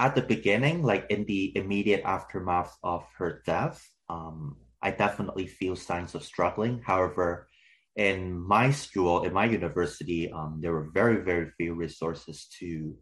at 0.00 0.14
the 0.14 0.22
beginning, 0.22 0.82
like 0.82 1.04
in 1.10 1.26
the 1.26 1.52
immediate 1.54 2.00
aftermath 2.04 2.74
of 2.82 3.04
her 3.18 3.42
death, 3.44 3.86
um, 4.08 4.56
I 4.82 4.92
definitely 4.92 5.46
feel 5.46 5.76
signs 5.76 6.14
of 6.14 6.24
struggling. 6.24 6.80
However, 6.82 7.48
in 7.96 8.40
my 8.40 8.70
school, 8.70 9.24
in 9.24 9.34
my 9.34 9.44
university, 9.44 10.32
um, 10.32 10.58
there 10.62 10.72
were 10.72 10.88
very, 10.94 11.22
very 11.22 11.50
few 11.58 11.74
resources 11.74 12.48
to 12.60 12.96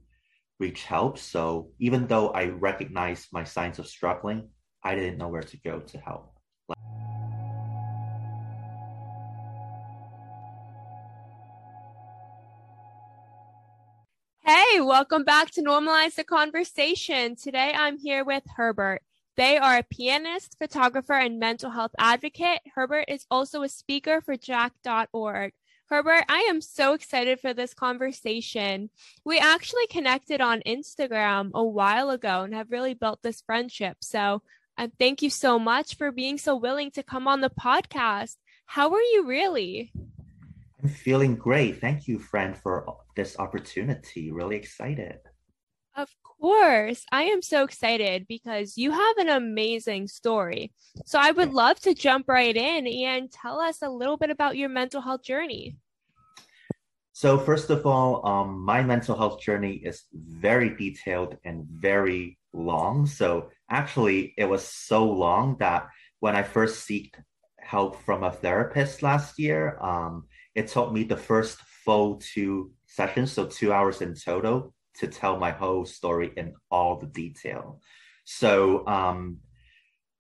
reach 0.59 0.83
help. 0.83 1.19
So 1.19 1.71
even 1.79 2.09
though 2.09 2.31
I 2.31 2.47
recognized 2.47 3.29
my 3.33 3.45
signs 3.45 3.79
of 3.79 3.87
struggling, 3.87 4.49
I 4.83 4.97
didn't 4.97 5.19
know 5.19 5.29
where 5.29 5.43
to 5.43 5.57
go 5.61 5.79
to 5.79 5.99
help. 5.99 6.38
Hey, 14.71 14.81
welcome 14.83 15.25
back 15.25 15.51
to 15.53 15.63
Normalize 15.63 16.17
the 16.17 16.25
Conversation. 16.25 17.37
Today 17.37 17.73
I'm 17.75 17.97
here 17.97 18.23
with 18.23 18.43
Herbert. 18.57 19.01
They 19.37 19.57
are 19.57 19.79
a 19.79 19.83
pianist, 19.83 20.57
photographer, 20.59 21.15
and 21.15 21.39
mental 21.39 21.71
health 21.71 21.93
advocate. 21.99 22.61
Herbert 22.75 23.07
is 23.09 23.25
also 23.31 23.63
a 23.63 23.69
speaker 23.69 24.21
for 24.21 24.37
Jack.org. 24.37 25.53
Herbert, 25.89 26.25
I 26.29 26.47
am 26.51 26.61
so 26.61 26.93
excited 26.93 27.41
for 27.41 27.55
this 27.55 27.73
conversation. 27.73 28.91
We 29.25 29.39
actually 29.39 29.87
connected 29.87 30.43
on 30.43 30.63
Instagram 30.67 31.51
a 31.55 31.65
while 31.65 32.11
ago 32.11 32.43
and 32.43 32.55
have 32.55 32.71
really 32.71 32.95
built 32.95 33.21
this 33.23 33.41
friendship. 33.41 33.99
So, 34.03 34.43
uh, 34.77 34.89
thank 34.99 35.23
you 35.23 35.31
so 35.31 35.59
much 35.59 35.97
for 35.97 36.13
being 36.13 36.37
so 36.37 36.55
willing 36.57 36.91
to 36.91 37.03
come 37.03 37.27
on 37.27 37.41
the 37.41 37.51
podcast. 37.51 38.37
How 38.67 38.93
are 38.93 39.01
you 39.01 39.25
really? 39.27 39.93
I'm 40.83 40.89
feeling 40.89 41.35
great. 41.35 41.81
Thank 41.81 42.07
you, 42.07 42.19
friend, 42.19 42.57
for 42.57 42.99
this 43.17 43.39
opportunity. 43.39 44.31
Really 44.31 44.57
excited. 44.57 45.19
Of 45.97 46.09
course. 46.23 47.05
I 47.11 47.25
am 47.25 47.43
so 47.43 47.65
excited 47.65 48.27
because 48.29 48.79
you 48.79 48.93
have 48.93 49.17
an 49.19 49.29
amazing 49.29 50.07
story. 50.07 50.73
So 51.05 51.19
I 51.19 51.33
would 51.33 51.53
love 51.53 51.81
to 51.81 51.95
jump 51.95 52.29
right 52.29 52.57
in 52.57 52.87
and 52.87 53.33
tell 53.33 53.59
us 53.59 53.83
a 53.83 53.91
little 53.91 54.17
bit 54.17 54.31
about 54.31 54.57
your 54.57 54.69
mental 54.69 55.01
health 55.01 55.25
journey. 55.25 55.77
So, 57.13 57.37
first 57.37 57.71
of 57.71 57.85
all, 57.85 58.25
um, 58.25 58.61
my 58.61 58.81
mental 58.81 59.17
health 59.17 59.41
journey 59.41 59.73
is 59.73 60.05
very 60.15 60.71
detailed 60.71 61.37
and 61.45 61.67
very 61.67 62.39
long. 62.53 63.07
So, 63.07 63.51
actually, 63.69 64.35
it 64.39 64.45
was 64.45 64.65
so 64.65 65.05
long 65.05 65.57
that 65.59 65.89
when 66.21 66.37
I 66.37 66.45
first 66.45 66.89
seeked 66.89 67.17
help 67.59 68.01
from 68.05 68.23
a 68.23 68.31
therapist 68.31 69.03
last 69.03 69.37
year, 69.37 69.77
um, 69.83 70.28
it 70.55 70.69
took 70.69 70.93
me 70.93 71.05
the 71.05 71.17
first 71.17 71.59
full 71.85 72.17
two 72.17 72.73
sessions, 72.87 73.33
so 73.33 73.47
two 73.47 73.73
hours 73.73 74.01
in 74.03 74.15
total, 74.15 74.75
to 74.99 75.07
tell 75.07 75.39
my 75.39 75.51
whole 75.51 75.85
story 75.85 76.33
in 76.37 76.55
all 76.71 76.97
the 76.99 77.07
detail. 77.07 77.81
So 78.25 78.87
um, 78.87 79.39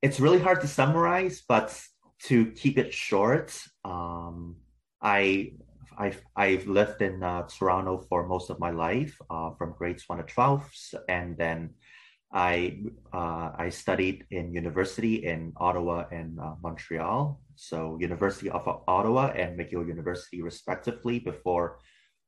it's 0.02 0.20
really 0.20 0.38
hard 0.38 0.60
to 0.60 0.68
summarize, 0.68 1.42
but 1.48 1.78
to 2.24 2.52
keep 2.52 2.78
it 2.78 2.92
short, 2.92 3.60
um, 3.84 4.56
I 5.02 5.52
I've, 6.00 6.22
I've 6.36 6.66
lived 6.68 7.02
in 7.02 7.22
uh, 7.24 7.42
Toronto 7.48 8.04
for 8.08 8.26
most 8.26 8.50
of 8.50 8.60
my 8.60 8.70
life, 8.70 9.18
uh, 9.28 9.50
from 9.58 9.74
grades 9.76 10.04
one 10.06 10.18
to 10.18 10.24
twelve, 10.24 10.70
and 11.08 11.36
then 11.36 11.70
I 12.32 12.80
uh, 13.12 13.52
I 13.56 13.70
studied 13.70 14.26
in 14.30 14.52
university 14.52 15.24
in 15.24 15.52
Ottawa 15.56 16.04
and 16.12 16.38
uh, 16.38 16.54
Montreal. 16.62 17.40
So 17.56 17.96
University 18.00 18.50
of 18.50 18.68
Ottawa 18.86 19.32
and 19.34 19.58
McGill 19.58 19.86
University, 19.88 20.42
respectively, 20.42 21.18
before 21.18 21.78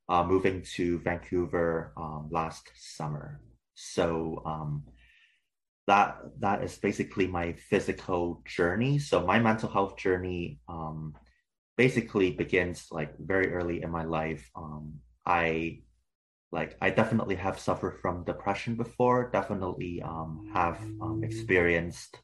uh, 0.09 0.23
moving 0.23 0.63
to 0.75 0.99
Vancouver 0.99 1.93
um, 1.95 2.29
last 2.31 2.69
summer. 2.75 3.41
So 3.75 4.41
um, 4.45 4.83
that 5.87 6.17
that 6.39 6.63
is 6.63 6.77
basically 6.77 7.27
my 7.27 7.53
physical 7.53 8.41
journey. 8.45 8.97
So 8.99 9.25
my 9.25 9.39
mental 9.39 9.69
health 9.69 9.97
journey 9.97 10.59
um, 10.67 11.13
basically 11.77 12.31
begins 12.31 12.87
like 12.91 13.13
very 13.19 13.53
early 13.53 13.83
in 13.83 13.91
my 13.91 14.03
life. 14.03 14.49
Um, 14.55 14.95
I 15.25 15.81
like 16.51 16.77
I 16.81 16.89
definitely 16.89 17.35
have 17.35 17.59
suffered 17.59 17.99
from 18.01 18.25
depression 18.25 18.75
before. 18.75 19.29
Definitely 19.31 20.01
um, 20.01 20.49
have 20.53 20.79
um, 21.01 21.21
experienced 21.23 22.19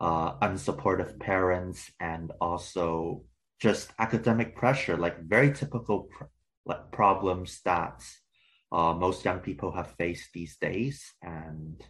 uh, 0.00 0.38
unsupportive 0.38 1.18
parents 1.18 1.90
and 1.98 2.32
also 2.40 3.22
just 3.60 3.90
academic 3.98 4.54
pressure, 4.54 4.96
like 4.96 5.22
very 5.22 5.52
typical 5.52 6.04
pr- 6.04 6.24
like 6.66 6.92
problems 6.92 7.60
that 7.64 8.04
uh, 8.70 8.92
most 8.92 9.24
young 9.24 9.40
people 9.40 9.72
have 9.72 9.92
faced 9.92 10.28
these 10.32 10.56
days, 10.58 11.14
and 11.22 11.82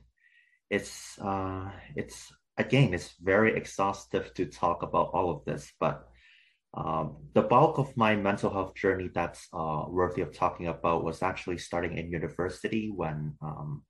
it's 0.71 1.19
uh, 1.19 1.71
it's 1.97 2.33
again 2.57 2.95
it's 2.95 3.15
very 3.21 3.57
exhaustive 3.57 4.33
to 4.35 4.47
talk 4.47 4.83
about 4.83 5.11
all 5.13 5.31
of 5.31 5.45
this, 5.45 5.73
but 5.81 6.09
um, 6.75 7.17
the 7.35 7.43
bulk 7.43 7.79
of 7.79 7.97
my 7.97 8.15
mental 8.15 8.51
health 8.51 8.75
journey 8.75 9.11
that's 9.13 9.49
uh, 9.53 9.85
worthy 9.89 10.23
of 10.23 10.33
talking 10.33 10.67
about 10.67 11.05
was 11.05 11.23
actually 11.23 11.59
starting 11.59 11.97
in 11.97 12.11
university 12.11 12.93
when 12.95 13.35
um, 13.41 13.83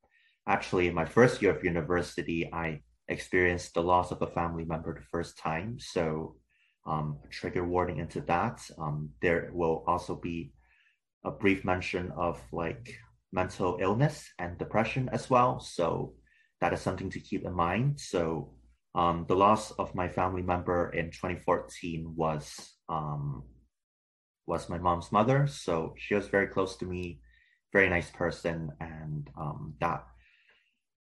actually 0.47 0.89
in 0.89 0.95
my 0.95 1.05
first 1.05 1.43
year 1.43 1.55
of 1.55 1.65
university 1.65 2.49
I 2.53 2.83
experienced 3.09 3.75
the 3.75 3.83
loss 3.83 4.11
of 4.13 4.23
a 4.23 4.27
family 4.27 4.65
member 4.65 4.95
the 4.95 5.07
first 5.11 5.39
time. 5.39 5.79
So 5.81 6.37
um, 6.87 7.19
trigger 7.31 7.65
warning 7.65 7.99
into 7.99 8.21
that. 8.23 8.61
Um, 8.79 9.11
there 9.21 9.51
will 9.53 9.85
also 9.87 10.15
be 10.15 10.53
a 11.25 11.31
brief 11.31 11.65
mention 11.65 12.13
of 12.17 12.41
like 12.53 12.97
mental 13.33 13.79
illness 13.81 14.29
and 14.39 14.57
depression 14.57 15.09
as 15.13 15.29
well. 15.29 15.59
So 15.59 16.15
that 16.61 16.73
is 16.73 16.81
something 16.81 17.11
to 17.11 17.21
keep 17.21 17.45
in 17.45 17.53
mind. 17.53 18.01
So 18.01 18.55
um, 18.99 19.25
the 19.29 19.37
loss 19.37 19.71
of 19.79 19.95
my 19.95 20.09
family 20.09 20.43
member 20.43 20.91
in 20.91 21.13
2014 21.13 22.15
was 22.17 22.75
um, 22.89 23.45
was 24.45 24.69
my 24.69 24.79
mom's 24.79 25.13
mother. 25.13 25.47
So 25.47 25.95
she 25.97 26.17
was 26.17 26.27
very 26.27 26.49
close 26.49 26.77
to 26.79 26.85
me, 26.85 27.21
very 27.73 27.89
nice 27.89 28.11
person, 28.11 28.73
and 28.81 29.31
um, 29.39 29.75
that 29.81 30.05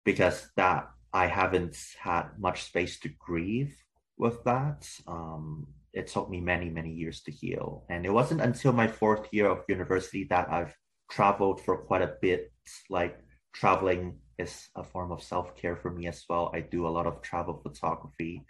because 0.04 0.50
that 0.56 0.90
I 1.12 1.28
haven't 1.28 1.76
had 2.00 2.30
much 2.36 2.64
space 2.64 2.98
to 3.00 3.10
grieve 3.10 3.76
with 4.18 4.42
that. 4.42 4.88
Um, 5.06 5.68
it 5.92 6.08
took 6.08 6.28
me 6.28 6.40
many, 6.40 6.70
many 6.70 6.90
years 6.90 7.22
to 7.22 7.30
heal. 7.30 7.84
And 7.88 8.04
it 8.04 8.12
wasn't 8.12 8.40
until 8.40 8.72
my 8.72 8.88
fourth 8.88 9.28
year 9.30 9.46
of 9.48 9.62
university 9.68 10.26
that 10.30 10.50
I've 10.50 10.74
traveled 11.08 11.60
for 11.60 11.76
quite 11.76 12.02
a 12.02 12.16
bit. 12.20 12.50
Like 12.90 13.16
traveling 13.54 14.18
is 14.38 14.68
a 14.74 14.84
form 14.84 15.12
of 15.12 15.22
self 15.22 15.56
care 15.56 15.76
for 15.76 15.90
me 15.90 16.06
as 16.06 16.24
well. 16.28 16.50
I 16.54 16.60
do 16.60 16.86
a 16.86 16.94
lot 16.96 17.06
of 17.06 17.22
travel 17.22 17.60
photography. 17.62 18.44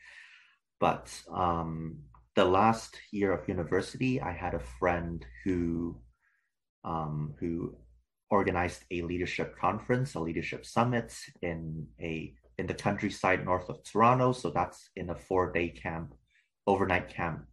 But 0.81 1.11
um, 1.33 1.99
the 2.35 2.45
last 2.45 2.99
year 3.11 3.33
of 3.33 3.49
university, 3.49 4.21
I 4.21 4.33
had 4.33 4.55
a 4.55 4.67
friend 4.79 5.25
who 5.45 5.97
um, 6.85 7.35
who 7.41 7.77
organized 8.31 8.85
a 8.91 9.03
leadership 9.03 9.57
conference, 9.59 10.15
a 10.15 10.21
leadership 10.21 10.67
summit 10.67 11.15
in 11.43 11.87
a 12.01 12.35
in 12.59 12.67
the 12.67 12.75
countryside 12.75 13.45
north 13.45 13.69
of 13.69 13.83
Toronto. 13.85 14.33
So 14.33 14.51
that's 14.51 14.91
in 14.97 15.11
a 15.11 15.15
four 15.15 15.53
day 15.53 15.69
camp 15.69 16.15
overnight 16.67 17.09
camp 17.09 17.47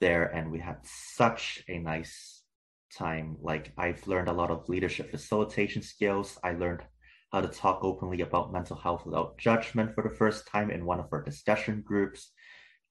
there 0.00 0.24
and 0.24 0.50
we 0.50 0.58
had 0.58 0.78
such 0.82 1.62
a 1.68 1.78
nice 1.78 2.42
time 2.96 3.36
like 3.40 3.72
i've 3.78 4.06
learned 4.06 4.28
a 4.28 4.32
lot 4.32 4.50
of 4.50 4.68
leadership 4.68 5.10
facilitation 5.10 5.82
skills 5.82 6.38
i 6.42 6.52
learned 6.52 6.82
how 7.32 7.40
to 7.40 7.48
talk 7.48 7.80
openly 7.82 8.20
about 8.22 8.52
mental 8.52 8.76
health 8.76 9.04
without 9.06 9.38
judgment 9.38 9.94
for 9.94 10.02
the 10.02 10.16
first 10.16 10.46
time 10.46 10.70
in 10.70 10.84
one 10.84 11.00
of 11.00 11.06
our 11.12 11.22
discussion 11.22 11.82
groups. 11.82 12.32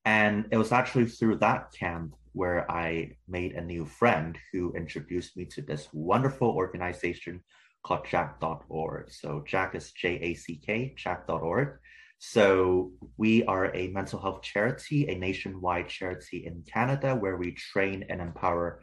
And 0.06 0.46
it 0.52 0.58
was 0.58 0.72
actually 0.72 1.08
through 1.08 1.38
that 1.38 1.72
camp 1.72 2.16
where 2.34 2.70
i 2.72 3.10
made 3.28 3.54
a 3.54 3.62
new 3.62 3.84
friend 3.84 4.38
who 4.54 4.72
introduced 4.74 5.36
me 5.36 5.46
to 5.46 5.64
this 5.64 5.88
wonderful 5.92 6.48
organization 6.48 7.42
called 7.84 8.06
jack.org 8.08 9.12
so 9.12 9.44
jack 9.48 9.74
is 9.74 9.92
j-a-c-k 9.94 10.94
jack.org 10.96 11.80
so 12.20 12.92
we 13.16 13.46
are 13.46 13.74
a 13.74 13.88
mental 13.88 14.20
health 14.20 14.42
charity, 14.42 15.08
a 15.08 15.18
nationwide 15.18 15.88
charity 15.88 16.46
in 16.46 16.64
Canada 16.72 17.16
where 17.16 17.38
we 17.38 17.54
train 17.54 18.06
and 18.10 18.20
empower 18.20 18.82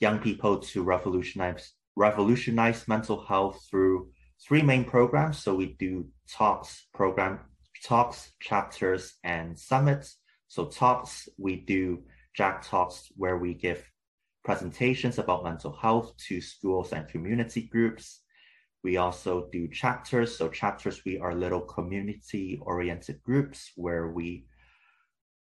young 0.00 0.18
people 0.18 0.58
to 0.58 0.82
revolutionize 0.82 1.72
revolutionize 1.94 2.86
mental 2.88 3.24
health 3.24 3.64
through 3.70 4.10
three 4.40 4.62
main 4.62 4.84
programs. 4.84 5.38
So 5.38 5.54
we 5.54 5.76
do 5.78 6.06
talks 6.28 6.86
program 6.92 7.40
talks, 7.84 8.32
chapters, 8.40 9.14
and 9.24 9.58
summits. 9.58 10.16
So 10.48 10.66
talks, 10.66 11.28
we 11.38 11.56
do 11.56 12.02
Jack 12.34 12.62
Talks 12.66 13.08
where 13.16 13.38
we 13.38 13.54
give 13.54 13.84
presentations 14.44 15.18
about 15.18 15.44
mental 15.44 15.72
health 15.72 16.16
to 16.28 16.40
schools 16.40 16.92
and 16.92 17.08
community 17.08 17.62
groups. 17.62 18.22
We 18.84 18.96
also 18.98 19.48
do 19.50 19.68
chapters. 19.68 20.36
So 20.36 20.48
chapters, 20.48 21.02
we 21.04 21.18
are 21.18 21.34
little 21.34 21.60
community 21.60 22.58
oriented 22.62 23.22
groups 23.22 23.72
where 23.76 24.08
we 24.08 24.46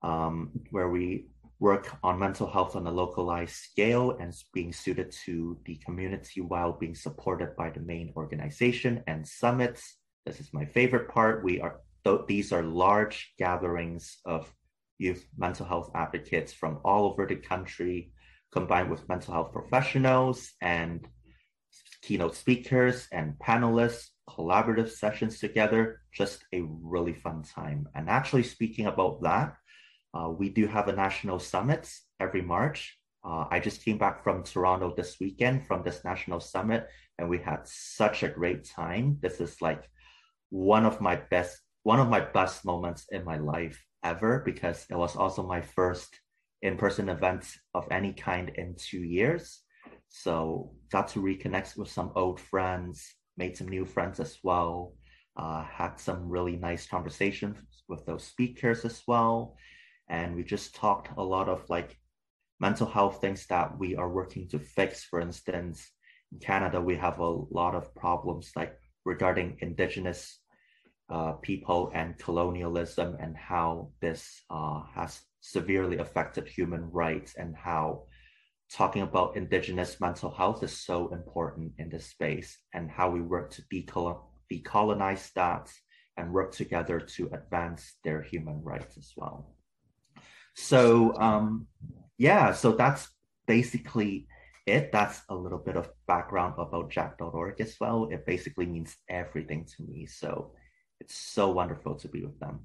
um, 0.03 0.51
where 0.71 0.89
we 0.89 1.27
work 1.59 1.97
on 2.03 2.19
mental 2.19 2.47
health 2.47 2.77
on 2.77 2.87
a 2.87 2.91
localized 2.91 3.55
scale 3.55 4.17
and 4.21 4.35
being 4.53 4.73
suited 4.73 5.11
to 5.25 5.59
the 5.65 5.77
community 5.77 6.41
while 6.41 6.73
being 6.73 6.95
supported 6.95 7.57
by 7.57 7.71
the 7.71 7.81
main 7.81 8.13
organization 8.17 9.03
and 9.07 9.27
summits. 9.27 9.97
This 10.27 10.41
is 10.41 10.53
my 10.53 10.67
favorite 10.67 11.09
part. 11.09 11.45
We 11.45 11.61
are 11.61 11.81
these 12.29 12.53
are 12.53 12.63
large 12.63 13.33
gatherings 13.37 14.19
of 14.25 14.53
youth 14.99 15.27
mental 15.37 15.67
health 15.67 15.91
advocates 15.95 16.53
from 16.53 16.79
all 16.85 17.11
over 17.11 17.27
the 17.27 17.37
country, 17.37 18.13
combined 18.53 18.91
with 18.91 19.09
mental 19.09 19.35
health 19.35 19.53
professionals 19.53 20.53
and 20.61 21.07
keynote 22.03 22.37
speakers 22.37 23.09
and 23.13 23.35
panelists, 23.39 24.11
collaborative 24.29 24.91
sessions 24.91 25.41
together. 25.41 26.01
Just 26.13 26.45
a 26.53 26.63
really 26.63 27.15
fun 27.15 27.43
time. 27.43 27.89
And 27.95 28.09
actually, 28.09 28.45
speaking 28.45 28.87
about 28.87 29.23
that, 29.23 29.57
uh, 30.15 30.31
we 30.31 30.49
do 30.49 30.67
have 30.67 30.89
a 30.89 30.97
national 30.97 31.39
summit 31.39 31.91
every 32.21 32.43
March. 32.43 32.99
Uh, 33.25 33.45
I 33.51 33.59
just 33.61 33.85
came 33.85 33.99
back 33.99 34.23
from 34.23 34.45
Toronto 34.45 34.95
this 34.97 35.17
weekend 35.21 35.67
from 35.67 35.83
this 35.83 36.05
national 36.05 36.41
summit, 36.41 36.89
and 37.19 37.29
we 37.29 37.39
had 37.39 37.67
such 37.67 38.23
a 38.23 38.29
great 38.29 38.65
time. 38.65 39.19
This 39.21 39.41
is 39.41 39.61
like 39.61 39.91
one 40.51 40.85
of 40.85 41.01
my 41.01 41.17
best, 41.17 41.61
one 41.83 41.99
of 41.99 42.09
my 42.09 42.21
best 42.21 42.65
moments 42.65 43.07
in 43.11 43.25
my 43.25 43.39
life 43.39 43.83
ever 44.05 44.43
because 44.45 44.87
it 44.91 44.95
was 44.95 45.17
also 45.17 45.43
my 45.43 45.61
first 45.61 46.21
in-person 46.63 47.09
event 47.09 47.45
of 47.75 47.87
any 47.91 48.13
kind 48.13 48.51
in 48.55 48.77
two 48.79 49.03
years. 49.03 49.63
So 50.09 50.73
got 50.91 51.09
to 51.09 51.21
reconnect 51.21 51.77
with 51.77 51.89
some 51.91 52.13
old 52.15 52.41
friends, 52.41 53.13
made 53.37 53.57
some 53.57 53.69
new 53.69 53.85
friends 53.85 54.21
as 54.21 54.39
well. 54.43 54.95
Uh, 55.37 55.65
had 55.65 56.01
some 56.01 56.29
really 56.29 56.57
nice 56.57 56.87
conversations 56.87 57.59
with 57.89 58.07
those 58.07 58.25
speakers 58.25 58.85
as 58.85 59.03
well 59.07 59.57
and 60.09 60.35
we 60.35 60.45
just 60.45 60.75
talked 60.75 61.09
a 61.17 61.23
lot 61.23 61.49
of 61.49 61.69
like 61.69 61.99
mental 62.61 62.87
health 62.87 63.21
things 63.21 63.47
that 63.47 63.79
we 63.79 63.97
are 63.97 64.09
working 64.09 64.49
to 64.49 64.59
fix. 64.59 65.05
For 65.05 65.21
instance, 65.21 65.91
in 66.33 66.39
Canada, 66.39 66.81
we 66.81 66.97
have 66.97 67.19
a 67.19 67.29
lot 67.51 67.75
of 67.75 67.95
problems 67.95 68.53
like 68.57 68.79
regarding 69.05 69.59
Indigenous 69.61 70.41
uh, 71.09 71.33
people 71.35 71.91
and 71.95 72.19
colonialism 72.19 73.17
and 73.21 73.37
how 73.37 73.91
this 74.01 74.43
uh, 74.51 74.83
has 74.95 75.21
severely 75.41 75.99
affected 75.99 76.49
human 76.49 76.91
rights 76.91 77.35
and 77.37 77.55
how 77.55 78.03
talking 78.73 79.03
about 79.03 79.37
Indigenous 79.37 80.01
mental 80.01 80.31
health 80.31 80.63
is 80.65 80.77
so 80.77 81.13
important 81.13 81.73
in 81.79 81.89
this 81.89 82.07
space 82.07 82.59
and 82.75 82.91
how 82.91 83.09
we 83.11 83.21
work 83.21 83.51
to 83.51 83.63
decolonize, 83.73 84.21
decolonize 84.53 85.33
that 85.35 85.73
and 86.17 86.33
work 86.33 86.53
together 86.53 86.99
to 86.99 87.31
advance 87.33 87.95
their 88.03 88.23
human 88.23 88.63
rights 88.63 88.97
as 88.97 89.13
well. 89.17 89.56
So 90.57 91.15
um, 91.17 91.67
yeah, 92.19 92.53
so 92.53 92.73
that's 92.73 93.09
basically 93.47 94.27
it. 94.67 94.91
That's 94.91 95.21
a 95.29 95.35
little 95.35 95.59
bit 95.59 95.77
of 95.77 95.89
background 96.07 96.55
about 96.59 96.91
jack.org 96.91 97.61
as 97.61 97.77
well. 97.81 98.09
It 98.11 98.27
basically 98.27 98.67
means 98.67 98.97
everything 99.09 99.67
to 99.77 99.83
me. 99.83 100.07
So 100.07 100.53
it's 101.01 101.15
so 101.15 101.51
wonderful 101.51 101.95
to 101.97 102.09
be 102.09 102.23
with 102.25 102.39
them. 102.41 102.61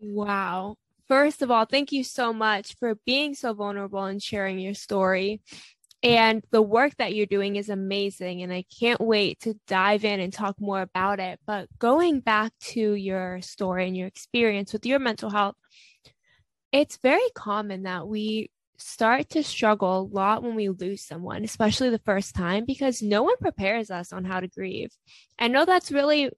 Wow. 0.00 0.76
First 1.06 1.42
of 1.42 1.50
all, 1.50 1.64
thank 1.64 1.92
you 1.92 2.04
so 2.04 2.32
much 2.32 2.76
for 2.78 2.96
being 3.06 3.34
so 3.34 3.54
vulnerable 3.54 4.04
and 4.04 4.22
sharing 4.22 4.58
your 4.58 4.74
story. 4.74 5.40
And 6.02 6.44
the 6.50 6.62
work 6.62 6.96
that 6.98 7.14
you're 7.14 7.26
doing 7.26 7.56
is 7.56 7.68
amazing. 7.68 8.42
And 8.42 8.52
I 8.52 8.64
can't 8.78 9.00
wait 9.00 9.40
to 9.40 9.58
dive 9.66 10.04
in 10.04 10.20
and 10.20 10.32
talk 10.32 10.60
more 10.60 10.80
about 10.80 11.18
it. 11.18 11.40
But 11.46 11.68
going 11.78 12.20
back 12.20 12.52
to 12.60 12.94
your 12.94 13.40
story 13.42 13.86
and 13.88 13.96
your 13.96 14.06
experience 14.06 14.72
with 14.72 14.86
your 14.86 14.98
mental 14.98 15.30
health, 15.30 15.56
it's 16.72 16.98
very 16.98 17.28
common 17.34 17.84
that 17.84 18.06
we 18.06 18.50
start 18.78 19.28
to 19.30 19.42
struggle 19.42 20.00
a 20.00 20.02
lot 20.02 20.42
when 20.42 20.54
we 20.54 20.68
lose 20.68 21.02
someone, 21.02 21.44
especially 21.44 21.90
the 21.90 21.98
first 21.98 22.34
time, 22.34 22.64
because 22.64 23.02
no 23.02 23.22
one 23.22 23.36
prepares 23.40 23.90
us 23.90 24.12
on 24.12 24.24
how 24.24 24.40
to 24.40 24.48
grieve. 24.48 24.92
I 25.38 25.48
know 25.48 25.64
that's 25.64 25.90
really 25.90 26.30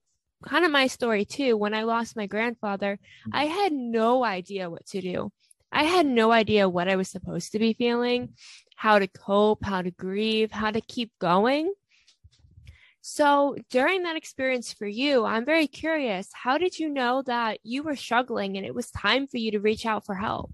kind 0.45 0.65
of 0.65 0.71
my 0.71 0.87
story 0.87 1.25
too. 1.25 1.57
When 1.57 1.75
I 1.75 1.83
lost 1.83 2.17
my 2.17 2.27
grandfather, 2.27 2.95
mm-hmm. 2.97 3.37
I 3.37 3.45
had 3.45 3.73
no 3.73 4.25
idea 4.25 4.71
what 4.71 4.87
to 4.87 5.01
do. 5.01 5.31
I 5.73 5.85
had 5.85 6.07
no 6.07 6.33
idea 6.33 6.69
what 6.69 6.89
I 6.89 6.97
was 6.97 7.09
supposed 7.09 7.53
to 7.53 7.59
be 7.59 7.75
feeling, 7.75 8.31
how 8.75 8.99
to 8.99 9.07
cope, 9.07 9.65
how 9.65 9.83
to 9.83 9.91
grieve, 9.91 10.51
how 10.51 10.71
to 10.71 10.81
keep 10.81 11.13
going. 11.21 11.73
So, 13.03 13.57
during 13.71 14.03
that 14.03 14.17
experience 14.17 14.75
for 14.75 14.87
you, 14.87 15.25
I'm 15.25 15.47
very 15.47 15.67
curious 15.67 16.29
how 16.35 16.59
did 16.59 16.79
you 16.79 16.91
know 16.91 17.23
that 17.23 17.61
you 17.63 17.83
were 17.83 17.97
struggling 17.97 18.59
and 18.59 18.67
it 18.67 18.75
was 18.75 18.91
time 18.91 19.27
for 19.27 19.39
you 19.39 19.51
to 19.53 19.61
reach 19.61 19.87
out 19.87 20.05
for 20.05 20.15
help? 20.15 20.51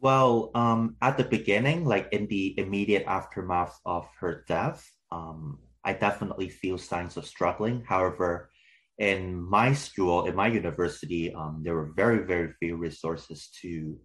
Well, 0.00 0.50
um, 0.56 0.96
at 1.00 1.16
the 1.16 1.24
beginning, 1.24 1.84
like 1.84 2.08
in 2.10 2.26
the 2.26 2.58
immediate 2.58 3.04
aftermath 3.06 3.78
of 3.86 4.08
her 4.18 4.44
death, 4.48 4.84
um, 5.12 5.60
I 5.84 5.92
definitely 5.92 6.48
feel 6.48 6.78
signs 6.78 7.16
of 7.16 7.26
struggling. 7.26 7.84
However, 7.86 8.50
in 8.98 9.40
my 9.40 9.72
school, 9.72 10.26
in 10.26 10.34
my 10.34 10.48
university, 10.48 11.32
um, 11.32 11.62
there 11.62 11.74
were 11.74 11.92
very, 11.94 12.26
very 12.26 12.52
few 12.58 12.76
resources 12.76 13.50
to 13.62 13.96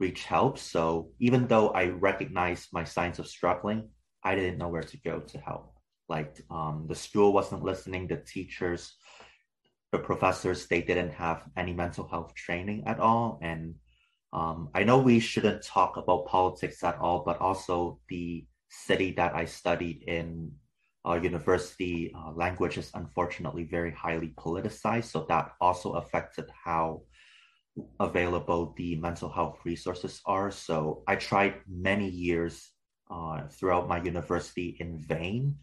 reach 0.00 0.24
help. 0.24 0.58
So 0.58 1.10
even 1.20 1.46
though 1.46 1.68
I 1.70 1.86
recognized 1.86 2.70
my 2.72 2.82
signs 2.82 3.20
of 3.20 3.28
struggling, 3.28 3.88
I 4.24 4.34
didn't 4.34 4.58
know 4.58 4.68
where 4.68 4.82
to 4.82 5.00
go 5.00 5.20
to 5.20 5.38
help 5.38 5.69
like 6.10 6.42
um, 6.50 6.86
the 6.88 6.94
school 6.94 7.32
wasn't 7.32 7.62
listening 7.62 8.06
the 8.06 8.16
teachers 8.16 8.96
the 9.92 9.98
professors 9.98 10.66
they 10.66 10.82
didn't 10.82 11.12
have 11.12 11.42
any 11.56 11.72
mental 11.72 12.06
health 12.06 12.34
training 12.34 12.84
at 12.86 13.00
all. 13.00 13.38
And 13.42 13.74
um, 14.32 14.68
i 14.74 14.84
know 14.84 14.98
we 14.98 15.18
shouldn't 15.18 15.64
talk 15.64 15.96
about 15.96 16.26
politics 16.26 16.84
at 16.84 16.96
all 16.98 17.24
but 17.26 17.40
also 17.40 17.98
the 18.08 18.46
city 18.68 19.10
that 19.10 19.34
i 19.34 19.44
studied 19.44 20.04
in 20.06 20.52
uh, 21.06 21.14
university 21.14 22.12
uh, 22.14 22.30
language 22.32 22.76
is 22.78 22.90
unfortunately 22.94 23.64
very 23.64 23.90
highly 23.90 24.28
politicized. 24.36 25.04
So 25.04 25.24
that 25.28 25.52
also 25.60 25.92
affected 25.94 26.46
how 26.64 27.02
available 27.98 28.74
the 28.76 28.96
mental 28.96 29.30
health 29.30 29.58
resources 29.64 30.20
are. 30.26 30.50
So 30.50 31.02
i 31.08 31.16
tried 31.16 31.54
many 31.66 32.08
years 32.08 32.70
uh, 33.10 33.48
throughout 33.48 33.88
my 33.88 34.00
university 34.02 34.76
in 34.78 34.98
vain 34.98 35.56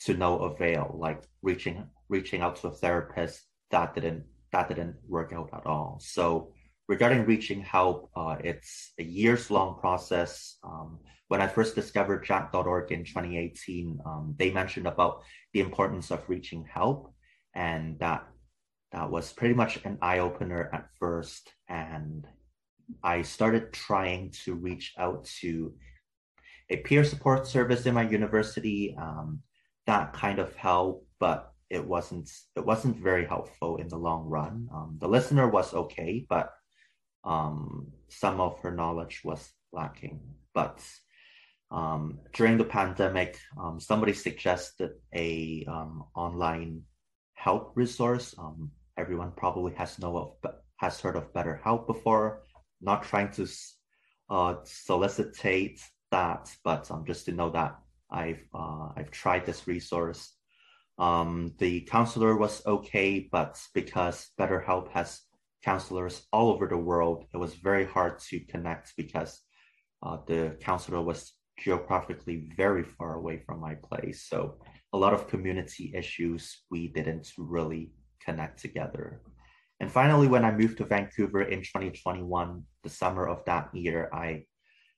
to 0.00 0.14
no 0.14 0.38
avail, 0.38 0.96
like 0.98 1.22
reaching 1.42 1.86
reaching 2.08 2.42
out 2.42 2.56
to 2.56 2.68
a 2.68 2.72
therapist 2.72 3.46
that 3.70 3.94
didn't 3.94 4.24
that 4.52 4.68
didn't 4.68 4.96
work 5.06 5.32
out 5.32 5.50
at 5.52 5.66
all. 5.66 5.98
So 6.02 6.52
regarding 6.88 7.24
reaching 7.24 7.60
help, 7.60 8.10
uh, 8.16 8.36
it's 8.42 8.92
a 8.98 9.04
years 9.04 9.50
long 9.50 9.78
process. 9.78 10.56
Um, 10.64 10.98
when 11.28 11.40
I 11.40 11.46
first 11.46 11.76
discovered 11.76 12.24
Jack.org 12.24 12.90
in 12.90 13.04
2018, 13.04 14.00
um, 14.04 14.34
they 14.36 14.50
mentioned 14.50 14.88
about 14.88 15.22
the 15.52 15.60
importance 15.60 16.10
of 16.10 16.28
reaching 16.28 16.64
help, 16.64 17.14
and 17.54 17.98
that 18.00 18.26
that 18.92 19.08
was 19.08 19.32
pretty 19.32 19.54
much 19.54 19.78
an 19.84 19.98
eye 20.02 20.18
opener 20.18 20.68
at 20.72 20.88
first. 20.98 21.52
And 21.68 22.26
I 23.04 23.22
started 23.22 23.72
trying 23.72 24.32
to 24.44 24.54
reach 24.54 24.94
out 24.98 25.24
to 25.40 25.72
a 26.70 26.78
peer 26.78 27.04
support 27.04 27.46
service 27.46 27.86
in 27.86 27.94
my 27.94 28.08
university. 28.08 28.96
Um, 29.00 29.42
that 29.90 30.12
kind 30.12 30.38
of 30.38 30.54
help, 30.54 31.04
but 31.18 31.52
it 31.68 31.84
wasn't 31.84 32.30
it 32.54 32.64
wasn't 32.64 32.96
very 32.96 33.26
helpful 33.26 33.72
in 33.82 33.88
the 33.88 33.98
long 34.08 34.22
run. 34.36 34.68
Um, 34.72 34.98
the 35.00 35.08
listener 35.08 35.48
was 35.48 35.74
okay, 35.74 36.24
but 36.28 36.46
um, 37.24 37.88
some 38.08 38.40
of 38.40 38.60
her 38.60 38.70
knowledge 38.70 39.22
was 39.24 39.42
lacking. 39.72 40.20
But 40.54 40.78
um, 41.72 42.20
during 42.32 42.56
the 42.56 42.70
pandemic, 42.78 43.36
um, 43.60 43.80
somebody 43.80 44.12
suggested 44.12 44.92
a 45.12 45.64
um, 45.66 46.04
online 46.14 46.82
help 47.34 47.72
resource. 47.74 48.32
Um, 48.38 48.70
everyone 48.96 49.32
probably 49.36 49.74
has 49.74 49.98
know 49.98 50.14
of 50.22 50.54
has 50.76 51.00
heard 51.00 51.16
of 51.16 51.32
BetterHelp 51.32 51.88
before. 51.88 52.42
Not 52.80 53.02
trying 53.02 53.30
to 53.32 53.44
uh, 54.30 54.54
solicitate 54.64 55.80
that, 56.12 56.44
but 56.62 56.88
um, 56.92 57.04
just 57.04 57.26
to 57.26 57.32
know 57.32 57.50
that 57.50 57.72
I've 58.10 58.44
uh, 58.54 58.88
I've 58.96 59.10
tried 59.10 59.46
this 59.46 59.66
resource. 59.66 60.34
Um, 60.98 61.54
the 61.58 61.82
counselor 61.82 62.36
was 62.36 62.64
okay, 62.66 63.28
but 63.32 63.60
because 63.74 64.30
BetterHelp 64.38 64.90
has 64.92 65.22
counselors 65.64 66.26
all 66.32 66.50
over 66.50 66.66
the 66.66 66.76
world, 66.76 67.24
it 67.32 67.36
was 67.36 67.54
very 67.54 67.86
hard 67.86 68.18
to 68.30 68.40
connect 68.40 68.92
because 68.96 69.40
uh, 70.02 70.18
the 70.26 70.56
counselor 70.60 71.00
was 71.00 71.32
geographically 71.58 72.48
very 72.56 72.82
far 72.82 73.14
away 73.14 73.42
from 73.46 73.60
my 73.60 73.74
place. 73.74 74.26
So 74.28 74.58
a 74.92 74.98
lot 74.98 75.14
of 75.14 75.28
community 75.28 75.92
issues 75.94 76.62
we 76.70 76.88
didn't 76.88 77.32
really 77.38 77.92
connect 78.24 78.60
together. 78.60 79.20
And 79.80 79.90
finally, 79.90 80.28
when 80.28 80.44
I 80.44 80.52
moved 80.52 80.78
to 80.78 80.84
Vancouver 80.84 81.42
in 81.42 81.60
2021, 81.60 82.62
the 82.82 82.90
summer 82.90 83.26
of 83.26 83.44
that 83.46 83.74
year, 83.74 84.10
I 84.12 84.44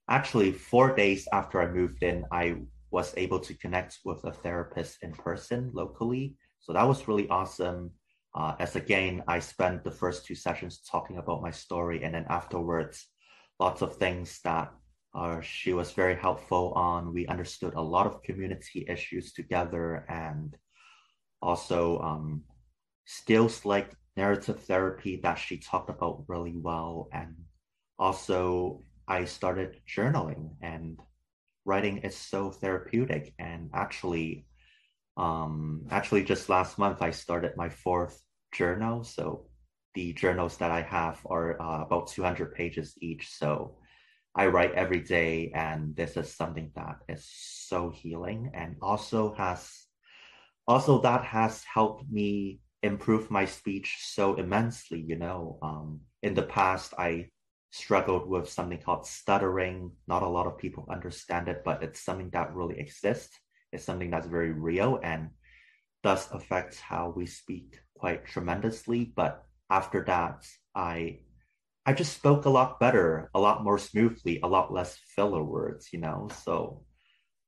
actually 0.08 0.52
four 0.52 0.94
days 0.94 1.28
after 1.32 1.60
I 1.60 1.70
moved 1.70 2.02
in, 2.02 2.24
I 2.32 2.56
was 2.92 3.14
able 3.16 3.40
to 3.40 3.54
connect 3.54 3.98
with 4.04 4.22
a 4.24 4.32
therapist 4.32 4.98
in 5.02 5.12
person 5.12 5.70
locally. 5.72 6.36
So 6.60 6.72
that 6.74 6.86
was 6.86 7.08
really 7.08 7.28
awesome. 7.28 7.90
Uh, 8.34 8.54
as 8.60 8.76
again, 8.76 9.24
I 9.26 9.40
spent 9.40 9.82
the 9.82 9.90
first 9.90 10.26
two 10.26 10.34
sessions 10.34 10.82
talking 10.88 11.16
about 11.18 11.42
my 11.42 11.50
story, 11.50 12.04
and 12.04 12.14
then 12.14 12.26
afterwards, 12.28 13.08
lots 13.58 13.82
of 13.82 13.96
things 13.96 14.40
that 14.44 14.72
uh, 15.14 15.40
she 15.40 15.72
was 15.72 15.92
very 15.92 16.16
helpful 16.16 16.72
on. 16.74 17.12
We 17.12 17.26
understood 17.26 17.74
a 17.74 17.80
lot 17.80 18.06
of 18.06 18.22
community 18.22 18.86
issues 18.88 19.32
together 19.32 20.06
and 20.08 20.56
also 21.40 21.98
um, 22.00 22.44
skills 23.06 23.64
like 23.64 23.90
narrative 24.16 24.60
therapy 24.60 25.20
that 25.22 25.38
she 25.38 25.56
talked 25.58 25.90
about 25.90 26.24
really 26.28 26.56
well. 26.56 27.08
And 27.12 27.34
also, 27.98 28.82
I 29.08 29.24
started 29.24 29.80
journaling, 29.86 30.50
and 30.62 30.98
writing 31.64 31.98
is 31.98 32.16
so 32.16 32.50
therapeutic. 32.50 33.34
And 33.38 33.70
actually, 33.74 34.46
um, 35.16 35.86
actually, 35.90 36.24
just 36.24 36.48
last 36.48 36.78
month, 36.78 37.02
I 37.02 37.10
started 37.10 37.56
my 37.56 37.68
fourth 37.68 38.20
journal. 38.52 39.04
So 39.04 39.46
the 39.94 40.12
journals 40.12 40.56
that 40.58 40.70
I 40.70 40.82
have 40.82 41.20
are 41.26 41.60
uh, 41.60 41.82
about 41.82 42.08
200 42.08 42.54
pages 42.54 42.94
each. 43.00 43.28
So 43.30 43.76
I 44.34 44.46
write 44.46 44.72
every 44.72 45.00
day, 45.00 45.52
and 45.54 45.94
this 45.94 46.16
is 46.16 46.34
something 46.34 46.70
that 46.74 46.96
is 47.08 47.28
so 47.28 47.90
healing 47.90 48.50
and 48.54 48.76
also 48.80 49.34
has 49.34 49.86
also 50.66 51.00
that 51.02 51.24
has 51.24 51.62
helped 51.64 52.10
me 52.10 52.60
improve 52.82 53.30
my 53.30 53.44
speech 53.44 53.98
so 54.00 54.36
immensely. 54.36 55.00
You 55.00 55.16
know, 55.16 55.58
um, 55.62 56.00
in 56.22 56.34
the 56.34 56.44
past, 56.44 56.94
I 56.98 57.28
struggled 57.72 58.28
with 58.28 58.48
something 58.48 58.78
called 58.78 59.06
stuttering. 59.06 59.90
Not 60.06 60.22
a 60.22 60.28
lot 60.28 60.46
of 60.46 60.58
people 60.58 60.86
understand 60.88 61.48
it, 61.48 61.62
but 61.64 61.82
it's 61.82 62.00
something 62.00 62.30
that 62.30 62.54
really 62.54 62.78
exists. 62.78 63.40
It's 63.72 63.84
something 63.84 64.10
that's 64.10 64.26
very 64.26 64.52
real 64.52 65.00
and 65.02 65.30
does 66.04 66.30
affect 66.32 66.78
how 66.78 67.12
we 67.16 67.26
speak 67.26 67.80
quite 67.96 68.26
tremendously. 68.26 69.12
But 69.16 69.44
after 69.70 70.04
that, 70.04 70.46
I 70.74 71.20
I 71.84 71.94
just 71.94 72.12
spoke 72.12 72.44
a 72.44 72.50
lot 72.50 72.78
better, 72.78 73.30
a 73.34 73.40
lot 73.40 73.64
more 73.64 73.78
smoothly, 73.78 74.38
a 74.42 74.46
lot 74.46 74.72
less 74.72 74.96
filler 75.16 75.42
words, 75.42 75.92
you 75.92 75.98
know. 75.98 76.28
So 76.44 76.84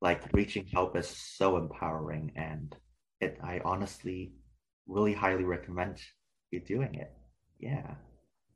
like 0.01 0.33
reaching 0.33 0.67
help 0.67 0.97
is 0.97 1.09
so 1.09 1.57
empowering 1.57 2.33
and 2.35 2.75
it 3.21 3.39
I 3.43 3.61
honestly 3.65 4.33
really 4.87 5.13
highly 5.13 5.45
recommend 5.45 6.01
you 6.51 6.61
doing 6.61 6.95
it. 6.95 7.13
Yeah. 7.59 7.95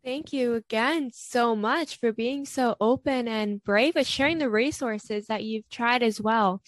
Thank 0.09 0.33
you 0.33 0.55
again 0.55 1.11
so 1.13 1.55
much 1.55 2.01
for 2.01 2.15
being 2.15 2.47
so 2.47 2.77
open 2.81 3.29
and 3.29 3.63
brave 3.63 3.95
with 3.95 4.07
sharing 4.07 4.39
the 4.39 4.49
resources 4.49 5.27
that 5.27 5.45
you've 5.45 5.69
tried 5.69 6.03
as 6.03 6.19
well. 6.19 6.63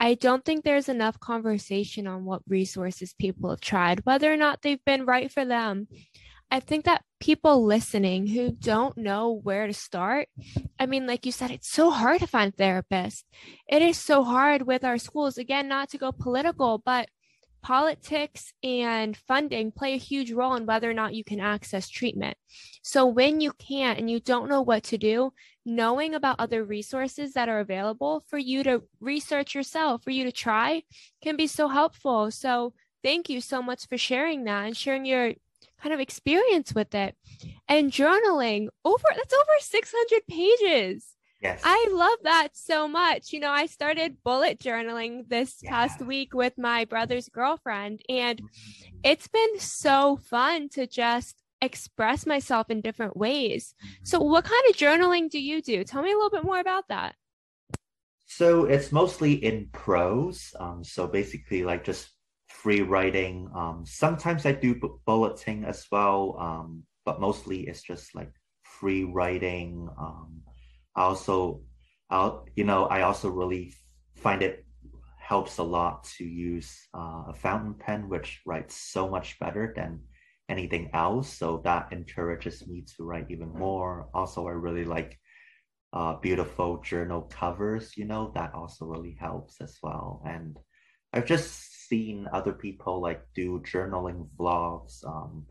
I 0.00 0.14
don't 0.14 0.44
think 0.44 0.64
there's 0.64 0.88
enough 0.88 1.20
conversation 1.20 2.08
on 2.08 2.24
what 2.24 2.42
resources 2.48 3.14
people 3.16 3.50
have 3.50 3.60
tried, 3.60 4.04
whether 4.04 4.32
or 4.32 4.36
not 4.36 4.62
they've 4.62 4.84
been 4.84 5.04
right 5.04 5.30
for 5.30 5.44
them. 5.44 5.86
I 6.50 6.58
think 6.58 6.86
that 6.86 7.04
people 7.20 7.64
listening 7.64 8.26
who 8.26 8.50
don't 8.50 8.98
know 8.98 9.30
where 9.30 9.68
to 9.68 9.72
start, 9.72 10.26
I 10.76 10.86
mean, 10.86 11.06
like 11.06 11.24
you 11.24 11.30
said, 11.30 11.52
it's 11.52 11.70
so 11.70 11.88
hard 11.88 12.18
to 12.18 12.26
find 12.26 12.52
therapists. 12.52 13.22
It 13.68 13.82
is 13.82 13.96
so 13.96 14.24
hard 14.24 14.66
with 14.66 14.82
our 14.82 14.98
schools, 14.98 15.38
again, 15.38 15.68
not 15.68 15.90
to 15.90 15.98
go 15.98 16.10
political, 16.10 16.82
but 16.84 17.08
politics 17.62 18.52
and 18.62 19.16
funding 19.16 19.70
play 19.72 19.94
a 19.94 19.98
huge 19.98 20.32
role 20.32 20.54
in 20.54 20.66
whether 20.66 20.90
or 20.90 20.94
not 20.94 21.14
you 21.14 21.24
can 21.24 21.40
access 21.40 21.88
treatment. 21.88 22.36
So 22.82 23.06
when 23.06 23.40
you 23.40 23.52
can't 23.52 23.98
and 23.98 24.10
you 24.10 24.20
don't 24.20 24.50
know 24.50 24.62
what 24.62 24.82
to 24.84 24.98
do, 24.98 25.32
knowing 25.64 26.14
about 26.14 26.40
other 26.40 26.64
resources 26.64 27.34
that 27.34 27.48
are 27.48 27.60
available 27.60 28.24
for 28.28 28.38
you 28.38 28.62
to 28.64 28.82
research 29.00 29.54
yourself, 29.54 30.02
for 30.02 30.10
you 30.10 30.24
to 30.24 30.32
try, 30.32 30.82
can 31.22 31.36
be 31.36 31.46
so 31.46 31.68
helpful. 31.68 32.30
So 32.30 32.74
thank 33.02 33.28
you 33.28 33.40
so 33.40 33.62
much 33.62 33.86
for 33.88 33.96
sharing 33.96 34.44
that 34.44 34.66
and 34.66 34.76
sharing 34.76 35.04
your 35.04 35.34
kind 35.80 35.92
of 35.92 36.00
experience 36.00 36.74
with 36.74 36.94
it. 36.94 37.16
And 37.68 37.92
journaling 37.92 38.68
over 38.84 39.04
that's 39.14 39.34
over 39.34 39.52
600 39.60 40.22
pages. 40.28 41.16
Yes. 41.42 41.60
I 41.64 41.88
love 41.92 42.18
that 42.22 42.50
so 42.52 42.86
much. 42.86 43.32
You 43.32 43.40
know, 43.40 43.50
I 43.50 43.66
started 43.66 44.22
bullet 44.22 44.60
journaling 44.60 45.28
this 45.28 45.58
yeah. 45.60 45.70
past 45.70 46.00
week 46.00 46.34
with 46.34 46.56
my 46.56 46.84
brother's 46.84 47.28
girlfriend, 47.28 48.02
and 48.08 48.38
mm-hmm. 48.40 48.98
it's 49.02 49.26
been 49.26 49.58
so 49.58 50.16
fun 50.16 50.68
to 50.70 50.86
just 50.86 51.36
express 51.60 52.26
myself 52.26 52.70
in 52.70 52.80
different 52.80 53.16
ways. 53.16 53.74
So, 54.04 54.20
mm-hmm. 54.20 54.30
what 54.30 54.44
kind 54.44 54.62
of 54.70 54.76
journaling 54.76 55.30
do 55.30 55.40
you 55.40 55.60
do? 55.60 55.82
Tell 55.82 56.02
me 56.02 56.12
a 56.12 56.14
little 56.14 56.30
bit 56.30 56.44
more 56.44 56.60
about 56.60 56.86
that. 56.88 57.16
So, 58.26 58.66
it's 58.66 58.92
mostly 58.92 59.32
in 59.32 59.68
prose. 59.72 60.54
Um, 60.60 60.84
so, 60.84 61.08
basically, 61.08 61.64
like 61.64 61.82
just 61.82 62.08
free 62.48 62.82
writing. 62.82 63.50
Um, 63.52 63.82
sometimes 63.84 64.46
I 64.46 64.52
do 64.52 64.80
bulleting 65.06 65.64
as 65.64 65.86
well, 65.90 66.36
um, 66.38 66.84
but 67.04 67.20
mostly 67.20 67.62
it's 67.62 67.82
just 67.82 68.14
like 68.14 68.30
free 68.62 69.02
writing. 69.02 69.88
Um, 69.98 70.41
also, 70.94 71.62
I'll, 72.10 72.46
you 72.56 72.64
know, 72.64 72.84
I 72.86 73.02
also 73.02 73.28
really 73.30 73.74
find 74.16 74.42
it 74.42 74.64
helps 75.18 75.58
a 75.58 75.62
lot 75.62 76.04
to 76.04 76.24
use 76.24 76.88
uh, 76.94 77.24
a 77.28 77.34
fountain 77.34 77.74
pen, 77.74 78.08
which 78.08 78.40
writes 78.44 78.76
so 78.76 79.08
much 79.08 79.38
better 79.38 79.72
than 79.74 80.00
anything 80.48 80.90
else. 80.92 81.32
So 81.32 81.62
that 81.64 81.92
encourages 81.92 82.66
me 82.66 82.84
to 82.96 83.04
write 83.04 83.30
even 83.30 83.50
more. 83.52 84.08
Also, 84.12 84.46
I 84.46 84.52
really 84.52 84.84
like 84.84 85.18
uh, 85.92 86.14
beautiful 86.14 86.78
journal 86.82 87.22
covers, 87.22 87.96
you 87.96 88.04
know, 88.04 88.32
that 88.34 88.54
also 88.54 88.84
really 88.86 89.16
helps 89.18 89.60
as 89.60 89.78
well. 89.82 90.22
And 90.26 90.58
I've 91.12 91.26
just 91.26 91.88
seen 91.88 92.28
other 92.32 92.52
people 92.52 93.00
like 93.00 93.22
do 93.34 93.60
journaling 93.60 94.28
vlogs. 94.38 95.06
Um, 95.06 95.46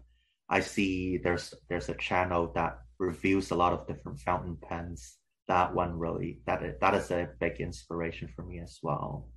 I 0.50 0.60
see 0.60 1.18
there's 1.18 1.54
there's 1.70 1.90
a 1.90 1.96
channel 1.96 2.52
that 2.56 2.80
reviews 3.00 3.52
a 3.52 3.56
lot 3.56 3.74
of 3.74 3.88
different 3.88 4.20
fountain 4.20 4.58
pens 4.62 5.18
that 5.48 5.74
one 5.74 5.98
really 5.98 6.40
that 6.46 6.64
is, 6.64 6.76
that 6.82 6.94
is 6.96 7.12
a 7.12 7.30
big 7.40 7.60
inspiration 7.60 8.30
for 8.36 8.44
me 8.44 8.60
as 8.60 8.80
well. 8.82 9.30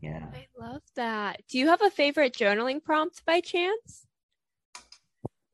Yeah. 0.00 0.26
I 0.34 0.46
love 0.58 0.82
that. 0.96 1.42
Do 1.48 1.58
you 1.58 1.68
have 1.68 1.82
a 1.82 1.90
favorite 1.90 2.34
journaling 2.34 2.82
prompt 2.82 3.24
by 3.24 3.40
chance? 3.40 4.06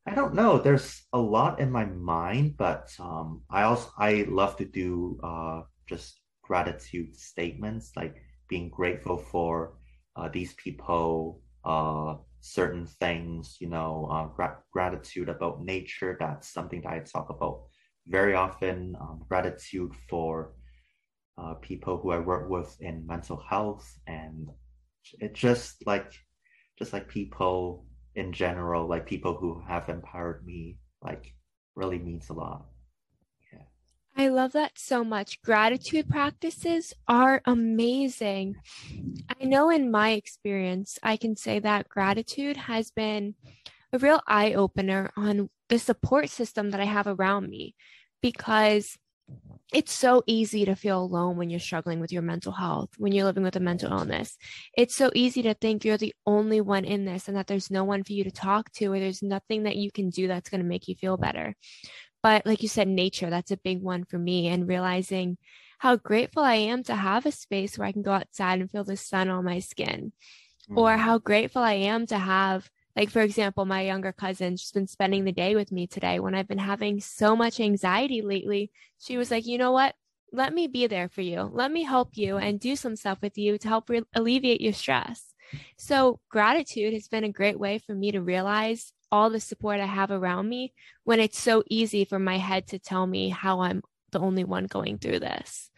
I 0.07 0.15
don't 0.15 0.35
know. 0.35 0.59
There's 0.59 1.03
a 1.13 1.19
lot 1.19 1.61
in 1.61 1.71
my 1.71 1.85
mind, 1.85 2.57
but 2.57 2.93
um, 2.99 3.43
I 3.51 3.63
also 3.63 3.91
I 3.97 4.27
love 4.29 4.57
to 4.57 4.65
do 4.65 5.19
uh, 5.23 5.63
just 5.89 6.21
gratitude 6.43 7.17
statements, 7.17 7.93
like 7.97 8.17
being 8.49 8.69
grateful 8.69 9.17
for 9.17 9.75
uh, 10.17 10.29
these 10.29 10.55
people, 10.55 11.41
uh, 11.65 12.17
certain 12.41 12.87
things. 12.87 13.59
You 13.61 13.69
know, 13.69 14.09
uh, 14.11 14.27
gra- 14.35 14.59
gratitude 14.73 15.29
about 15.29 15.65
nature. 15.65 16.17
That's 16.19 16.49
something 16.49 16.83
that 16.83 16.93
I 16.93 16.99
talk 17.01 17.31
about 17.31 17.63
very 18.07 18.35
often 18.35 18.97
um, 19.01 19.25
gratitude 19.29 19.93
for 20.09 20.55
uh, 21.39 21.55
people 21.55 21.99
who 21.99 22.11
I 22.11 22.19
work 22.19 22.49
with 22.49 22.77
in 22.81 23.07
mental 23.07 23.43
health, 23.49 23.99
and 24.07 24.49
it 25.21 25.35
just 25.35 25.87
like 25.87 26.13
just 26.79 26.93
like 26.93 27.09
people 27.09 27.87
in 28.15 28.33
general, 28.33 28.87
like 28.87 29.07
people 29.07 29.35
who 29.35 29.63
have 29.67 29.89
empowered 29.89 30.45
me, 30.45 30.79
like 31.03 31.35
really 31.75 31.99
means 31.99 32.29
a 32.29 32.35
lot. 32.35 32.67
Yeah. 33.53 33.63
I 34.17 34.29
love 34.29 34.53
that 34.53 34.79
so 34.79 35.03
much. 35.03 35.41
Gratitude 35.43 36.09
practices 36.09 36.93
are 37.09 37.41
amazing. 37.47 38.57
I 39.41 39.45
know 39.45 39.71
in 39.71 39.91
my 39.91 40.11
experience, 40.11 40.99
I 41.03 41.17
can 41.17 41.37
say 41.37 41.59
that 41.61 41.89
gratitude 41.89 42.57
has 42.57 42.91
been 42.91 43.35
a 43.93 43.99
real 43.99 44.21
eye 44.27 44.55
opener 44.55 45.11
on 45.17 45.51
the 45.69 45.79
support 45.79 46.31
system 46.31 46.71
that 46.71 46.81
I 46.81 46.85
have 46.85 47.07
around 47.07 47.49
me 47.49 47.75
because 48.23 48.97
it's 49.73 49.93
so 49.93 50.23
easy 50.27 50.65
to 50.67 50.77
feel 50.77 51.03
alone 51.03 51.37
when 51.37 51.49
you're 51.49 51.61
struggling 51.61 52.01
with 52.01 52.13
your 52.13 52.23
mental 52.23 52.53
health, 52.53 52.91
when 52.99 53.13
you're 53.13 53.25
living 53.25 53.43
with 53.43 53.57
a 53.57 53.61
mental 53.61 53.91
illness. 53.91 54.37
It's 54.77 54.95
so 54.95 55.11
easy 55.15 55.43
to 55.43 55.55
think 55.55 55.85
you're 55.85 55.97
the 55.97 56.15
only 56.27 56.61
one 56.61 56.85
in 56.85 57.05
this 57.05 57.29
and 57.29 57.37
that 57.37 57.47
there's 57.47 57.71
no 57.71 57.85
one 57.85 58.05
for 58.05 58.13
you 58.13 58.25
to 58.25 58.31
talk 58.31 58.71
to, 58.73 58.93
or 58.93 58.99
there's 58.99 59.23
nothing 59.23 59.63
that 59.63 59.77
you 59.77 59.91
can 59.91 60.11
do 60.11 60.29
that's 60.29 60.51
going 60.51 60.61
to 60.61 60.69
make 60.69 60.89
you 60.89 60.95
feel 60.95 61.17
better. 61.17 61.55
But 62.23 62.45
like 62.45 62.63
you 62.63 62.69
said, 62.69 62.89
nature, 62.89 63.31
that's 63.31 63.51
a 63.51 63.57
big 63.57 63.81
one 63.81 64.05
for 64.05 64.19
me, 64.19 64.49
and 64.49 64.69
realizing 64.69 65.39
how 65.79 65.97
grateful 65.97 66.45
I 66.45 66.55
am 66.55 66.85
to 66.85 66.95
have 66.95 67.27
a 67.27 67.33
space 67.33 67.77
where 67.77 67.89
I 67.89 67.93
can 67.93 68.03
go 68.03 68.13
outside 68.13 68.61
and 68.61 68.71
feel 68.71 68.85
the 68.85 68.97
sun 68.97 69.29
on 69.31 69.45
my 69.45 69.59
skin, 69.61 70.13
mm. 70.71 70.77
or 70.77 70.97
how 70.97 71.19
grateful 71.19 71.63
I 71.63 71.75
am 71.75 72.07
to 72.09 72.19
have 72.19 72.71
like, 72.97 73.11
for 73.11 73.23
example, 73.23 73.65
my 73.65 73.83
younger 73.83 74.13
cousin, 74.13 74.57
she's 74.57 74.73
been 74.73 74.87
spending 74.87 75.25
the 75.25 75.33
day 75.33 75.55
with 75.55 75.73
me 75.73 75.87
today 75.87 76.21
when 76.21 76.35
I've 76.35 76.49
been 76.49 76.59
having 76.59 77.01
so 77.01 77.35
much 77.35 77.59
anxiety 77.59 78.21
lately. 78.21 78.71
She 78.99 79.17
was 79.17 79.31
like, 79.31 79.47
you 79.47 79.57
know 79.57 79.73
what? 79.73 79.95
Let 80.33 80.53
me 80.53 80.67
be 80.67 80.87
there 80.87 81.09
for 81.09 81.23
you. 81.23 81.43
Let 81.53 81.73
me 81.73 81.85
help 81.85 82.17
you 82.17 82.37
and 82.37 82.61
do 82.61 82.77
some 82.77 82.97
stuff 82.97 83.19
with 83.23 83.39
you 83.39 83.59
to 83.59 83.69
help 83.69 83.89
re- 83.89 84.03
alleviate 84.15 84.61
your 84.61 84.73
stress. 84.73 85.35
So, 85.77 86.21
gratitude 86.31 86.95
has 86.95 87.09
been 87.09 87.25
a 87.25 87.33
great 87.33 87.59
way 87.59 87.79
for 87.79 87.95
me 87.95 88.13
to 88.13 88.23
realize 88.23 88.93
all 89.11 89.29
the 89.29 89.41
support 89.41 89.81
I 89.81 89.87
have 89.87 90.11
around 90.11 90.49
me 90.49 90.73
when 91.05 91.21
it's 91.21 91.39
so 91.39 91.63
easy 91.69 92.07
for 92.07 92.19
my 92.19 92.39
head 92.39 92.67
to 92.69 92.79
tell 92.79 93.07
me 93.07 93.29
how 93.29 93.61
I'm 93.61 93.83
the 94.11 94.21
only 94.21 94.45
one 94.45 94.67
going 94.67 94.99
through 94.99 95.21
this. 95.21 95.71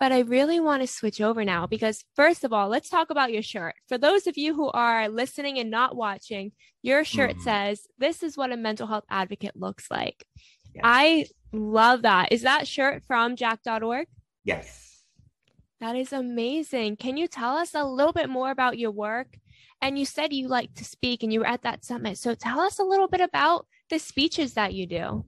But 0.00 0.12
I 0.12 0.20
really 0.20 0.58
want 0.58 0.82
to 0.82 0.88
switch 0.88 1.20
over 1.20 1.44
now 1.44 1.66
because, 1.66 2.04
first 2.16 2.42
of 2.42 2.52
all, 2.52 2.68
let's 2.68 2.88
talk 2.88 3.10
about 3.10 3.32
your 3.32 3.42
shirt. 3.42 3.74
For 3.86 3.98
those 3.98 4.26
of 4.26 4.36
you 4.36 4.54
who 4.54 4.70
are 4.70 5.08
listening 5.08 5.58
and 5.58 5.70
not 5.70 5.94
watching, 5.94 6.52
your 6.82 7.04
shirt 7.04 7.36
mm. 7.36 7.42
says, 7.42 7.86
This 7.98 8.22
is 8.22 8.36
what 8.36 8.52
a 8.52 8.56
mental 8.56 8.86
health 8.86 9.04
advocate 9.10 9.56
looks 9.56 9.90
like. 9.90 10.24
I 10.82 11.26
Love 11.52 12.02
that. 12.02 12.30
Is 12.30 12.42
that 12.42 12.68
shirt 12.68 13.02
from 13.06 13.36
jack.org? 13.36 14.06
Yes. 14.44 15.04
That 15.80 15.96
is 15.96 16.12
amazing. 16.12 16.96
Can 16.96 17.16
you 17.16 17.26
tell 17.26 17.56
us 17.56 17.74
a 17.74 17.84
little 17.84 18.12
bit 18.12 18.28
more 18.28 18.50
about 18.50 18.78
your 18.78 18.90
work? 18.90 19.38
And 19.82 19.98
you 19.98 20.04
said 20.04 20.32
you 20.32 20.46
like 20.46 20.74
to 20.74 20.84
speak 20.84 21.22
and 21.22 21.32
you 21.32 21.40
were 21.40 21.46
at 21.46 21.62
that 21.62 21.84
summit. 21.84 22.18
So 22.18 22.34
tell 22.34 22.60
us 22.60 22.78
a 22.78 22.84
little 22.84 23.08
bit 23.08 23.22
about 23.22 23.66
the 23.88 23.98
speeches 23.98 24.54
that 24.54 24.74
you 24.74 24.86
do. 24.86 25.24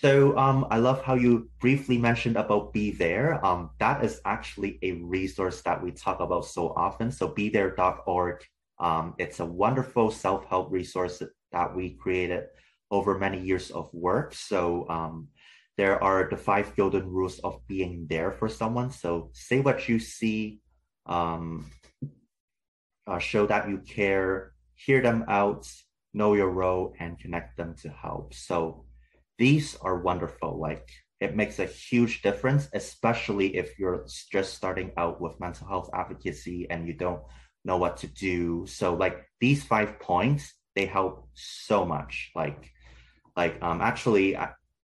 So 0.00 0.36
um, 0.36 0.66
I 0.70 0.78
love 0.78 1.02
how 1.02 1.14
you 1.14 1.50
briefly 1.60 1.98
mentioned 1.98 2.36
about 2.36 2.72
Be 2.72 2.90
There. 2.90 3.44
Um, 3.44 3.70
that 3.78 4.04
is 4.04 4.20
actually 4.24 4.78
a 4.82 4.92
resource 4.92 5.62
that 5.62 5.82
we 5.82 5.92
talk 5.92 6.20
about 6.20 6.44
so 6.44 6.70
often. 6.76 7.10
So 7.10 7.28
be 7.28 7.50
BeThere.org. 7.50 8.44
Um, 8.78 9.14
it's 9.18 9.40
a 9.40 9.46
wonderful 9.46 10.10
self-help 10.10 10.70
resource 10.70 11.22
that 11.52 11.74
we 11.74 11.90
created 11.94 12.44
over 12.90 13.18
many 13.18 13.40
years 13.40 13.70
of 13.70 13.92
work. 13.92 14.34
So 14.34 14.88
um, 14.88 15.28
there 15.76 16.02
are 16.02 16.28
the 16.28 16.36
five 16.36 16.74
golden 16.76 17.08
rules 17.10 17.38
of 17.40 17.60
being 17.66 18.06
there 18.08 18.32
for 18.32 18.48
someone. 18.48 18.90
So 18.90 19.30
say 19.34 19.60
what 19.60 19.88
you 19.88 19.98
see, 19.98 20.60
um, 21.06 21.70
uh, 23.06 23.18
show 23.18 23.46
that 23.46 23.68
you 23.68 23.78
care, 23.78 24.52
hear 24.74 25.00
them 25.00 25.24
out, 25.28 25.68
know 26.12 26.34
your 26.34 26.50
role, 26.50 26.94
and 26.98 27.18
connect 27.18 27.56
them 27.56 27.74
to 27.82 27.88
help. 27.90 28.34
So 28.34 28.85
these 29.38 29.76
are 29.76 30.00
wonderful. 30.00 30.58
Like 30.58 30.88
it 31.20 31.36
makes 31.36 31.58
a 31.58 31.66
huge 31.66 32.22
difference, 32.22 32.68
especially 32.72 33.56
if 33.56 33.78
you're 33.78 34.06
just 34.30 34.54
starting 34.54 34.92
out 34.96 35.20
with 35.20 35.40
mental 35.40 35.66
health 35.66 35.90
advocacy 35.94 36.66
and 36.68 36.86
you 36.86 36.94
don't 36.94 37.22
know 37.64 37.76
what 37.78 37.98
to 37.98 38.06
do. 38.06 38.66
So 38.66 38.94
like 38.94 39.26
these 39.40 39.64
five 39.64 39.98
points, 39.98 40.52
they 40.74 40.86
help 40.86 41.28
so 41.34 41.84
much. 41.84 42.30
Like, 42.34 42.70
like 43.36 43.58
um, 43.62 43.80
actually, 43.80 44.36
I, 44.36 44.50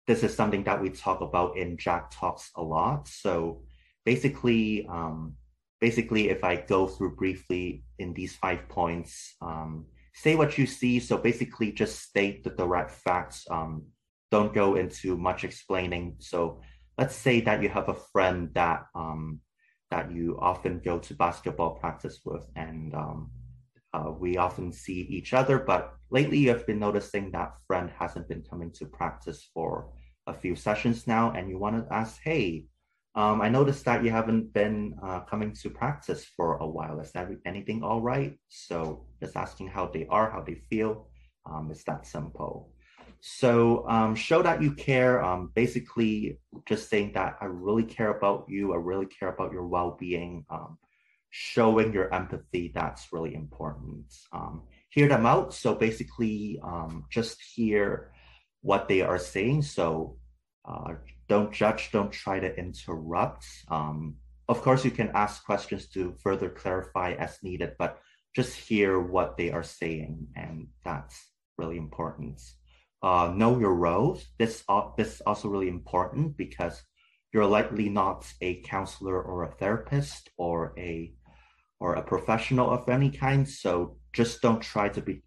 this 0.08 0.24
is 0.24 0.36
something 0.36 0.63
that 0.63 0.81
we 0.81 0.89
talk 0.89 1.22
about 1.22 1.58
in 1.58 1.77
Jack 1.77 2.12
Talks 2.12 2.51
a 2.55 2.62
lot. 2.62 3.08
So 3.08 3.63
basically, 4.05 4.86
um, 4.88 5.36
basically, 5.79 6.29
if 6.29 6.43
I 6.43 6.58
go 6.58 6.88
through 6.88 7.15
briefly 7.15 7.84
in 7.98 8.13
these 8.13 8.36
five 8.36 8.67
points, 8.67 9.36
um, 9.41 9.86
say 10.13 10.36
what 10.36 10.58
you 10.58 10.65
see. 10.65 11.00
So 11.00 11.17
basically, 11.17 11.72
just 11.72 12.01
state 12.01 12.43
the 12.43 12.50
direct 12.50 12.91
facts. 12.91 13.46
Um, 13.50 13.86
don't 14.31 14.53
go 14.53 14.75
into 14.75 15.17
much 15.17 15.43
explaining. 15.43 16.15
So 16.19 16.62
let's 16.98 17.15
say 17.15 17.41
that 17.41 17.62
you 17.63 17.69
have 17.69 17.89
a 17.89 18.01
friend 18.12 18.50
that 18.53 18.86
um, 18.95 19.39
that 19.91 20.12
you 20.12 20.38
often 20.39 20.79
go 20.79 21.00
to 21.00 21.13
basketball 21.15 21.71
practice 21.71 22.19
with, 22.24 22.45
and 22.55 22.93
um, 22.93 23.31
uh, 23.93 24.12
we 24.12 24.38
often 24.38 24.71
see 24.71 25.01
each 25.09 25.33
other. 25.33 25.57
But 25.57 25.93
lately, 26.12 26.38
you've 26.38 26.67
been 26.67 26.79
noticing 26.79 27.31
that 27.31 27.57
friend 27.65 27.89
hasn't 27.98 28.27
been 28.27 28.43
coming 28.43 28.71
to 28.74 28.86
practice 28.86 29.50
for 29.53 29.89
a 30.27 30.33
few 30.33 30.55
sessions 30.55 31.07
now, 31.07 31.31
and 31.31 31.50
you 31.50 31.57
want 31.57 31.75
to 31.77 31.93
ask, 31.93 32.21
"Hey, 32.21 32.65
um, 33.15 33.41
I 33.41 33.50
noticed 33.50 33.86
that 33.86 34.03
you 34.03 34.12
haven't 34.12 34.53
been 34.53 34.93
uh, 35.01 35.21
coming 35.21 35.53
to 35.62 35.69
practice 35.69 36.25
for 36.38 36.57
a 36.57 36.67
while. 36.67 37.00
Is 37.00 37.12
that 37.13 37.29
anything 37.45 37.81
all 37.81 38.01
right?" 38.01 38.38
So 38.48 39.07
just 39.19 39.36
asking 39.36 39.67
how 39.69 39.88
they 39.88 40.05
are, 40.07 40.29
how 40.29 40.41
they 40.41 40.62
feel. 40.69 41.07
Um, 41.50 41.71
it's 41.71 41.83
that 41.86 42.05
simple. 42.05 42.71
So 43.22 43.88
um, 43.88 44.16
show 44.16 44.42
that 44.42 44.62
you 44.62 44.74
care. 44.74 45.24
Um, 45.24 45.52
basically, 45.54 46.40
just 46.66 46.90
saying 46.90 47.14
that 47.14 47.38
I 47.42 47.46
really 47.46 47.84
care 47.84 48.12
about 48.12 48.46
you. 48.48 48.74
I 48.74 48.78
really 48.78 49.08
care 49.08 49.30
about 49.30 49.52
your 49.52 49.68
well-being. 49.68 50.46
Um, 50.50 50.78
showing 51.30 51.94
your 51.94 52.14
empathy. 52.14 52.72
That's 52.74 53.12
really 53.12 53.36
important. 53.36 54.06
Um, 54.32 54.64
hear 54.90 55.08
them 55.08 55.26
out. 55.26 55.54
So 55.54 55.76
basically, 55.76 56.60
um, 56.64 57.06
just 57.10 57.38
hear 57.42 58.12
what 58.62 58.88
they 58.88 59.02
are 59.02 59.20
saying. 59.20 59.64
So 59.64 60.18
uh, 60.66 60.96
don't 61.28 61.54
judge. 61.54 61.92
Don't 61.92 62.12
try 62.12 62.40
to 62.40 62.56
interrupt. 62.58 63.46
Um, 63.70 64.16
of 64.48 64.62
course, 64.62 64.84
you 64.84 64.92
can 64.92 65.12
ask 65.14 65.46
questions 65.46 65.88
to 65.90 66.16
further 66.24 66.50
clarify 66.50 67.14
as 67.14 67.38
needed, 67.44 67.76
but 67.78 68.00
just 68.36 68.56
hear 68.56 69.00
what 69.00 69.38
they 69.38 69.52
are 69.52 69.64
saying, 69.64 70.28
and 70.36 70.68
that's 70.84 71.30
really 71.58 71.78
important 71.78 72.40
uh, 73.01 73.31
know 73.35 73.59
your 73.59 73.75
roles. 73.75 74.25
This, 74.38 74.64
uh, 74.68 74.90
this 74.98 75.16
is 75.16 75.22
also 75.22 75.48
really 75.48 75.70
important 75.70 76.38
because 76.38 76.81
you're 77.33 77.46
likely 77.46 77.90
not 77.90 78.25
a 78.42 78.62
counselor 78.62 79.22
or 79.22 79.44
a 79.44 79.51
therapist 79.51 80.29
or 80.38 80.74
a 80.77 81.14
or 81.79 81.94
a 81.96 82.03
professional 82.03 82.70
of 82.70 82.90
any 82.90 83.09
kind. 83.09 83.48
So 83.48 83.98
just 84.12 84.42
don't 84.42 84.62
try 84.62 84.90
to 84.90 85.01
be 85.01 85.24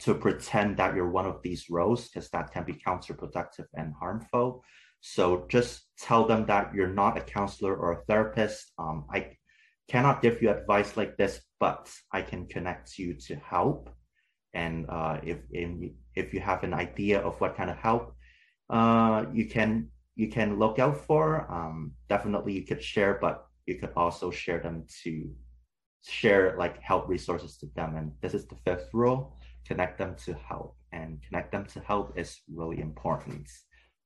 to 0.00 0.14
pretend 0.14 0.76
that 0.76 0.94
you're 0.94 1.10
one 1.10 1.24
of 1.24 1.40
these 1.42 1.70
roles 1.70 2.08
because 2.08 2.28
that 2.30 2.52
can 2.52 2.64
be 2.64 2.74
counterproductive 2.74 3.66
and 3.74 3.94
harmful. 3.98 4.62
So 5.00 5.46
just 5.48 5.84
tell 5.98 6.26
them 6.26 6.46
that 6.46 6.74
you're 6.74 6.92
not 6.92 7.16
a 7.16 7.22
counselor 7.22 7.74
or 7.74 7.92
a 7.92 8.04
therapist. 8.04 8.72
Um, 8.78 9.06
I 9.10 9.36
cannot 9.88 10.20
give 10.20 10.42
you 10.42 10.50
advice 10.50 10.96
like 10.96 11.16
this, 11.16 11.40
but 11.60 11.90
I 12.12 12.22
can 12.22 12.46
connect 12.46 12.98
you 12.98 13.14
to 13.26 13.36
help. 13.36 13.88
And 14.52 14.86
uh, 14.90 15.20
if, 15.22 15.38
if 15.50 15.92
if 16.16 16.34
you 16.34 16.40
have 16.40 16.64
an 16.64 16.74
idea 16.74 17.20
of 17.20 17.40
what 17.40 17.56
kind 17.56 17.70
of 17.70 17.76
help 17.76 18.16
uh, 18.70 19.26
you 19.32 19.46
can 19.46 19.88
you 20.14 20.28
can 20.28 20.58
look 20.58 20.78
out 20.78 20.96
for, 20.96 21.50
um, 21.52 21.92
definitely 22.08 22.54
you 22.54 22.64
could 22.64 22.82
share, 22.82 23.18
but 23.20 23.46
you 23.66 23.74
could 23.74 23.92
also 23.96 24.30
share 24.30 24.58
them 24.58 24.84
to 25.04 25.30
share 26.02 26.56
like 26.56 26.80
help 26.80 27.06
resources 27.08 27.58
to 27.58 27.66
them. 27.76 27.96
And 27.96 28.12
this 28.22 28.32
is 28.32 28.46
the 28.46 28.56
fifth 28.64 28.88
rule: 28.92 29.36
connect 29.66 29.98
them 29.98 30.14
to 30.24 30.34
help. 30.34 30.76
And 30.92 31.22
connect 31.22 31.52
them 31.52 31.66
to 31.66 31.80
help 31.80 32.18
is 32.18 32.40
really 32.52 32.80
important. 32.80 33.50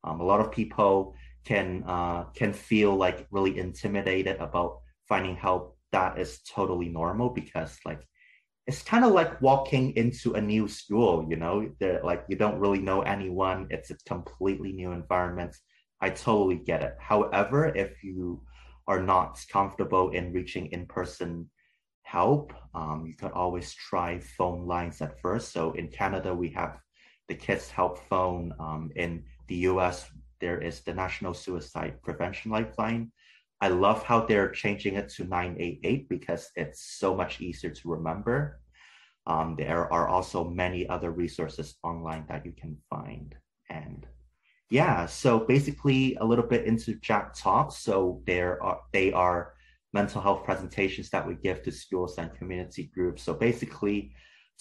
Um, 0.02 0.20
a 0.20 0.24
lot 0.24 0.40
of 0.40 0.50
people 0.50 1.14
can 1.44 1.84
uh, 1.86 2.24
can 2.34 2.52
feel 2.52 2.96
like 2.96 3.26
really 3.30 3.58
intimidated 3.58 4.36
about 4.40 4.80
finding 5.08 5.36
help. 5.36 5.76
That 5.92 6.18
is 6.18 6.40
totally 6.42 6.88
normal 6.88 7.30
because 7.30 7.78
like 7.84 8.06
it's 8.70 8.82
kind 8.82 9.04
of 9.04 9.10
like 9.10 9.42
walking 9.42 9.96
into 9.96 10.34
a 10.34 10.40
new 10.40 10.68
school, 10.68 11.26
you 11.28 11.34
know, 11.34 11.68
They're 11.80 12.00
like 12.04 12.22
you 12.28 12.36
don't 12.36 12.60
really 12.60 12.78
know 12.78 13.00
anyone. 13.02 13.66
It's 13.68 13.90
a 13.90 13.96
completely 14.06 14.72
new 14.72 14.92
environment. 14.92 15.56
I 16.00 16.10
totally 16.10 16.60
get 16.70 16.80
it. 16.82 16.94
However, 17.00 17.74
if 17.74 18.04
you 18.04 18.40
are 18.86 19.02
not 19.02 19.44
comfortable 19.50 20.10
in 20.10 20.32
reaching 20.32 20.66
in-person 20.70 21.50
help, 22.02 22.52
um, 22.72 23.06
you 23.08 23.14
could 23.16 23.32
always 23.32 23.74
try 23.74 24.20
phone 24.20 24.68
lines 24.68 25.02
at 25.02 25.20
first. 25.20 25.52
So 25.52 25.72
in 25.72 25.88
Canada, 25.88 26.32
we 26.32 26.50
have 26.50 26.78
the 27.28 27.34
Kids 27.34 27.70
Help 27.70 27.98
Phone. 28.08 28.52
Um, 28.60 28.92
in 28.94 29.24
the 29.48 29.58
US, 29.70 30.08
there 30.40 30.60
is 30.62 30.76
the 30.82 30.94
National 30.94 31.34
Suicide 31.34 32.00
Prevention 32.04 32.52
Lifeline. 32.52 33.10
I 33.60 33.68
love 33.68 34.02
how 34.02 34.24
they're 34.24 34.50
changing 34.50 34.94
it 34.94 35.10
to 35.10 35.24
988 35.24 36.08
because 36.08 36.50
it's 36.56 36.98
so 36.98 37.14
much 37.14 37.40
easier 37.40 37.70
to 37.70 37.88
remember. 37.90 38.60
Um, 39.26 39.54
there 39.56 39.92
are 39.92 40.08
also 40.08 40.48
many 40.48 40.88
other 40.88 41.10
resources 41.10 41.76
online 41.82 42.24
that 42.28 42.46
you 42.46 42.52
can 42.52 42.78
find. 42.88 43.34
And 43.68 44.06
yeah, 44.70 45.06
so 45.06 45.40
basically 45.40 46.16
a 46.16 46.24
little 46.24 46.46
bit 46.46 46.64
into 46.64 46.94
Jack 46.94 47.34
Talks. 47.34 47.76
So 47.78 48.22
there 48.26 48.62
are 48.62 48.80
they 48.92 49.12
are 49.12 49.54
mental 49.92 50.22
health 50.22 50.44
presentations 50.44 51.10
that 51.10 51.26
we 51.26 51.34
give 51.34 51.62
to 51.62 51.72
schools 51.72 52.16
and 52.16 52.32
community 52.34 52.90
groups. 52.94 53.22
So 53.22 53.34
basically 53.34 54.12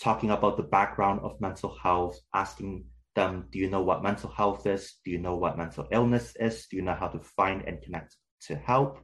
talking 0.01 0.31
about 0.31 0.57
the 0.57 0.63
background 0.63 1.21
of 1.23 1.39
mental 1.39 1.77
health, 1.81 2.19
asking 2.33 2.85
them, 3.15 3.47
do 3.51 3.59
you 3.59 3.69
know 3.69 3.81
what 3.81 4.03
mental 4.03 4.29
health 4.29 4.65
is? 4.65 4.95
Do 5.05 5.11
you 5.11 5.19
know 5.19 5.35
what 5.35 5.57
mental 5.57 5.87
illness 5.91 6.35
is? 6.39 6.67
Do 6.67 6.77
you 6.77 6.81
know 6.81 6.95
how 6.95 7.07
to 7.07 7.19
find 7.19 7.63
and 7.67 7.81
connect 7.81 8.15
to 8.47 8.55
help? 8.55 8.99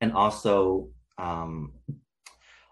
And 0.00 0.12
also 0.12 0.88
um, 1.18 1.72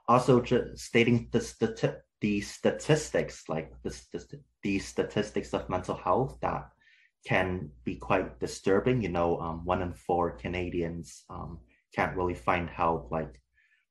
also 0.08 0.40
just 0.40 0.84
stating 0.84 1.28
the, 1.32 1.38
stati- 1.38 2.00
the 2.20 2.40
statistics, 2.40 3.48
like 3.48 3.72
the, 3.82 3.90
the, 4.12 4.40
the 4.62 4.78
statistics 4.78 5.54
of 5.54 5.68
mental 5.68 5.96
health 5.96 6.38
that 6.42 6.68
can 7.26 7.70
be 7.84 7.96
quite 7.96 8.40
disturbing. 8.40 9.02
You 9.02 9.10
know, 9.10 9.38
um, 9.38 9.64
one 9.64 9.82
in 9.82 9.92
four 9.92 10.32
Canadians 10.32 11.24
um, 11.30 11.60
can't 11.94 12.16
really 12.16 12.34
find 12.34 12.68
help. 12.68 13.10
Like 13.10 13.40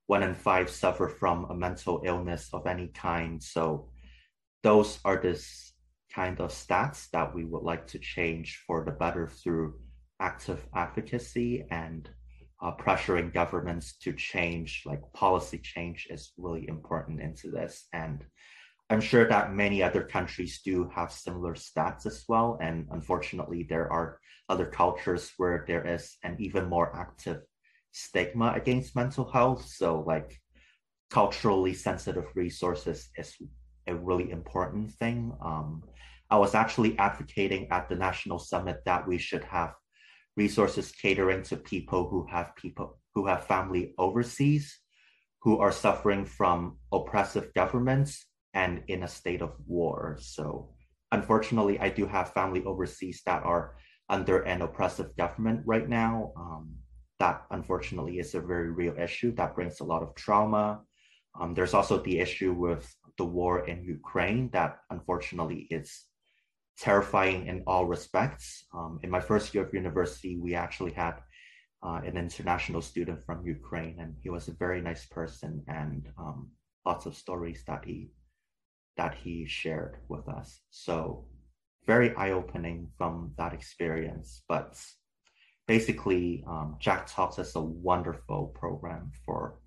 one 0.07 0.23
in 0.23 0.35
five 0.35 0.69
suffer 0.69 1.07
from 1.07 1.45
a 1.45 1.55
mental 1.55 2.01
illness 2.05 2.49
of 2.53 2.67
any 2.67 2.87
kind. 2.89 3.41
So 3.41 3.89
those 4.63 4.99
are 5.05 5.19
this 5.21 5.73
kind 6.13 6.39
of 6.41 6.51
stats 6.51 7.09
that 7.11 7.33
we 7.33 7.45
would 7.45 7.63
like 7.63 7.87
to 7.87 7.99
change 7.99 8.61
for 8.67 8.83
the 8.83 8.91
better 8.91 9.27
through 9.27 9.79
active 10.21 10.65
advocacy 10.75 11.65
and 11.71 12.09
uh, 12.61 12.71
pressuring 12.77 13.33
governments 13.33 13.97
to 13.97 14.13
change, 14.13 14.83
like 14.85 15.01
policy 15.13 15.57
change, 15.57 16.07
is 16.09 16.31
really 16.37 16.67
important 16.67 17.19
into 17.19 17.49
this. 17.49 17.87
And 17.91 18.23
I'm 18.89 19.01
sure 19.01 19.27
that 19.27 19.53
many 19.53 19.81
other 19.81 20.03
countries 20.03 20.61
do 20.63 20.89
have 20.95 21.11
similar 21.11 21.55
stats 21.55 22.05
as 22.05 22.23
well. 22.27 22.59
And 22.61 22.87
unfortunately, 22.91 23.65
there 23.67 23.91
are 23.91 24.19
other 24.47 24.65
cultures 24.65 25.31
where 25.37 25.65
there 25.67 25.87
is 25.87 26.17
an 26.23 26.35
even 26.39 26.69
more 26.69 26.95
active 26.95 27.41
stigma 27.91 28.53
against 28.55 28.95
mental 28.95 29.29
health. 29.31 29.65
So, 29.65 30.03
like, 30.05 30.39
culturally 31.09 31.73
sensitive 31.73 32.27
resources 32.35 33.09
is 33.17 33.35
a 33.87 33.95
really 33.95 34.29
important 34.29 34.91
thing. 34.91 35.33
Um, 35.43 35.83
I 36.29 36.37
was 36.37 36.53
actually 36.53 36.97
advocating 36.97 37.67
at 37.71 37.89
the 37.89 37.95
national 37.95 38.39
summit 38.39 38.77
that 38.85 39.07
we 39.07 39.17
should 39.17 39.43
have 39.45 39.73
resources 40.37 40.91
catering 40.91 41.43
to 41.43 41.57
people 41.57 42.07
who 42.09 42.27
have 42.31 42.55
people 42.55 42.99
who 43.13 43.27
have 43.27 43.45
family 43.45 43.93
overseas 43.97 44.81
who 45.41 45.57
are 45.57 45.71
suffering 45.71 46.23
from 46.25 46.77
oppressive 46.91 47.53
governments 47.53 48.25
and 48.53 48.83
in 48.87 49.03
a 49.03 49.07
state 49.07 49.41
of 49.41 49.55
war. 49.65 50.17
So 50.19 50.69
unfortunately, 51.11 51.79
I 51.79 51.89
do 51.89 52.05
have 52.05 52.33
family 52.33 52.63
overseas 52.63 53.21
that 53.25 53.43
are 53.43 53.75
under 54.09 54.41
an 54.41 54.61
oppressive 54.61 55.15
government 55.17 55.61
right 55.65 55.87
now. 55.87 56.33
Um, 56.37 56.75
that 57.19 57.45
unfortunately 57.51 58.19
is 58.19 58.33
a 58.33 58.41
very 58.41 58.71
real 58.71 58.95
issue 58.97 59.33
that 59.35 59.55
brings 59.55 59.79
a 59.79 59.83
lot 59.83 60.03
of 60.03 60.15
trauma. 60.15 60.81
Um, 61.39 61.53
there's 61.53 61.73
also 61.73 62.01
the 62.01 62.19
issue 62.19 62.53
with 62.53 62.93
the 63.17 63.25
war 63.25 63.67
in 63.67 63.83
Ukraine 63.83 64.49
that 64.53 64.79
unfortunately 64.89 65.67
is 65.69 66.05
terrifying 66.77 67.47
in 67.47 67.63
all 67.67 67.85
respects. 67.85 68.65
Um, 68.73 68.99
in 69.03 69.09
my 69.09 69.19
first 69.19 69.53
year 69.53 69.65
of 69.65 69.73
university, 69.73 70.37
we 70.37 70.55
actually 70.55 70.91
had 70.91 71.15
uh, 71.83 72.01
an 72.05 72.17
international 72.17 72.81
student 72.81 73.25
from 73.25 73.45
Ukraine, 73.45 73.97
and 73.99 74.15
he 74.21 74.29
was 74.29 74.47
a 74.47 74.53
very 74.53 74.81
nice 74.81 75.05
person, 75.05 75.63
and 75.67 76.07
um, 76.17 76.51
lots 76.85 77.05
of 77.05 77.15
stories 77.15 77.63
that 77.67 77.85
he 77.85 78.11
that 78.97 79.15
he 79.15 79.45
shared 79.45 79.97
with 80.09 80.27
us. 80.27 80.61
So 80.69 81.25
very 81.87 82.15
eye-opening 82.15 82.89
from 82.97 83.33
that 83.37 83.53
experience. 83.53 84.43
But 84.47 84.79
basically, 85.67 86.43
um, 86.47 86.75
Jack 86.79 87.07
Talks 87.07 87.39
is 87.39 87.55
a 87.55 87.61
wonderful 87.61 88.47
program 88.53 89.11
for 89.25 89.59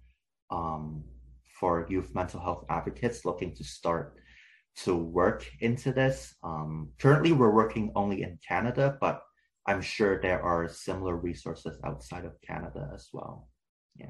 um, 0.51 1.05
for 1.59 1.87
youth 1.89 2.15
mental 2.15 2.41
health 2.41 2.65
advocates 2.69 3.25
looking 3.25 3.55
to 3.55 3.65
start 3.65 4.17
to 4.83 4.97
work 4.97 5.47
into 5.61 5.93
this. 5.93 6.35
Um, 6.43 6.91
currently, 6.99 7.33
we're 7.33 7.55
working 7.55 7.93
only 7.95 8.23
in 8.23 8.39
Canada, 8.47 8.97
but 9.01 9.23
I'm 9.67 9.81
sure 9.81 10.21
there 10.21 10.43
are 10.43 10.69
similar 10.69 11.17
resources 11.17 11.79
outside 11.85 12.25
of 12.25 12.41
Canada 12.41 12.91
as 12.95 13.09
well. 13.13 13.49
Yeah. 13.97 14.07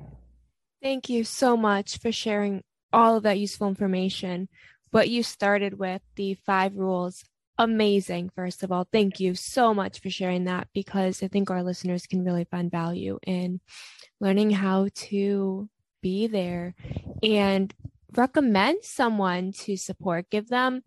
Thank 0.83 1.09
you 1.09 1.25
so 1.25 1.57
much 1.57 1.99
for 1.99 2.13
sharing 2.13 2.63
all 2.93 3.17
of 3.17 3.23
that 3.25 3.39
useful 3.39 3.69
information. 3.69 4.49
What 4.91 5.09
you 5.09 5.23
started 5.23 5.79
with, 5.79 6.03
the 6.17 6.35
five 6.47 6.77
rules, 6.77 7.25
amazing, 7.59 8.31
first 8.35 8.63
of 8.63 8.73
all. 8.73 8.87
Thank 8.91 9.21
you 9.21 9.35
so 9.35 9.75
much 9.75 10.01
for 10.01 10.11
sharing 10.11 10.45
that 10.45 10.69
because 10.75 11.23
I 11.23 11.29
think 11.29 11.51
our 11.51 11.63
listeners 11.63 12.07
can 12.07 12.25
really 12.25 12.45
find 12.45 12.71
value 12.71 13.19
in 13.27 13.61
learning 14.21 14.51
how 14.51 14.89
to 14.95 15.69
be 16.03 16.27
there 16.27 16.75
and 17.23 17.73
recommend 18.17 18.85
someone 18.85 19.53
to 19.53 19.77
support, 19.77 20.31
give 20.31 20.49
them 20.49 20.83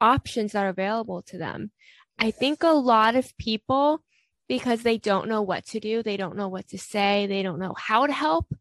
options 0.00 0.52
that 0.52 0.64
are 0.64 0.70
available 0.70 1.22
to 1.22 1.38
them. 1.38 1.70
I 2.18 2.30
think 2.30 2.62
a 2.62 2.68
lot 2.68 3.16
of 3.16 3.36
people, 3.38 4.02
because 4.48 4.82
they 4.82 4.98
don't 4.98 5.28
know 5.28 5.42
what 5.42 5.66
to 5.66 5.80
do, 5.80 6.02
they 6.02 6.16
don't 6.16 6.36
know 6.36 6.48
what 6.48 6.68
to 6.68 6.78
say, 6.78 7.26
they 7.26 7.42
don't 7.42 7.58
know 7.58 7.74
how 7.76 8.06
to 8.06 8.12
help, 8.12 8.52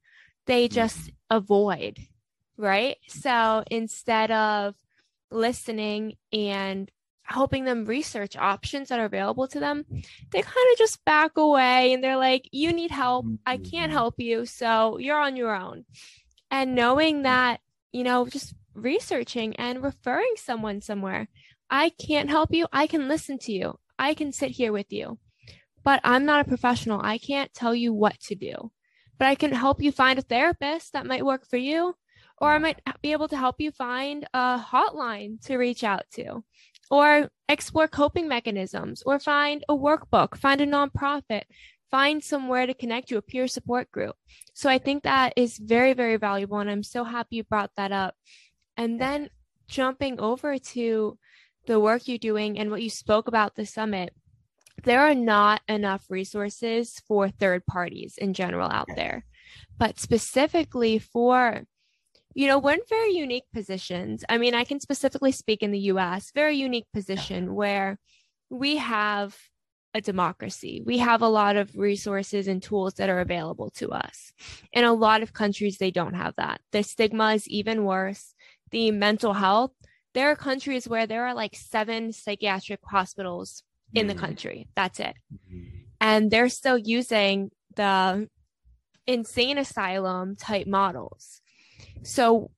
they 0.46 0.68
just 0.68 0.98
mm-hmm. 1.00 1.38
avoid, 1.38 2.00
right? 2.58 2.98
So 3.08 3.64
instead 3.70 4.32
of 4.32 4.76
listening 5.30 6.16
and 6.32 6.90
helping 7.24 7.66
them 7.66 7.86
research 7.86 8.36
options 8.36 8.90
that 8.90 9.00
are 9.00 9.06
available 9.06 9.48
to 9.48 9.60
them, 9.60 9.86
they 10.32 10.42
kind 10.42 10.72
of 10.72 10.78
just 10.78 11.04
back 11.06 11.38
away 11.38 11.94
and 11.94 12.04
they're 12.04 12.18
like, 12.18 12.50
You 12.52 12.74
need 12.74 12.92
help. 12.92 13.26
I 13.46 13.58
can't 13.58 13.90
mm-hmm. 13.90 13.92
help 13.92 14.16
you. 14.18 14.46
So 14.46 14.98
you're 14.98 15.20
on 15.20 15.36
your 15.36 15.56
own. 15.56 15.86
And 16.50 16.76
knowing 16.76 17.22
that, 17.24 17.62
you 17.92 18.04
know, 18.04 18.26
just 18.26 18.54
researching 18.74 19.56
and 19.56 19.84
referring 19.84 20.34
someone 20.38 20.82
somewhere. 20.82 21.28
I 21.70 21.90
can't 21.90 22.30
help 22.30 22.54
you. 22.54 22.68
I 22.72 22.88
can 22.88 23.08
listen 23.08 23.38
to 23.40 23.52
you. 23.52 23.80
I 23.98 24.14
can 24.14 24.32
sit 24.32 24.52
here 24.52 24.72
with 24.72 24.92
you. 24.92 25.20
But 25.84 26.02
I'm 26.04 26.26
not 26.26 26.42
a 26.42 26.50
professional. 26.50 27.02
I 27.02 27.18
can't 27.18 27.54
tell 27.54 27.74
you 27.74 27.94
what 27.94 28.20
to 28.22 28.36
do. 28.36 28.72
But 29.18 29.28
I 29.28 29.36
can 29.36 29.52
help 29.52 29.82
you 29.82 29.92
find 29.92 30.20
a 30.20 30.24
therapist 30.24 30.94
that 30.94 31.06
might 31.06 31.26
work 31.26 31.48
for 31.48 31.58
you. 31.58 31.96
Or 32.38 32.50
I 32.52 32.58
might 32.58 32.82
be 33.02 33.12
able 33.12 33.28
to 33.28 33.38
help 33.38 33.58
you 33.60 33.72
find 33.72 34.28
a 34.34 34.60
hotline 34.60 35.40
to 35.46 35.58
reach 35.58 35.84
out 35.84 36.06
to 36.14 36.44
or 36.92 37.32
explore 37.48 37.88
coping 37.88 38.28
mechanisms, 38.28 39.02
or 39.06 39.18
find 39.18 39.64
a 39.70 39.74
workbook, 39.74 40.38
find 40.38 40.60
a 40.60 40.68
nonprofit, 40.68 41.44
find 41.92 42.24
somewhere 42.24 42.66
to 42.66 42.74
connect 42.74 43.10
to 43.10 43.18
a 43.18 43.22
peer 43.22 43.48
support 43.48 43.92
group. 43.92 44.16
So 44.54 44.70
I 44.70 44.78
think 44.78 45.04
that 45.04 45.34
is 45.36 45.58
very, 45.58 45.94
very 45.94 46.16
valuable. 46.16 46.60
And 46.60 46.70
I'm 46.70 46.84
so 46.84 47.04
happy 47.04 47.36
you 47.36 47.44
brought 47.44 47.72
that 47.76 47.92
up. 47.92 48.16
And 48.78 49.00
then 49.00 49.30
jumping 49.68 50.20
over 50.20 50.58
to 50.58 51.18
the 51.68 51.80
work 51.80 52.08
you're 52.08 52.18
doing 52.18 52.58
and 52.58 52.72
what 52.72 52.82
you 52.82 52.90
spoke 52.90 53.28
about 53.28 53.56
the 53.56 53.66
summit, 53.66 54.14
there 54.84 55.02
are 55.02 55.14
not 55.14 55.62
enough 55.68 56.06
resources 56.10 57.02
for 57.08 57.30
third 57.30 57.66
parties 57.66 58.16
in 58.18 58.34
general 58.34 58.70
out 58.70 58.88
there. 58.96 59.26
But 59.78 60.00
specifically 60.00 60.98
for 60.98 61.64
you 62.34 62.48
know, 62.48 62.60
we're 62.60 62.74
in 62.74 62.80
very 62.88 63.12
unique 63.12 63.44
positions. 63.54 64.24
I 64.30 64.38
mean, 64.38 64.56
I 64.56 64.64
can 64.64 64.80
specifically 64.80 65.34
speak 65.34 65.62
in 65.62 65.72
the 65.72 65.92
US, 65.92 66.32
very 66.34 66.56
unique 66.56 66.88
position 66.94 67.56
where 67.56 68.00
we 68.50 68.78
have 68.78 69.38
a 69.94 70.02
democracy. 70.02 70.82
We 70.86 71.00
have 71.00 71.22
a 71.22 71.28
lot 71.28 71.56
of 71.56 71.78
resources 71.78 72.48
and 72.48 72.62
tools 72.62 72.96
that 72.96 73.10
are 73.10 73.20
available 73.20 73.70
to 73.72 73.90
us. 73.92 74.32
In 74.72 74.84
a 74.84 74.94
lot 74.94 75.22
of 75.22 75.34
countries, 75.34 75.78
they 75.78 75.92
don't 75.92 76.14
have 76.14 76.36
that. 76.38 76.62
The 76.72 76.84
stigma 76.84 77.34
is 77.34 77.48
even 77.48 77.84
worse. 77.84 78.34
The 78.72 78.92
mental 78.92 79.34
health, 79.34 79.72
there 80.14 80.30
are 80.32 80.36
countries 80.36 80.88
where 80.88 81.06
there 81.06 81.26
are 81.26 81.34
like 81.34 81.56
seven 81.56 82.14
psychiatric 82.14 82.80
hospitals 82.86 83.64
in 83.94 84.08
the 84.08 84.16
country. 84.16 84.68
That's 84.76 85.00
it. 85.00 85.16
Mm-hmm. 85.34 85.68
And 86.00 86.32
they're 86.32 86.50
still 86.50 86.78
using 86.78 87.52
the 87.76 88.30
insane 89.08 89.58
asylum 89.58 90.36
type 90.36 90.68
models 90.68 91.42
so 92.04 92.52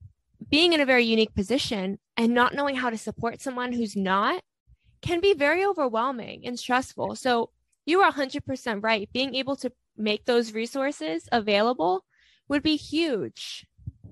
being 0.49 0.73
in 0.73 0.81
a 0.81 0.85
very 0.85 1.03
unique 1.05 1.33
position 1.35 1.99
and 2.17 2.33
not 2.33 2.53
knowing 2.53 2.75
how 2.75 2.89
to 2.89 2.97
support 2.97 3.41
someone 3.41 3.73
who's 3.73 3.95
not 3.95 4.41
can 5.03 5.19
be 5.19 5.33
very 5.33 5.63
overwhelming 5.63 6.45
and 6.45 6.57
stressful. 6.57 7.15
So 7.15 7.51
you 7.85 8.01
are 8.01 8.11
100% 8.11 8.83
right. 8.83 9.09
Being 9.13 9.35
able 9.35 9.55
to 9.57 9.71
make 9.95 10.25
those 10.25 10.53
resources 10.53 11.29
available 11.31 12.05
would 12.47 12.63
be 12.63 12.75
huge. 12.75 13.67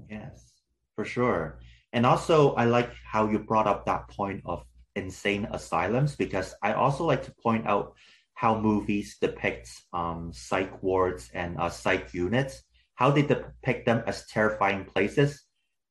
Yes, 0.10 0.52
for 0.96 1.06
sure. 1.06 1.60
And 1.94 2.06
also, 2.06 2.54
I 2.54 2.66
like 2.66 2.92
how 3.04 3.30
you 3.30 3.40
brought 3.40 3.68
up 3.68 3.86
that 3.86 4.08
point 4.10 4.42
of 4.46 4.64
insane 4.96 5.48
asylums 5.52 6.16
because 6.16 6.54
I 6.62 6.74
also 6.74 7.06
like 7.06 7.24
to 7.24 7.34
point 7.42 7.66
out 7.66 7.96
how 8.34 8.60
movies 8.60 9.18
depict 9.20 9.70
um, 9.94 10.32
psych 10.34 10.84
wards 10.84 11.30
and 11.34 11.58
uh, 11.58 11.70
psych 11.70 12.14
units 12.14 12.64
how 12.96 13.10
they 13.10 13.22
depict 13.24 13.86
them 13.86 14.04
as 14.06 14.28
terrifying 14.28 14.86
places 14.86 15.46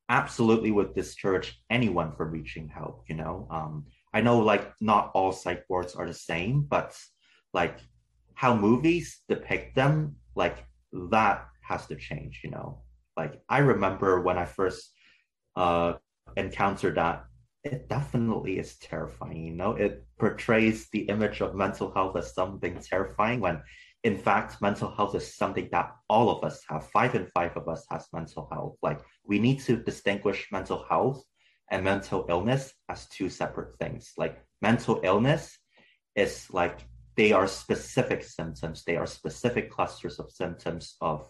absolutely 0.09 0.71
would 0.71 0.93
discourage 0.93 1.61
anyone 1.69 2.11
from 2.11 2.31
reaching 2.31 2.67
help 2.69 3.03
you 3.09 3.15
know 3.15 3.47
um, 3.49 3.85
i 4.13 4.21
know 4.21 4.39
like 4.39 4.73
not 4.81 5.11
all 5.13 5.31
psych 5.31 5.63
wards 5.69 5.95
are 5.95 6.07
the 6.07 6.13
same 6.13 6.61
but 6.61 6.97
like 7.53 7.79
how 8.33 8.55
movies 8.55 9.21
depict 9.27 9.75
them 9.75 10.15
like 10.35 10.65
that 11.09 11.47
has 11.61 11.85
to 11.87 11.95
change 11.95 12.41
you 12.43 12.49
know 12.49 12.81
like 13.17 13.41
i 13.49 13.59
remember 13.59 14.21
when 14.21 14.37
i 14.37 14.45
first 14.45 14.91
uh 15.55 15.93
encountered 16.37 16.95
that 16.95 17.25
it 17.63 17.87
definitely 17.89 18.57
is 18.57 18.77
terrifying 18.77 19.45
you 19.45 19.53
know 19.53 19.71
it 19.73 20.05
portrays 20.17 20.89
the 20.91 21.01
image 21.01 21.41
of 21.41 21.55
mental 21.55 21.91
health 21.93 22.15
as 22.15 22.33
something 22.33 22.79
terrifying 22.79 23.39
when 23.39 23.61
in 24.03 24.17
fact, 24.17 24.61
mental 24.61 24.89
health 24.89 25.13
is 25.15 25.35
something 25.35 25.69
that 25.71 25.91
all 26.09 26.29
of 26.29 26.43
us 26.43 26.63
have. 26.67 26.89
Five 26.89 27.13
in 27.13 27.27
five 27.27 27.55
of 27.55 27.67
us 27.67 27.85
has 27.91 28.07
mental 28.11 28.47
health. 28.51 28.77
Like 28.81 29.01
we 29.23 29.39
need 29.39 29.59
to 29.61 29.77
distinguish 29.77 30.47
mental 30.51 30.83
health 30.89 31.23
and 31.71 31.83
mental 31.83 32.25
illness 32.29 32.73
as 32.89 33.07
two 33.07 33.29
separate 33.29 33.77
things. 33.79 34.11
Like 34.17 34.43
mental 34.61 34.99
illness 35.03 35.57
is 36.15 36.47
like 36.51 36.81
they 37.15 37.31
are 37.31 37.47
specific 37.47 38.23
symptoms. 38.23 38.83
They 38.83 38.97
are 38.97 39.07
specific 39.07 39.71
clusters 39.71 40.19
of 40.19 40.31
symptoms 40.31 40.95
of 41.01 41.29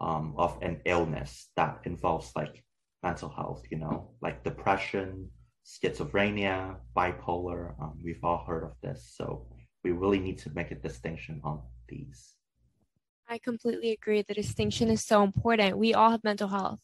um, 0.00 0.34
of 0.38 0.58
an 0.62 0.80
illness 0.84 1.48
that 1.56 1.80
involves 1.84 2.32
like 2.34 2.64
mental 3.02 3.28
health. 3.28 3.62
You 3.70 3.78
know, 3.78 4.10
like 4.22 4.42
depression, 4.42 5.28
schizophrenia, 5.64 6.76
bipolar. 6.96 7.80
Um, 7.80 7.98
we've 8.02 8.24
all 8.24 8.44
heard 8.46 8.64
of 8.64 8.72
this. 8.82 9.12
So 9.14 9.46
we 9.84 9.92
really 9.92 10.18
need 10.18 10.38
to 10.38 10.50
make 10.50 10.70
a 10.70 10.76
distinction 10.76 11.40
on 11.44 11.60
these. 11.88 12.34
I 13.28 13.36
completely 13.36 13.90
agree. 13.90 14.22
The 14.22 14.32
distinction 14.32 14.88
is 14.88 15.04
so 15.04 15.22
important. 15.22 15.76
We 15.76 15.92
all 15.92 16.10
have 16.10 16.24
mental 16.24 16.48
health, 16.48 16.80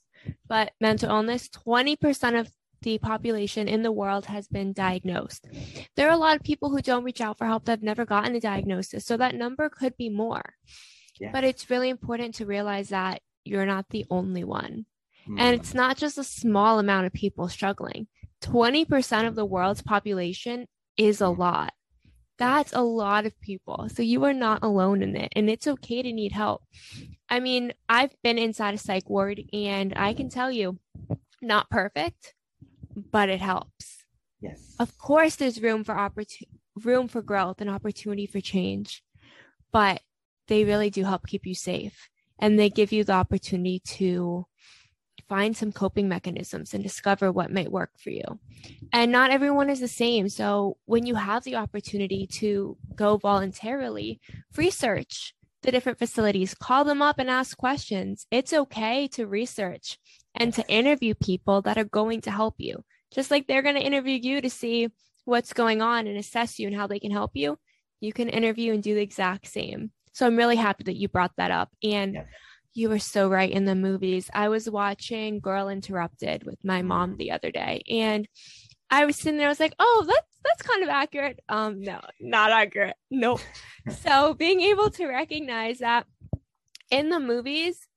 but 0.47 0.73
mental 0.79 1.09
illness, 1.09 1.49
20% 1.49 2.39
of 2.39 2.53
the 2.85 2.99
population 2.99 3.67
in 3.67 3.83
the 3.83 3.91
world 3.91 4.27
has 4.27 4.47
been 4.47 4.73
diagnosed. 4.73 5.49
There 5.97 6.09
are 6.09 6.13
a 6.13 6.19
lot 6.19 6.37
of 6.37 6.43
people 6.43 6.71
who 6.71 6.81
don't 6.81 7.03
reach 7.03 7.21
out 7.21 7.39
for 7.39 7.47
help 7.47 7.65
that 7.65 7.73
have 7.73 7.83
never 7.83 8.05
gotten 8.05 8.37
a 8.37 8.41
diagnosis. 8.41 9.05
So 9.05 9.17
that 9.17 9.35
number 9.35 9.69
could 9.69 9.97
be 9.97 10.11
more. 10.11 10.55
Yes. 11.19 11.31
But 11.33 11.45
it's 11.45 11.71
really 11.71 11.89
important 11.89 12.37
to 12.37 12.47
realize 12.47 12.91
that 12.91 13.23
you're 13.45 13.67
not 13.67 13.87
the 13.91 14.05
only 14.11 14.45
one. 14.45 14.87
Mm. 15.29 15.41
And 15.41 15.55
it's 15.61 15.75
not 15.75 15.97
just 15.97 16.19
a 16.19 16.25
small 16.25 16.79
amount 16.79 17.07
of 17.07 17.13
people 17.13 17.49
struggling. 17.49 18.07
20% 18.43 19.27
of 19.27 19.35
the 19.35 19.45
world's 19.45 19.83
population 19.83 20.67
is 20.97 21.21
a 21.21 21.29
lot. 21.29 21.73
That's 22.37 22.73
a 22.73 22.83
lot 22.83 23.27
of 23.27 23.41
people. 23.41 23.89
So 23.95 24.03
you 24.03 24.25
are 24.25 24.35
not 24.35 24.63
alone 24.63 25.03
in 25.03 25.17
it. 25.17 25.33
And 25.35 25.49
it's 25.49 25.67
okay 25.67 26.03
to 26.03 26.13
need 26.13 26.33
help. 26.33 26.63
I 27.29 27.41
mean, 27.41 27.73
I've 27.89 28.15
been 28.23 28.39
inside 28.39 28.75
a 28.75 28.79
psych 28.79 29.09
ward 29.09 29.41
and 29.53 29.95
I 29.97 30.15
can 30.15 30.29
tell 30.29 30.51
you, 30.51 30.79
not 31.41 31.71
perfect, 31.71 32.35
but 32.97 33.29
it 33.29 33.41
helps. 33.41 34.05
Yes. 34.41 34.75
Of 34.79 34.99
course, 34.99 35.37
there's 35.37 35.63
room 35.63 35.85
for 35.85 35.97
opportunity, 35.97 36.61
room 36.83 37.09
for 37.09 37.23
growth 37.23 37.61
and 37.61 37.71
opportunity 37.71 38.27
for 38.27 38.41
change, 38.41 39.03
but 39.73 40.03
they 40.49 40.65
really 40.65 40.91
do 40.91 41.05
help 41.05 41.27
keep 41.27 41.47
you 41.47 41.55
safe 41.55 42.09
and 42.39 42.59
they 42.59 42.69
give 42.69 42.93
you 42.93 43.05
the 43.05 43.13
opportunity 43.13 43.81
to 43.81 44.47
find 45.29 45.57
some 45.57 45.73
coping 45.73 46.09
mechanisms 46.09 46.75
and 46.75 46.83
discover 46.83 47.33
what 47.33 47.53
might 47.53 47.73
work 47.73 47.91
for 47.99 48.11
you. 48.11 48.25
And 48.93 49.11
not 49.11 49.31
everyone 49.31 49.71
is 49.71 49.81
the 49.81 49.89
same. 49.89 50.29
So 50.29 50.77
when 50.85 51.07
you 51.07 51.15
have 51.15 51.45
the 51.45 51.57
opportunity 51.57 52.27
to 52.33 52.77
go 52.95 53.17
voluntarily, 53.17 54.21
research 54.57 55.35
the 55.63 55.73
different 55.73 55.99
facilities, 55.99 56.55
call 56.55 56.85
them 56.85 57.01
up 57.01 57.19
and 57.19 57.31
ask 57.31 57.57
questions. 57.57 58.27
It's 58.31 58.53
okay 58.53 59.09
to 59.09 59.27
research 59.27 59.99
and 60.35 60.53
to 60.55 60.69
interview 60.69 61.15
people 61.15 61.63
that 61.63 61.79
are 61.79 61.85
going 61.85 62.21
to 62.23 62.31
help 62.31 62.55
you, 62.59 62.85
just 63.13 63.31
like 63.31 63.47
they're 63.47 63.63
going 63.63 63.77
to 63.77 63.81
interview 63.81 64.19
you 64.21 64.41
to 64.41 64.51
see 64.51 64.89
what's 65.25 65.53
going 65.53 65.81
on 65.81 66.07
and 66.07 66.17
assess 66.19 66.59
you 66.59 66.67
and 66.67 66.77
how 66.77 66.87
they 66.87 66.99
can 66.99 67.11
help 67.11 67.33
you. 67.35 67.59
You 68.01 68.13
can 68.13 68.29
interview 68.29 68.73
and 68.73 68.83
do 68.83 68.95
the 68.95 69.01
exact 69.01 69.47
same. 69.47 69.91
So 70.13 70.27
I'm 70.27 70.37
really 70.37 70.57
happy 70.57 70.85
that 70.85 70.97
you 70.97 71.09
brought 71.09 71.33
that 71.37 71.51
up. 71.51 71.71
And 71.83 72.15
yeah. 72.15 72.25
you 72.75 72.89
were 72.89 72.99
so 72.99 73.29
right 73.29 73.51
in 73.51 73.65
the 73.65 73.75
movies. 73.75 74.31
I 74.35 74.49
was 74.49 74.69
watching 74.69 75.41
Girl 75.41 75.69
Interrupted 75.69 76.45
with 76.45 76.65
my 76.65 76.83
mom 76.83 77.11
mm-hmm. 77.11 77.19
the 77.19 77.31
other 77.33 77.51
day, 77.51 77.83
and 77.89 78.29
I 78.91 79.07
was 79.07 79.17
sitting 79.17 79.39
there, 79.39 79.49
I 79.49 79.51
was 79.51 79.61
like, 79.61 79.75
oh, 79.79 80.05
that's 80.07 80.35
that's 80.45 80.63
kind 80.63 80.83
of 80.83 80.89
accurate. 80.89 81.41
Um, 81.49 81.81
no, 81.81 82.01
not 82.21 82.51
accurate. 82.51 82.97
Nope. 83.11 83.41
so 84.03 84.35
being 84.35 84.61
able 84.61 84.91
to 84.91 85.07
recognize 85.07 85.79
that 85.79 86.07
in 86.91 87.09
the 87.09 87.19
movies, 87.19 87.89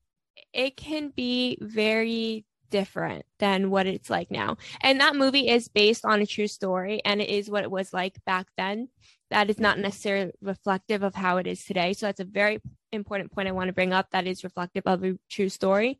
it 0.58 0.76
can 0.76 1.14
be 1.16 1.58
very 1.62 2.44
different 2.70 3.26
than 3.40 3.70
what 3.70 3.88
it's 3.88 4.10
like 4.10 4.30
now. 4.30 4.58
And 4.82 5.00
that 5.00 5.16
movie 5.16 5.48
is 5.48 5.70
based 5.70 6.04
on 6.04 6.22
a 6.22 6.26
true 6.26 6.48
story 6.48 7.02
and 7.06 7.22
it 7.22 7.30
is 7.30 7.50
what 7.50 7.64
it 7.64 7.72
was 7.72 7.94
like 7.94 8.18
back 8.26 8.48
then 8.58 8.90
that 9.30 9.50
is 9.50 9.60
not 9.60 9.80
necessarily 9.80 10.32
reflective 10.42 11.04
of 11.04 11.16
how 11.16 11.38
it 11.38 11.48
is 11.48 11.64
today. 11.64 11.94
So 11.94 12.06
that's 12.06 12.20
a 12.20 12.26
very 12.26 12.60
important 12.92 13.32
point 13.32 13.48
I 13.48 13.52
want 13.52 13.68
to 13.68 13.74
bring 13.74 13.94
up 13.94 14.08
that 14.12 14.28
is 14.28 14.44
reflective 14.44 14.84
of 14.86 15.04
a 15.04 15.18
true 15.30 15.50
story. 15.50 16.00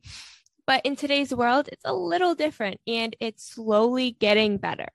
But 0.66 0.86
in 0.86 0.96
today's 0.96 1.34
world, 1.34 1.70
it's 1.72 1.86
a 1.86 1.94
little 1.94 2.36
different 2.36 2.80
and 2.88 3.16
it's 3.20 3.54
slowly 3.54 4.12
getting 4.12 4.58
better. 4.58 4.90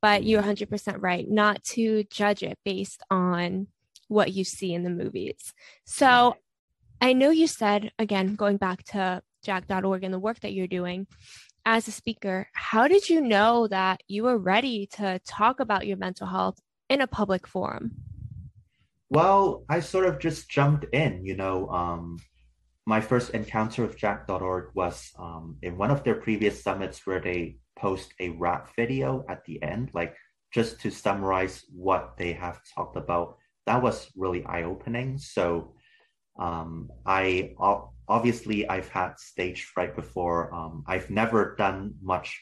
But 0.00 0.24
you're 0.24 0.42
100% 0.42 0.96
right, 1.00 1.28
not 1.28 1.62
to 1.64 2.04
judge 2.04 2.42
it 2.42 2.58
based 2.64 3.02
on 3.10 3.66
what 4.06 4.32
you 4.32 4.44
see 4.44 4.72
in 4.72 4.84
the 4.84 4.90
movies. 4.90 5.52
So 5.84 6.36
I 7.00 7.12
know 7.12 7.30
you 7.30 7.46
said, 7.46 7.92
again, 7.98 8.34
going 8.34 8.56
back 8.56 8.82
to 8.84 9.22
jack.org 9.44 10.02
and 10.02 10.12
the 10.12 10.18
work 10.18 10.40
that 10.40 10.52
you're 10.52 10.66
doing 10.66 11.06
as 11.64 11.86
a 11.86 11.92
speaker, 11.92 12.48
how 12.54 12.88
did 12.88 13.08
you 13.08 13.20
know 13.20 13.68
that 13.68 14.02
you 14.08 14.24
were 14.24 14.38
ready 14.38 14.86
to 14.94 15.20
talk 15.20 15.60
about 15.60 15.86
your 15.86 15.96
mental 15.96 16.26
health 16.26 16.58
in 16.88 17.00
a 17.00 17.06
public 17.06 17.46
forum? 17.46 17.92
Well, 19.10 19.64
I 19.68 19.80
sort 19.80 20.06
of 20.06 20.18
just 20.18 20.50
jumped 20.50 20.86
in, 20.92 21.24
you 21.24 21.36
know. 21.36 21.68
Um, 21.68 22.18
my 22.86 23.00
first 23.00 23.30
encounter 23.30 23.82
with 23.82 23.96
Jack.org 23.96 24.70
was 24.74 25.12
um, 25.18 25.56
in 25.62 25.76
one 25.76 25.90
of 25.90 26.04
their 26.04 26.16
previous 26.16 26.62
summits 26.62 27.06
where 27.06 27.20
they 27.20 27.58
post 27.76 28.12
a 28.18 28.30
rap 28.30 28.74
video 28.76 29.24
at 29.28 29.44
the 29.44 29.62
end, 29.62 29.90
like 29.94 30.16
just 30.52 30.80
to 30.80 30.90
summarize 30.90 31.64
what 31.70 32.16
they 32.18 32.32
have 32.32 32.60
talked 32.74 32.96
about. 32.96 33.36
That 33.66 33.82
was 33.82 34.10
really 34.16 34.44
eye 34.46 34.62
opening. 34.62 35.18
So 35.18 35.74
um, 36.38 36.90
I 37.04 37.54
obviously 38.08 38.68
I've 38.68 38.88
had 38.88 39.18
stage 39.18 39.64
fright 39.64 39.94
before. 39.96 40.54
Um, 40.54 40.84
I've 40.86 41.10
never 41.10 41.54
done 41.56 41.94
much 42.00 42.40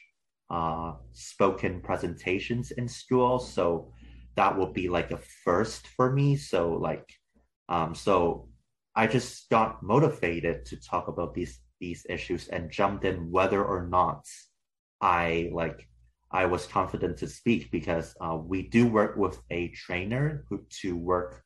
uh, 0.51 0.95
spoken 1.13 1.81
presentations 1.81 2.71
in 2.71 2.89
school, 2.89 3.39
so 3.39 3.93
that 4.37 4.57
would 4.57 4.75
be 4.75 4.89
like 4.89 5.11
a 5.11 5.19
first 5.45 5.87
for 5.89 6.13
me. 6.13 6.37
So 6.37 6.75
like, 6.75 7.09
um, 7.69 7.95
so 7.95 8.49
I 8.95 9.07
just 9.07 9.49
got 9.51 9.83
motivated 9.83 10.67
to 10.67 10.77
talk 10.77 11.09
about 11.09 11.35
these 11.35 11.61
these 11.81 12.07
issues 12.09 12.49
and 12.49 12.71
jumped 12.71 13.05
in 13.05 13.31
whether 13.31 13.63
or 13.63 13.87
not 13.87 14.25
I 15.01 15.51
like 15.53 15.89
I 16.31 16.47
was 16.47 16.67
confident 16.67 17.17
to 17.19 17.29
speak 17.29 17.71
because 17.71 18.15
uh, 18.21 18.37
we 18.37 18.69
do 18.69 18.87
work 18.87 19.17
with 19.17 19.41
a 19.51 19.69
trainer 19.69 20.45
who 20.49 20.65
to 20.83 20.97
work 20.97 21.43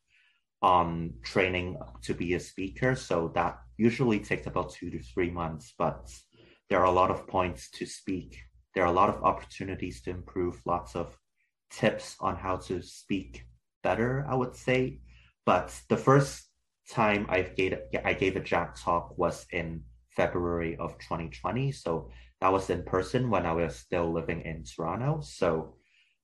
on 0.62 1.14
training 1.22 1.76
to 2.02 2.14
be 2.14 2.34
a 2.34 2.40
speaker. 2.40 2.94
So 2.94 3.30
that 3.34 3.58
usually 3.76 4.20
takes 4.20 4.46
about 4.46 4.72
two 4.72 4.90
to 4.90 5.00
three 5.00 5.30
months, 5.30 5.74
but 5.78 6.10
there 6.68 6.80
are 6.80 6.86
a 6.86 6.90
lot 6.90 7.10
of 7.10 7.26
points 7.26 7.70
to 7.72 7.86
speak. 7.86 8.38
There 8.74 8.84
are 8.84 8.92
a 8.92 9.00
lot 9.00 9.08
of 9.08 9.22
opportunities 9.24 10.02
to 10.02 10.10
improve, 10.10 10.60
lots 10.64 10.94
of 10.94 11.16
tips 11.70 12.16
on 12.20 12.36
how 12.36 12.56
to 12.56 12.82
speak 12.82 13.44
better, 13.82 14.26
I 14.28 14.34
would 14.34 14.54
say. 14.54 15.00
But 15.46 15.74
the 15.88 15.96
first 15.96 16.48
time 16.88 17.26
I 17.28 17.42
gave 17.42 17.76
I 18.04 18.12
gave 18.12 18.36
a 18.36 18.40
Jack 18.40 18.76
talk 18.80 19.16
was 19.16 19.46
in 19.52 19.82
February 20.10 20.76
of 20.76 20.98
2020. 20.98 21.72
So 21.72 22.10
that 22.40 22.52
was 22.52 22.70
in 22.70 22.84
person 22.84 23.30
when 23.30 23.46
I 23.46 23.52
was 23.52 23.76
still 23.76 24.12
living 24.12 24.42
in 24.42 24.64
Toronto. 24.64 25.20
So 25.22 25.76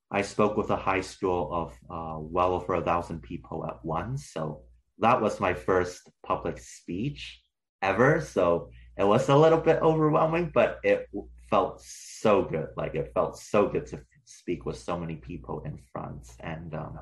I 0.09 0.21
spoke 0.21 0.55
with 0.55 0.69
a 0.69 0.75
high 0.75 1.01
school 1.01 1.49
of 1.51 1.73
uh, 1.89 2.19
well 2.19 2.53
over 2.53 2.75
a 2.75 2.81
thousand 2.81 3.21
people 3.21 3.65
at 3.65 3.83
once. 3.83 4.29
So 4.31 4.61
that 4.99 5.21
was 5.21 5.39
my 5.39 5.53
first 5.53 6.09
public 6.25 6.59
speech 6.59 7.41
ever. 7.81 8.21
So 8.21 8.69
it 8.97 9.03
was 9.03 9.29
a 9.29 9.35
little 9.35 9.59
bit 9.59 9.81
overwhelming, 9.81 10.51
but 10.53 10.79
it 10.83 11.07
felt 11.49 11.81
so 11.81 12.43
good. 12.43 12.69
Like 12.75 12.95
it 12.95 13.11
felt 13.13 13.37
so 13.37 13.67
good 13.67 13.85
to 13.87 14.01
speak 14.25 14.65
with 14.65 14.77
so 14.77 14.97
many 14.97 15.15
people 15.15 15.61
in 15.65 15.77
front. 15.91 16.27
And 16.39 16.73
um, 16.73 16.99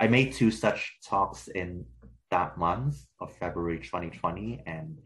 I 0.00 0.08
made 0.08 0.32
two 0.32 0.50
such 0.50 0.98
talks 1.04 1.48
in 1.48 1.84
that 2.30 2.58
month 2.58 2.96
of 3.20 3.34
February 3.36 3.78
2020. 3.78 4.62
And 4.66 4.98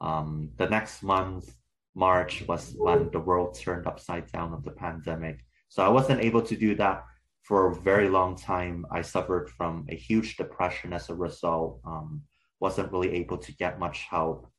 um, 0.00 0.50
the 0.56 0.68
next 0.68 1.02
month, 1.02 1.54
March, 1.94 2.44
was 2.46 2.74
when 2.76 3.10
the 3.10 3.20
world 3.20 3.58
turned 3.58 3.86
upside 3.86 4.30
down 4.30 4.52
of 4.52 4.64
the 4.64 4.70
pandemic. 4.70 5.44
So 5.72 5.82
I 5.82 5.88
wasn't 5.88 6.20
able 6.20 6.42
to 6.42 6.54
do 6.54 6.74
that 6.74 7.02
for 7.44 7.68
a 7.68 7.74
very 7.74 8.10
long 8.10 8.36
time. 8.36 8.84
I 8.92 9.00
suffered 9.00 9.48
from 9.48 9.86
a 9.88 9.96
huge 9.96 10.36
depression 10.36 10.92
as 10.92 11.08
a 11.08 11.14
result. 11.14 11.80
Um, 11.86 12.24
wasn't 12.60 12.92
really 12.92 13.14
able 13.14 13.38
to 13.38 13.56
get 13.56 13.78
much 13.78 14.00
help. 14.00 14.52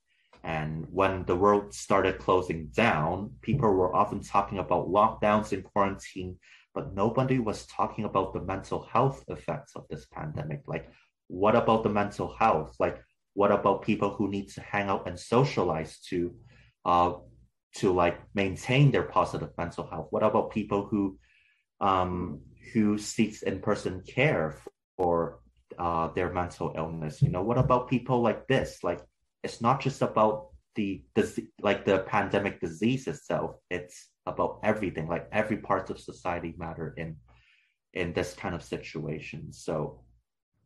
And 0.43 0.87
when 0.89 1.23
the 1.25 1.35
world 1.35 1.71
started 1.71 2.17
closing 2.17 2.65
down, 2.75 3.29
people 3.43 3.69
were 3.69 3.95
often 3.95 4.21
talking 4.23 4.57
about 4.57 4.89
lockdowns 4.89 5.51
and 5.51 5.63
quarantine, 5.63 6.39
but 6.73 6.95
nobody 6.95 7.37
was 7.37 7.67
talking 7.67 8.05
about 8.05 8.33
the 8.33 8.41
mental 8.41 8.81
health 8.91 9.23
effects 9.27 9.73
of 9.75 9.85
this 9.91 10.07
pandemic. 10.07 10.61
Like, 10.65 10.89
what 11.27 11.55
about 11.55 11.83
the 11.83 11.89
mental 11.89 12.33
health? 12.39 12.75
Like, 12.79 12.97
what 13.35 13.51
about 13.51 13.83
people 13.83 14.09
who 14.09 14.31
need 14.31 14.49
to 14.53 14.61
hang 14.61 14.89
out 14.89 15.07
and 15.07 15.19
socialize 15.19 15.99
to 16.09 16.33
uh, 16.85 17.13
to 17.75 17.91
like 17.91 18.19
maintain 18.33 18.91
their 18.91 19.03
positive 19.03 19.49
mental 19.57 19.87
health? 19.87 20.07
What 20.11 20.23
about 20.23 20.51
people 20.51 20.85
who 20.85 21.17
um, 21.81 22.41
who 22.73 22.97
seeks 22.97 23.41
in-person 23.43 24.03
care 24.07 24.55
for 24.97 25.39
uh, 25.77 26.07
their 26.13 26.31
mental 26.31 26.73
illness? 26.77 27.21
You 27.21 27.29
know, 27.29 27.43
what 27.43 27.57
about 27.57 27.89
people 27.89 28.21
like 28.21 28.47
this? 28.47 28.79
Like, 28.83 29.01
it's 29.43 29.61
not 29.61 29.81
just 29.81 30.01
about 30.01 30.49
the 30.75 31.03
disease, 31.15 31.49
like 31.61 31.85
the 31.85 31.99
pandemic 31.99 32.59
disease 32.59 33.07
itself. 33.07 33.55
It's 33.69 34.09
about 34.25 34.59
everything. 34.63 35.07
Like 35.07 35.27
every 35.31 35.57
part 35.57 35.89
of 35.89 35.99
society 35.99 36.53
matter 36.57 36.93
in 36.97 37.17
in 37.93 38.13
this 38.13 38.33
kind 38.33 38.55
of 38.55 38.63
situation. 38.63 39.53
So 39.53 40.03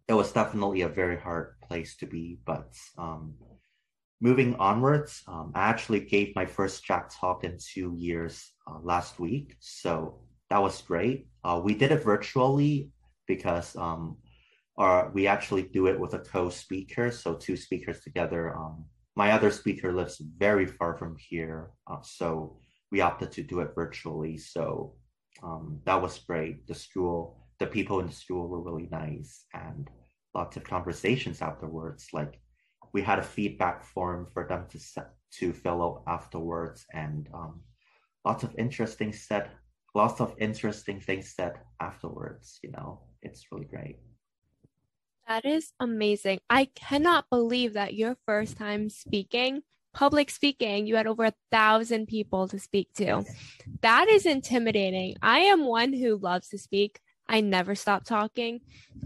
it 0.08 0.14
was 0.14 0.32
definitely 0.32 0.82
a 0.82 0.90
very 0.90 1.20
hard 1.20 1.60
place 1.62 1.98
to 1.98 2.06
be, 2.06 2.40
but 2.46 2.72
um, 2.98 3.34
moving 4.20 4.56
onwards, 4.56 5.22
um, 5.28 5.52
I 5.56 5.68
actually 5.68 6.00
gave 6.02 6.36
my 6.36 6.46
first 6.46 6.84
Jack 6.84 7.12
talk 7.12 7.44
in 7.44 7.58
two 7.60 7.94
years 7.96 8.52
uh, 8.68 8.80
last 8.82 9.20
week. 9.20 9.56
So 9.60 10.20
that 10.50 10.62
was 10.62 10.82
great. 10.82 11.28
Uh, 11.44 11.62
we 11.64 11.76
did 11.76 11.92
it 11.92 12.04
virtually 12.04 12.90
because 13.28 13.76
um, 13.76 14.18
our, 14.78 15.12
we 15.14 15.28
actually 15.28 15.64
do 15.64 15.88
it 15.88 16.00
with 16.00 16.14
a 16.14 16.20
co-speaker. 16.20 17.12
So 17.12 17.36
two 17.36 17.58
speakers 17.58 18.00
together. 18.02 18.56
Um, 18.56 18.86
my 19.16 19.32
other 19.32 19.52
speaker 19.52 19.92
lives 19.94 20.22
very 20.38 20.66
far 20.66 20.96
from 20.96 21.16
here. 21.18 21.72
Uh, 21.86 22.02
so 22.02 22.58
we 22.92 23.02
opted 23.02 23.32
to 23.34 23.44
do 23.44 23.60
it 23.60 23.76
virtually. 23.76 24.38
So 24.38 24.94
um, 25.44 25.80
that 25.86 26.02
was 26.02 26.18
great. 26.20 26.66
The 26.68 26.76
school, 26.76 27.38
the 27.60 27.68
people 27.68 28.00
in 28.00 28.08
the 28.08 28.14
school 28.14 28.48
were 28.48 28.62
really 28.62 28.88
nice 28.92 29.46
and 29.54 29.90
lots 30.34 30.58
of 30.58 30.64
conversations 30.64 31.42
afterwards. 31.42 32.08
Like 32.14 32.40
we 32.98 33.04
had 33.04 33.20
a 33.20 33.30
feedback 33.38 33.84
form 33.84 34.26
for 34.34 34.48
them 34.48 34.66
to 34.72 34.80
set, 34.80 35.12
to 35.34 35.54
fill 35.54 35.84
out 35.84 36.02
afterwards, 36.08 36.84
and 36.92 37.30
um, 37.32 37.62
lots 38.26 38.42
of 38.44 38.56
interesting 38.58 39.14
said 39.14 39.52
lots 39.94 40.20
of 40.20 40.34
interesting 40.40 41.00
things 41.00 41.32
said 41.36 41.54
afterwards. 41.80 42.60
You 42.64 42.72
know, 42.72 43.02
it's 43.22 43.46
really 43.52 43.66
great. 43.66 43.98
That 45.28 45.46
is 45.46 45.74
amazing. 45.80 46.40
I 46.50 46.70
cannot 46.74 47.30
believe 47.30 47.74
that 47.74 47.94
your 47.94 48.18
first 48.26 48.58
time 48.58 48.90
speaking, 48.90 49.62
public 49.94 50.32
speaking, 50.32 50.88
you 50.88 50.96
had 50.96 51.06
over 51.06 51.26
a 51.26 51.34
thousand 51.52 52.08
people 52.08 52.48
to 52.48 52.58
speak 52.58 52.92
to. 52.96 53.24
That 53.82 54.08
is 54.08 54.26
intimidating. 54.26 55.18
I 55.22 55.40
am 55.52 55.66
one 55.68 55.94
who 55.94 56.18
loves 56.18 56.48
to 56.50 56.58
speak. 56.58 57.00
I 57.30 57.42
never 57.42 57.76
stop 57.76 58.06
talking. 58.06 58.62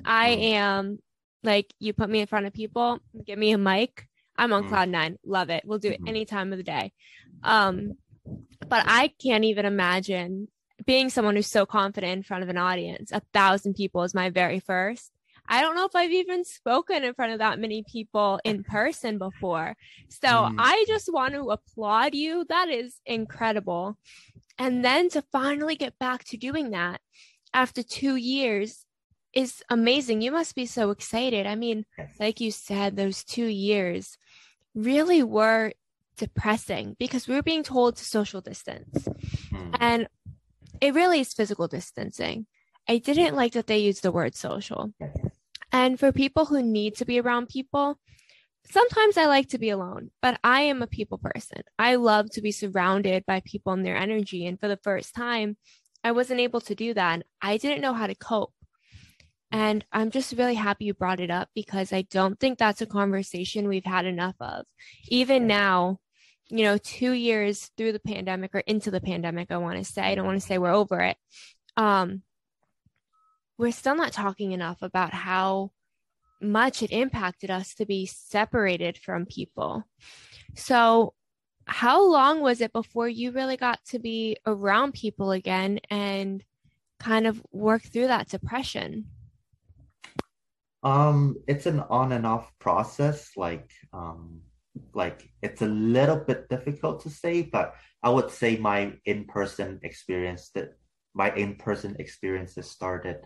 I 0.06 0.30
mm. 0.30 0.44
am 0.54 1.00
like, 1.44 1.74
you 1.80 1.94
put 1.94 2.10
me 2.10 2.22
in 2.22 2.28
front 2.28 2.46
of 2.46 2.54
people, 2.54 3.00
give 3.26 3.40
me 3.40 3.52
a 3.52 3.58
mic. 3.58 4.08
I'm 4.38 4.54
on 4.54 4.64
mm. 4.64 4.70
cloud 4.70 4.90
nine. 4.90 5.18
Love 5.26 5.50
it. 5.50 5.64
We'll 5.66 5.80
do 5.80 5.90
it 5.90 6.00
mm-hmm. 6.00 6.08
any 6.08 6.26
time 6.26 6.52
of 6.52 6.58
the 6.58 6.64
day. 6.64 6.94
Um, 7.44 7.94
but 8.68 8.86
I 8.88 9.14
can't 9.22 9.44
even 9.44 9.66
imagine 9.66 10.48
being 10.86 11.10
someone 11.10 11.36
who's 11.36 11.48
so 11.48 11.66
confident 11.66 12.14
in 12.14 12.24
front 12.24 12.44
of 12.44 12.50
an 12.50 12.58
audience. 12.58 13.12
A 13.12 13.22
thousand 13.34 13.76
people 13.76 14.04
is 14.04 14.14
my 14.14 14.30
very 14.30 14.60
first. 14.60 15.12
I 15.48 15.62
don't 15.62 15.76
know 15.76 15.86
if 15.86 15.96
I've 15.96 16.12
even 16.12 16.46
spoken 16.46 17.04
in 17.04 17.14
front 17.14 17.34
of 17.34 17.40
that 17.40 17.60
many 17.60 17.84
people 17.84 18.40
in 18.44 18.64
person 18.64 19.18
before. 19.18 19.76
So 20.08 20.28
mm. 20.28 20.56
I 20.58 20.86
just 20.88 21.12
want 21.12 21.34
to 21.34 21.52
applaud 21.52 22.16
you. 22.16 22.46
That 22.48 22.70
is 22.70 22.96
incredible. 23.06 23.98
And 24.58 24.86
then 24.86 25.10
to 25.10 25.24
finally 25.32 25.76
get 25.76 26.00
back 26.00 26.24
to 26.26 26.38
doing 26.38 26.72
that 26.72 27.02
after 27.54 27.84
two 27.84 28.16
years 28.16 28.86
is 29.34 29.64
amazing. 29.70 30.22
You 30.22 30.32
must 30.32 30.56
be 30.56 30.66
so 30.66 30.92
excited. 30.92 31.46
I 31.46 31.56
mean, 31.56 31.86
like 32.20 32.42
you 32.42 32.52
said, 32.52 32.96
those 32.96 33.24
two 33.24 33.46
years 33.46 34.18
really 34.76 35.24
were 35.24 35.74
depressing 36.18 36.96
because 37.00 37.28
we 37.28 37.36
were 37.36 37.44
being 37.44 37.64
told 37.64 37.96
to 37.96 38.06
social 38.06 38.42
distance. 38.42 39.08
Mm. 39.52 39.76
And 39.80 40.08
it 40.82 40.94
really 40.94 41.20
is 41.20 41.34
physical 41.34 41.68
distancing. 41.68 42.46
I 42.88 42.98
didn't 42.98 43.36
like 43.36 43.54
that 43.54 43.68
they 43.68 43.80
used 43.80 44.04
the 44.04 44.12
word 44.12 44.36
social. 44.36 44.94
And 45.72 46.00
for 46.00 46.12
people 46.12 46.46
who 46.46 46.62
need 46.62 46.96
to 46.98 47.06
be 47.06 47.20
around 47.20 47.48
people, 47.48 47.98
sometimes 48.70 49.18
I 49.18 49.28
like 49.28 49.50
to 49.50 49.58
be 49.58 49.70
alone, 49.70 50.12
but 50.22 50.40
I 50.44 50.62
am 50.62 50.82
a 50.82 50.88
people 50.88 51.18
person. 51.18 51.62
I 51.80 51.96
love 51.96 52.30
to 52.32 52.42
be 52.42 52.52
surrounded 52.52 53.26
by 53.26 53.42
people 53.46 53.74
and 53.74 53.86
their 53.86 53.96
energy. 53.96 54.46
And 54.46 54.60
for 54.60 54.68
the 54.68 54.80
first 54.84 55.16
time, 55.16 55.58
I 56.04 56.12
wasn't 56.12 56.40
able 56.40 56.62
to 56.62 56.76
do 56.76 56.94
that. 56.96 57.24
I 57.42 57.58
didn't 57.58 57.82
know 57.82 57.94
how 57.94 58.08
to 58.08 58.16
cope. 58.16 58.54
And 59.52 59.86
I'm 59.92 60.12
just 60.12 60.34
really 60.38 60.56
happy 60.56 60.86
you 60.86 60.94
brought 60.94 61.20
it 61.20 61.30
up 61.30 61.50
because 61.54 61.92
I 61.92 62.04
don't 62.04 62.40
think 62.40 62.58
that's 62.58 62.82
a 62.82 62.86
conversation 62.86 63.68
we've 63.68 63.86
had 63.86 64.06
enough 64.06 64.36
of. 64.40 64.66
Even 65.10 65.46
now, 65.46 66.00
you 66.50 66.64
know, 66.64 66.78
two 66.78 67.12
years 67.12 67.70
through 67.78 67.92
the 67.92 68.00
pandemic 68.00 68.56
or 68.56 68.60
into 68.60 68.92
the 68.92 69.02
pandemic, 69.02 69.52
I 69.52 69.58
want 69.58 69.78
to 69.78 69.84
say, 69.84 70.02
I 70.02 70.16
don't 70.16 70.26
want 70.26 70.40
to 70.40 70.46
say 70.46 70.58
we're 70.58 70.72
over 70.72 71.02
it. 71.02 71.18
Um, 71.76 72.24
we're 73.58 73.72
still 73.72 73.96
not 73.96 74.14
talking 74.14 74.54
enough 74.54 74.82
about 74.82 75.14
how 75.14 75.72
much 76.42 76.82
it 76.82 76.92
impacted 76.92 77.52
us 77.52 77.76
to 77.76 77.86
be 77.86 78.06
separated 78.06 78.98
from 78.98 79.26
people. 79.26 79.84
So, 80.56 81.14
how 81.66 82.04
long 82.10 82.42
was 82.42 82.60
it 82.60 82.74
before 82.74 83.08
you 83.08 83.32
really 83.32 83.56
got 83.56 83.80
to 83.86 84.00
be 84.00 84.38
around 84.46 84.94
people 84.94 85.32
again 85.32 85.80
and 85.90 86.44
kind 87.00 87.28
of 87.28 87.42
work 87.52 87.84
through 87.84 88.08
that 88.08 88.30
depression? 88.30 89.06
Um, 90.84 91.38
it's 91.48 91.66
an 91.66 91.80
on 91.90 92.12
and 92.12 92.26
off 92.26 92.52
process. 92.60 93.32
Like, 93.38 93.70
um, 93.94 94.42
like 94.94 95.30
it's 95.42 95.62
a 95.62 95.68
little 95.68 96.18
bit 96.18 96.50
difficult 96.50 97.02
to 97.02 97.10
say, 97.10 97.44
but 97.44 97.76
I 98.04 98.10
would 98.10 98.32
say 98.32 98.58
my 98.58 98.94
in 99.06 99.26
person 99.26 99.80
experience 99.84 100.50
that 100.56 100.74
my 101.14 101.34
in 101.36 101.56
person 101.56 101.96
experiences 102.00 102.70
started 102.70 103.20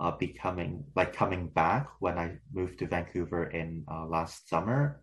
uh, 0.00 0.10
becoming 0.10 0.84
like 0.94 1.12
coming 1.12 1.48
back 1.48 1.88
when 2.00 2.18
I 2.18 2.38
moved 2.52 2.78
to 2.80 2.86
Vancouver 2.86 3.44
in 3.44 3.84
uh, 3.90 4.06
last 4.06 4.48
summer. 4.48 5.02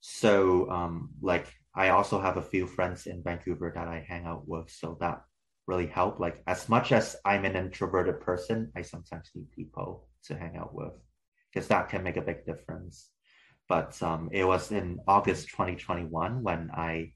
So 0.00 0.70
um, 0.70 1.10
like 1.20 1.46
I 1.74 1.90
also 1.90 2.20
have 2.20 2.36
a 2.36 2.42
few 2.42 2.66
friends 2.66 3.06
in 3.06 3.22
Vancouver 3.22 3.72
that 3.74 3.88
I 3.88 4.04
hang 4.06 4.26
out 4.26 4.48
with, 4.48 4.70
so 4.70 4.96
that 5.00 5.22
really 5.66 5.86
helped. 5.86 6.20
Like 6.20 6.42
as 6.46 6.68
much 6.68 6.92
as 6.92 7.16
I'm 7.24 7.44
an 7.44 7.56
introverted 7.56 8.20
person, 8.20 8.72
I 8.76 8.82
sometimes 8.82 9.30
need 9.34 9.50
people 9.52 10.08
to 10.24 10.36
hang 10.36 10.56
out 10.56 10.74
with 10.74 10.92
because 11.52 11.68
that 11.68 11.88
can 11.88 12.02
make 12.02 12.16
a 12.16 12.22
big 12.22 12.44
difference. 12.44 13.10
But 13.68 14.00
um, 14.02 14.28
it 14.32 14.44
was 14.44 14.72
in 14.72 14.98
August 15.06 15.48
2021 15.50 16.42
when 16.42 16.70
I 16.74 17.12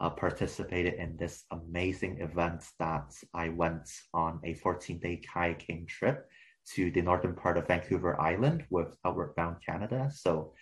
uh, 0.00 0.10
participated 0.10 0.94
in 0.94 1.16
this 1.16 1.44
amazing 1.50 2.20
event 2.20 2.64
that 2.78 3.14
I 3.32 3.50
went 3.50 3.88
on 4.12 4.40
a 4.44 4.54
14 4.54 4.98
day 4.98 5.22
kayaking 5.34 5.86
trip 5.88 6.28
to 6.74 6.90
the 6.90 7.02
northern 7.02 7.34
part 7.34 7.58
of 7.58 7.68
Vancouver 7.68 8.20
Island 8.20 8.64
with 8.70 8.96
Outward 9.04 9.34
Bound 9.36 9.56
Canada. 9.64 10.10
So 10.12 10.54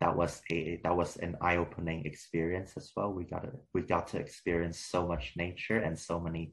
that 0.00 0.16
was 0.16 0.40
a 0.50 0.80
that 0.82 0.96
was 0.96 1.18
an 1.18 1.36
eye-opening 1.40 2.06
experience 2.06 2.72
as 2.76 2.90
well. 2.96 3.12
We 3.12 3.24
got 3.24 3.42
to 3.42 3.52
we 3.74 3.82
got 3.82 4.08
to 4.08 4.18
experience 4.18 4.78
so 4.78 5.06
much 5.06 5.34
nature 5.36 5.78
and 5.78 5.98
so 5.98 6.18
many 6.18 6.52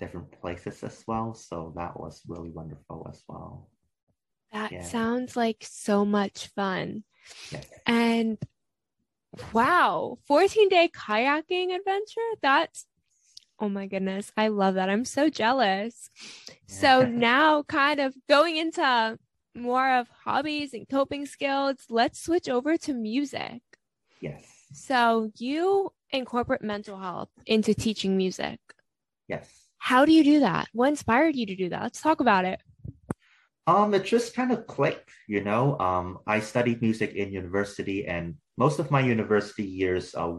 different 0.00 0.32
places 0.32 0.82
as 0.82 1.04
well. 1.06 1.34
So 1.34 1.72
that 1.76 1.98
was 1.98 2.22
really 2.26 2.50
wonderful 2.50 3.06
as 3.08 3.22
well. 3.28 3.68
That 4.52 4.72
yeah. 4.72 4.82
sounds 4.82 5.36
like 5.36 5.64
so 5.68 6.04
much 6.04 6.48
fun. 6.48 7.04
Yes. 7.50 7.68
And 7.86 8.38
wow, 9.52 10.18
14 10.26 10.68
day 10.68 10.90
kayaking 10.92 11.74
adventure. 11.74 12.20
That's 12.42 12.86
Oh 13.60 13.68
my 13.68 13.86
goodness. 13.86 14.32
I 14.36 14.48
love 14.48 14.74
that. 14.74 14.88
I'm 14.88 15.04
so 15.04 15.28
jealous. 15.28 16.08
So 16.66 17.04
now 17.06 17.62
kind 17.64 18.00
of 18.00 18.14
going 18.28 18.56
into 18.56 19.18
more 19.54 19.98
of 19.98 20.08
hobbies 20.24 20.72
and 20.72 20.88
coping 20.88 21.26
skills, 21.26 21.76
let's 21.90 22.22
switch 22.22 22.48
over 22.48 22.78
to 22.78 22.94
music. 22.94 23.60
Yes. 24.20 24.42
So 24.72 25.30
you 25.36 25.92
incorporate 26.10 26.62
mental 26.62 26.98
health 26.98 27.28
into 27.44 27.74
teaching 27.74 28.16
music. 28.16 28.58
Yes. 29.28 29.66
How 29.76 30.04
do 30.04 30.12
you 30.12 30.24
do 30.24 30.40
that? 30.40 30.68
What 30.72 30.88
inspired 30.88 31.36
you 31.36 31.46
to 31.46 31.56
do 31.56 31.68
that? 31.68 31.82
Let's 31.82 32.00
talk 32.00 32.20
about 32.20 32.44
it. 32.44 32.60
Um, 33.66 33.94
it 33.94 34.04
just 34.04 34.34
kind 34.34 34.52
of 34.52 34.66
clicked, 34.66 35.10
you 35.28 35.42
know. 35.44 35.78
Um, 35.78 36.18
I 36.26 36.40
studied 36.40 36.82
music 36.82 37.12
in 37.14 37.32
university, 37.32 38.06
and 38.06 38.34
most 38.56 38.78
of 38.78 38.90
my 38.90 39.00
university 39.00 39.64
years, 39.64 40.14
uh, 40.14 40.32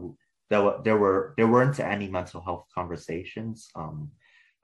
there 0.50 0.62
were 0.62 0.80
there 0.84 0.96
were 0.98 1.34
there 1.36 1.48
weren't 1.48 1.80
any 1.80 2.08
mental 2.08 2.42
health 2.42 2.66
conversations 2.74 3.70
um, 3.74 4.10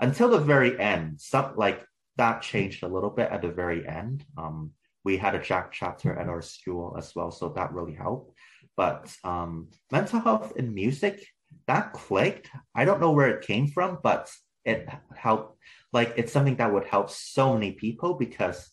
until 0.01 0.29
the 0.29 0.39
very 0.39 0.79
end. 0.79 1.21
Some 1.21 1.55
like 1.57 1.85
that 2.17 2.43
changed 2.43 2.83
a 2.83 2.89
little 2.89 3.11
bit 3.11 3.31
at 3.31 3.43
the 3.43 3.53
very 3.53 3.87
end. 3.89 4.25
Um, 4.37 4.73
we 5.05 5.17
had 5.17 5.35
a 5.35 5.43
Jack 5.43 5.73
chapter 5.73 6.19
at 6.19 6.29
our 6.29 6.43
school 6.43 6.95
as 6.99 7.15
well, 7.15 7.31
so 7.31 7.49
that 7.51 7.73
really 7.73 7.95
helped. 7.95 8.35
But 8.77 9.11
um, 9.25 9.69
mental 9.91 10.21
health 10.21 10.53
in 10.57 10.75
music 10.75 11.25
that 11.67 11.93
clicked. 11.93 12.51
I 12.75 12.85
don't 12.85 13.01
know 13.01 13.13
where 13.13 13.29
it 13.29 13.47
came 13.47 13.69
from, 13.69 13.99
but 14.03 14.31
it 14.65 14.89
helped. 15.15 15.59
Like 15.93 16.15
it's 16.17 16.33
something 16.33 16.57
that 16.57 16.73
would 16.73 16.87
help 16.87 17.11
so 17.11 17.55
many 17.55 17.73
people 17.73 18.15
because 18.15 18.71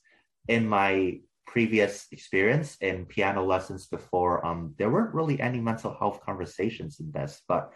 in 0.47 0.67
my 0.67 1.19
previous 1.47 2.07
experience 2.11 2.77
in 2.81 3.05
piano 3.05 3.43
lessons 3.43 3.87
before, 3.87 4.45
um, 4.45 4.73
there 4.77 4.89
weren't 4.89 5.13
really 5.13 5.39
any 5.39 5.59
mental 5.59 5.95
health 5.97 6.19
conversations 6.25 6.99
in 6.99 7.11
this, 7.11 7.41
but 7.47 7.71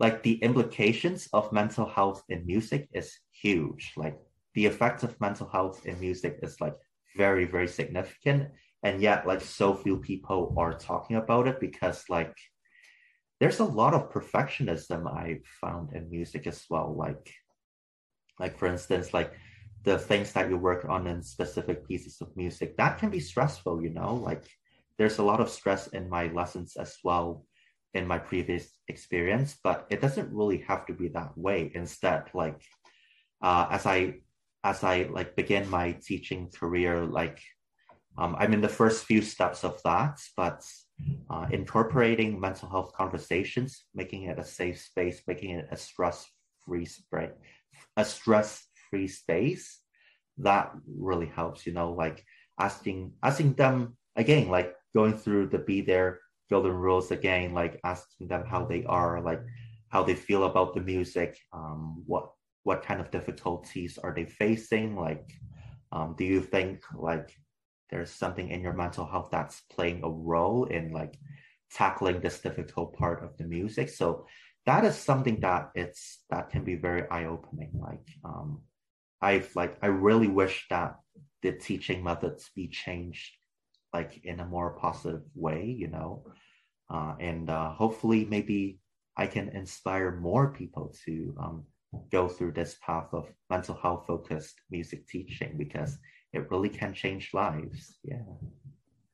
like 0.00 0.22
the 0.22 0.34
implications 0.42 1.28
of 1.32 1.52
mental 1.52 1.86
health 1.86 2.22
in 2.28 2.46
music 2.46 2.88
is 2.92 3.18
huge. 3.30 3.92
Like 3.96 4.18
the 4.54 4.66
effects 4.66 5.02
of 5.02 5.20
mental 5.20 5.48
health 5.48 5.86
in 5.86 6.00
music 6.00 6.38
is 6.42 6.60
like 6.60 6.74
very, 7.16 7.44
very 7.44 7.68
significant. 7.68 8.50
And 8.82 9.02
yet, 9.02 9.26
like 9.26 9.42
so 9.42 9.74
few 9.74 9.98
people 9.98 10.54
are 10.56 10.72
talking 10.72 11.16
about 11.16 11.46
it 11.46 11.60
because 11.60 12.04
like 12.08 12.34
there's 13.40 13.58
a 13.60 13.64
lot 13.64 13.94
of 13.94 14.10
perfectionism 14.10 15.06
I 15.06 15.40
found 15.60 15.92
in 15.94 16.10
music 16.10 16.46
as 16.46 16.64
well. 16.68 16.94
Like, 16.94 17.32
like 18.40 18.58
for 18.58 18.66
instance, 18.66 19.14
like 19.14 19.32
the 19.84 19.98
things 19.98 20.32
that 20.32 20.50
you 20.50 20.56
work 20.58 20.84
on 20.88 21.06
in 21.06 21.22
specific 21.22 21.86
pieces 21.86 22.20
of 22.20 22.36
music 22.36 22.76
that 22.76 22.98
can 22.98 23.10
be 23.10 23.20
stressful 23.20 23.82
you 23.82 23.90
know? 23.90 24.14
Like 24.14 24.44
there's 24.98 25.18
a 25.18 25.22
lot 25.22 25.40
of 25.40 25.48
stress 25.48 25.86
in 25.88 26.08
my 26.08 26.26
lessons 26.28 26.76
as 26.76 26.96
well 27.04 27.44
in 27.94 28.06
my 28.06 28.18
previous 28.18 28.70
experience 28.88 29.58
but 29.62 29.86
it 29.90 30.00
doesn't 30.00 30.32
really 30.32 30.58
have 30.58 30.86
to 30.86 30.94
be 30.94 31.08
that 31.08 31.36
way. 31.36 31.70
Instead 31.74 32.24
like 32.34 32.60
uh, 33.42 33.66
as 33.70 33.86
i 33.86 34.14
as 34.64 34.84
i 34.84 35.08
like 35.10 35.36
begin 35.36 35.68
my 35.70 35.92
teaching 35.92 36.50
career 36.50 37.04
like 37.06 37.40
um, 38.18 38.36
i'm 38.38 38.52
in 38.52 38.60
the 38.60 38.68
first 38.68 39.04
few 39.04 39.22
steps 39.22 39.64
of 39.64 39.80
that 39.84 40.18
but 40.36 40.62
uh, 41.30 41.46
incorporating 41.50 42.38
mental 42.38 42.68
health 42.68 42.92
conversations 42.92 43.86
making 43.94 44.24
it 44.24 44.38
a 44.38 44.44
safe 44.44 44.78
space 44.78 45.22
making 45.26 45.50
it 45.50 45.66
a 45.70 45.76
stress 45.76 46.26
free 46.64 46.86
a 47.96 48.04
stress 48.04 48.66
free 48.88 49.08
space 49.08 49.80
that 50.38 50.72
really 50.98 51.26
helps 51.26 51.66
you 51.66 51.72
know 51.72 51.92
like 51.92 52.24
asking 52.58 53.12
asking 53.22 53.52
them 53.54 53.96
again 54.16 54.48
like 54.48 54.74
going 54.94 55.16
through 55.16 55.46
the 55.46 55.58
be 55.58 55.80
there 55.80 56.18
golden 56.48 56.72
rules 56.72 57.10
again 57.10 57.54
like 57.54 57.78
asking 57.84 58.26
them 58.28 58.44
how 58.46 58.64
they 58.64 58.84
are 58.84 59.20
like 59.20 59.40
how 59.88 60.02
they 60.02 60.14
feel 60.14 60.44
about 60.44 60.74
the 60.74 60.80
music 60.80 61.38
um 61.52 62.02
what 62.06 62.30
what 62.64 62.82
kind 62.82 63.00
of 63.00 63.10
difficulties 63.10 63.98
are 63.98 64.14
they 64.14 64.24
facing 64.24 64.96
like 64.96 65.32
um, 65.92 66.14
do 66.16 66.24
you 66.24 66.40
think 66.40 66.82
like 66.94 67.36
there's 67.90 68.10
something 68.10 68.50
in 68.50 68.62
your 68.62 68.72
mental 68.72 69.06
health 69.06 69.28
that's 69.32 69.62
playing 69.72 70.02
a 70.04 70.08
role 70.08 70.64
in 70.64 70.92
like 70.92 71.18
tackling 71.72 72.20
this 72.20 72.40
difficult 72.40 72.96
part 72.96 73.24
of 73.24 73.36
the 73.36 73.44
music? 73.44 73.88
So 73.88 74.26
that 74.66 74.84
is 74.84 74.96
something 74.96 75.40
that 75.40 75.70
it's 75.74 76.24
that 76.30 76.50
can 76.50 76.64
be 76.64 76.76
very 76.76 77.08
eye-opening. 77.10 77.70
Like 77.74 78.06
um 78.24 78.62
i've 79.22 79.54
like 79.54 79.76
i 79.82 79.86
really 79.86 80.28
wish 80.28 80.66
that 80.70 80.96
the 81.42 81.52
teaching 81.52 82.02
methods 82.02 82.50
be 82.56 82.68
changed 82.68 83.32
like 83.92 84.24
in 84.24 84.40
a 84.40 84.46
more 84.46 84.78
positive 84.80 85.22
way 85.34 85.64
you 85.64 85.88
know? 85.88 86.24
Uh, 86.88 87.14
and 87.20 87.50
uh, 87.50 87.70
hopefully 87.70 88.24
maybe 88.24 88.78
i 89.16 89.26
can 89.26 89.48
inspire 89.50 90.16
more 90.16 90.52
people 90.52 90.94
to 91.04 91.34
um, 91.38 91.64
go 92.10 92.28
through 92.28 92.52
this 92.52 92.76
path 92.84 93.08
of 93.12 93.32
mental 93.48 93.74
health 93.74 94.04
focused 94.06 94.60
music 94.70 95.06
teaching 95.06 95.54
because 95.56 95.98
it 96.32 96.50
really 96.50 96.68
can 96.68 96.94
change 96.94 97.30
lives. 97.34 97.96
Yeah. 98.04 98.22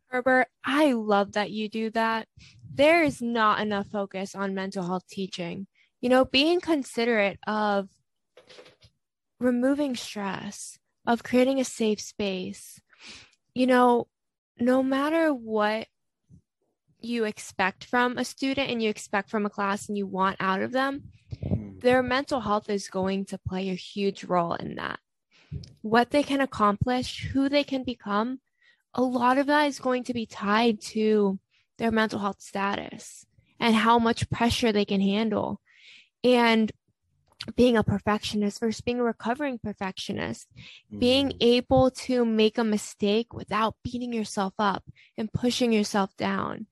Herbert, 0.09 0.49
I 0.65 0.93
love 0.93 1.33
that 1.33 1.51
you 1.51 1.69
do 1.69 1.91
that. 1.91 2.29
There 2.77 3.03
is 3.03 3.23
not 3.23 3.61
enough 3.61 3.87
focus 3.87 4.35
on 4.35 4.55
mental 4.55 4.87
health 4.87 5.09
teaching. 5.09 5.67
You 6.03 6.11
know, 6.11 6.27
being 6.27 6.61
considerate 6.61 7.39
of 7.47 7.89
removing 9.41 9.97
stress, 9.97 10.79
of 11.07 11.23
creating 11.23 11.59
a 11.59 11.65
safe 11.65 12.01
space. 12.01 12.79
You 13.55 13.67
know, 13.67 14.09
no 14.59 14.83
matter 14.83 15.33
what 15.33 15.87
you 17.01 17.25
expect 17.25 17.85
from 17.85 18.19
a 18.19 18.25
student 18.25 18.71
and 18.71 18.83
you 18.83 18.91
expect 18.91 19.31
from 19.31 19.47
a 19.47 19.51
class 19.51 19.89
and 19.89 19.97
you 19.97 20.07
want 20.07 20.37
out 20.39 20.61
of 20.61 20.73
them, 20.73 21.05
mm. 21.35 21.81
their 21.81 22.03
mental 22.03 22.41
health 22.41 22.69
is 22.69 22.89
going 22.89 23.25
to 23.27 23.39
play 23.39 23.71
a 23.71 23.75
huge 23.75 24.25
role 24.25 24.53
in 24.53 24.75
that. 24.75 24.99
What 25.81 26.11
they 26.11 26.23
can 26.23 26.43
accomplish, 26.43 27.25
who 27.33 27.49
they 27.49 27.65
can 27.65 27.85
become, 27.85 28.41
a 28.93 29.03
lot 29.03 29.39
of 29.39 29.47
that 29.47 29.67
is 29.67 29.79
going 29.79 30.05
to 30.05 30.15
be 30.15 30.27
tied 30.27 30.83
to 30.93 31.39
their 31.79 31.91
mental 31.91 32.19
health 32.19 32.41
status 32.41 33.27
and 33.59 33.75
how 33.75 33.99
much 33.99 34.31
pressure 34.31 34.73
they 34.73 34.85
can 34.85 35.01
handle. 35.01 35.61
And 36.25 36.73
being 37.55 37.77
a 37.77 37.85
perfectionist 37.85 38.61
versus 38.61 38.81
being 38.81 38.99
a 38.99 39.05
recovering 39.05 39.59
perfectionist, 39.59 40.49
mm-hmm. 40.53 40.99
being 40.99 41.33
able 41.41 41.91
to 41.91 42.25
make 42.25 42.59
a 42.59 42.65
mistake 42.65 43.33
without 43.33 43.77
beating 43.85 44.13
yourself 44.13 44.55
up 44.59 44.85
and 45.17 45.33
pushing 45.33 45.73
yourself 45.73 46.17
down, 46.17 46.67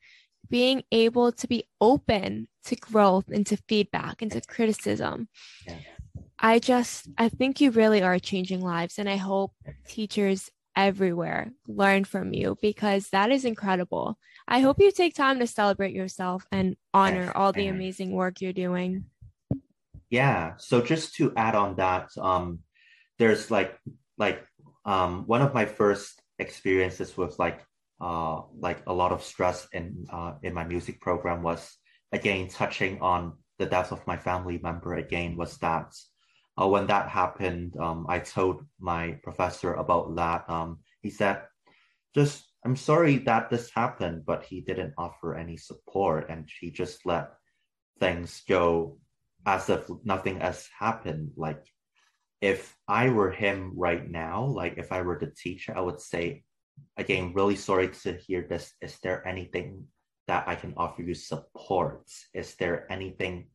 being 0.48 0.82
able 0.90 1.32
to 1.32 1.46
be 1.46 1.68
open 1.80 2.48
to 2.64 2.76
growth 2.76 3.28
and 3.28 3.46
to 3.46 3.56
feedback 3.68 4.22
and 4.22 4.32
to 4.32 4.40
criticism. 4.40 5.28
Yeah. 5.66 5.76
I 6.38 6.58
just, 6.58 7.08
I 7.16 7.28
think 7.28 7.60
you 7.60 7.70
really 7.70 8.02
are 8.02 8.18
changing 8.18 8.60
lives. 8.60 8.98
And 8.98 9.08
I 9.08 9.16
hope 9.16 9.52
teachers 9.88 10.50
everywhere 10.76 11.52
learn 11.66 12.04
from 12.04 12.32
you 12.32 12.56
because 12.60 13.08
that 13.10 13.30
is 13.30 13.44
incredible. 13.44 14.18
I 14.46 14.60
hope 14.60 14.78
you 14.78 14.90
take 14.90 15.14
time 15.14 15.38
to 15.38 15.46
celebrate 15.46 15.94
yourself 15.94 16.46
and 16.52 16.76
honor 16.92 17.32
all 17.34 17.52
the 17.52 17.68
amazing 17.68 18.12
work 18.12 18.40
you're 18.40 18.52
doing. 18.52 19.04
Yeah. 20.10 20.54
So 20.58 20.82
just 20.82 21.14
to 21.16 21.32
add 21.36 21.54
on 21.54 21.76
that, 21.76 22.10
um, 22.18 22.60
there's 23.18 23.50
like 23.50 23.78
like 24.18 24.44
um, 24.84 25.24
one 25.26 25.42
of 25.42 25.54
my 25.54 25.64
first 25.64 26.20
experiences 26.38 27.16
with 27.16 27.38
like 27.38 27.64
uh, 28.00 28.42
like 28.58 28.82
a 28.86 28.92
lot 28.92 29.12
of 29.12 29.22
stress 29.22 29.66
in 29.72 30.06
uh, 30.12 30.34
in 30.42 30.52
my 30.52 30.64
music 30.64 31.00
program 31.00 31.42
was 31.42 31.76
again 32.12 32.48
touching 32.48 33.00
on 33.00 33.32
the 33.58 33.66
death 33.66 33.92
of 33.92 34.06
my 34.06 34.16
family 34.16 34.58
member 34.62 34.94
again 34.94 35.36
was 35.36 35.56
that 35.58 35.94
uh, 36.60 36.68
when 36.68 36.86
that 36.86 37.08
happened, 37.08 37.76
um, 37.78 38.06
I 38.08 38.20
told 38.20 38.64
my 38.78 39.18
professor 39.22 39.74
about 39.74 40.14
that. 40.16 40.48
Um, 40.48 40.78
he 41.02 41.10
said, 41.10 41.42
just, 42.14 42.44
I'm 42.64 42.76
sorry 42.76 43.18
that 43.18 43.50
this 43.50 43.70
happened, 43.74 44.24
but 44.24 44.44
he 44.44 44.60
didn't 44.60 44.94
offer 44.96 45.34
any 45.34 45.56
support 45.56 46.30
and 46.30 46.48
he 46.60 46.70
just 46.70 47.04
let 47.04 47.30
things 47.98 48.42
go 48.48 48.98
as 49.46 49.68
if 49.68 49.90
nothing 50.04 50.40
has 50.40 50.68
happened. 50.78 51.32
Like, 51.36 51.64
if 52.40 52.76
I 52.86 53.08
were 53.08 53.30
him 53.30 53.72
right 53.74 54.08
now, 54.08 54.44
like 54.44 54.74
if 54.76 54.92
I 54.92 55.02
were 55.02 55.18
the 55.18 55.32
teacher, 55.34 55.72
I 55.76 55.80
would 55.80 56.00
say, 56.00 56.44
again, 56.96 57.32
really 57.34 57.56
sorry 57.56 57.88
to 57.88 58.14
hear 58.14 58.46
this. 58.48 58.72
Is 58.80 58.98
there 59.02 59.26
anything 59.26 59.86
that 60.26 60.46
I 60.46 60.54
can 60.54 60.74
offer 60.76 61.02
you 61.02 61.14
support? 61.14 62.04
Is 62.32 62.54
there 62.56 62.90
anything 62.92 63.48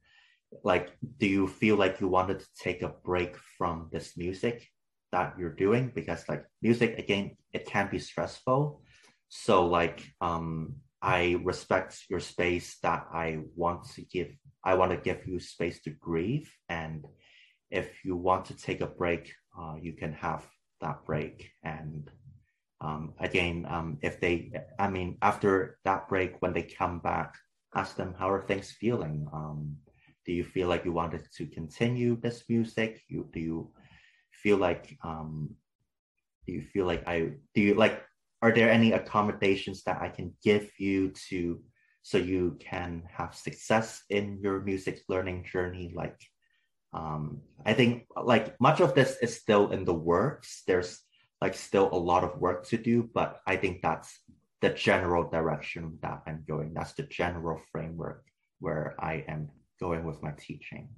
like 0.64 0.90
do 1.18 1.28
you 1.28 1.48
feel 1.48 1.76
like 1.76 2.00
you 2.02 2.08
wanted 2.08 2.40
to 2.40 2.48
take 2.60 2.82
a 2.82 2.94
break 3.04 3.38
from 3.58 3.90
this 3.92 4.18
music 4.18 4.68
that 5.12 5.36
you're 5.38 5.54
doing? 5.54 5.92
Because 5.94 6.28
like 6.28 6.46
music 6.62 6.98
again 6.98 7.38
it 7.54 7.66
can 7.66 7.90
be 7.90 8.00
stressful. 8.00 8.82
So 9.30 9.66
like 9.66 10.04
um 10.22 10.76
i 11.02 11.40
respect 11.46 11.98
your 12.10 12.20
space 12.20 12.78
that 12.84 13.08
i 13.14 13.40
want 13.56 13.86
to 13.90 14.02
give 14.02 14.28
i 14.66 14.74
want 14.74 14.92
to 14.92 14.98
give 14.98 15.26
you 15.28 15.40
space 15.40 15.82
to 15.84 15.92
grieve. 15.92 16.52
And 16.68 17.06
if 17.72 18.04
you 18.04 18.16
want 18.16 18.46
to 18.46 18.58
take 18.58 18.82
a 18.82 18.88
break 18.88 19.32
uh, 19.58 19.76
you 19.82 19.94
can 19.94 20.14
have 20.14 20.46
that 20.82 21.06
break. 21.06 21.52
And 21.64 22.10
um, 22.82 23.14
again 23.20 23.66
um, 23.70 23.98
if 24.02 24.20
they 24.20 24.52
i 24.80 24.88
mean 24.90 25.18
after 25.22 25.78
that 25.84 26.08
break 26.08 26.42
when 26.42 26.54
they 26.54 26.64
come 26.64 27.00
back 27.00 27.36
ask 27.76 27.96
them 27.96 28.16
how 28.18 28.30
are 28.30 28.42
things 28.42 28.72
feeling? 28.72 29.28
Um, 29.34 29.78
do 30.30 30.36
you 30.36 30.44
feel 30.44 30.68
like 30.68 30.86
you 30.86 30.94
wanted 30.94 31.26
to 31.38 31.48
continue 31.48 32.16
this 32.16 32.44
music? 32.48 33.02
You 33.08 33.28
do 33.34 33.40
you 33.40 33.74
feel 34.44 34.58
like 34.58 34.96
um 35.04 35.56
do 36.46 36.54
you 36.54 36.62
feel 36.62 36.86
like 36.86 37.02
i 37.08 37.34
do 37.56 37.62
you 37.62 37.74
like 37.74 38.06
are 38.44 38.54
there 38.54 38.70
any 38.70 38.92
accommodations 38.92 39.82
that 39.84 39.98
i 40.06 40.08
can 40.08 40.32
give 40.44 40.70
you 40.78 41.10
to 41.30 41.60
so 42.04 42.20
you 42.20 42.56
can 42.60 43.02
have 43.10 43.34
success 43.34 44.04
in 44.12 44.38
your 44.40 44.62
music 44.62 45.02
learning 45.10 45.46
journey? 45.52 45.92
Like 45.96 46.22
um 46.94 47.42
i 47.66 47.74
think 47.74 48.06
like 48.14 48.54
much 48.62 48.82
of 48.82 48.94
this 48.94 49.18
is 49.26 49.34
still 49.34 49.72
in 49.72 49.84
the 49.84 49.98
works. 50.14 50.62
There's 50.68 51.02
like 51.42 51.56
still 51.56 51.90
a 51.92 52.04
lot 52.12 52.24
of 52.24 52.38
work 52.38 52.68
to 52.70 52.78
do 52.78 53.10
but 53.18 53.42
i 53.48 53.56
think 53.56 53.82
that's 53.82 54.12
the 54.62 54.70
general 54.70 55.24
direction 55.28 55.98
that 56.04 56.22
i'm 56.28 56.46
going. 56.48 56.76
That's 56.76 56.94
the 56.94 57.08
general 57.10 57.58
framework 57.72 58.22
where 58.60 58.94
i 59.00 59.26
am 59.28 59.50
going 59.80 60.04
with 60.06 60.22
my 60.22 60.32
teaching. 60.38 60.90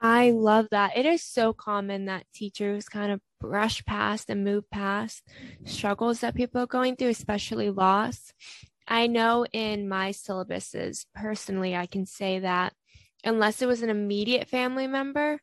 I 0.00 0.32
love 0.32 0.66
that. 0.70 0.96
It 0.96 1.06
is 1.06 1.22
so 1.22 1.52
common 1.52 2.06
that 2.06 2.26
teachers 2.34 2.88
kind 2.88 3.10
of 3.10 3.20
brush 3.40 3.84
past 3.84 4.28
and 4.28 4.44
move 4.44 4.68
past 4.70 5.22
struggles 5.64 6.20
that 6.20 6.34
people 6.34 6.60
are 6.60 6.66
going 6.66 6.96
through, 6.96 7.08
especially 7.08 7.70
loss. 7.70 8.32
I 8.86 9.06
know 9.06 9.46
in 9.50 9.88
my 9.88 10.10
syllabuses, 10.10 11.06
personally, 11.14 11.74
I 11.74 11.86
can 11.86 12.04
say 12.04 12.40
that 12.40 12.74
unless 13.24 13.62
it 13.62 13.66
was 13.66 13.82
an 13.82 13.88
immediate 13.88 14.48
family 14.48 14.86
member, 14.86 15.40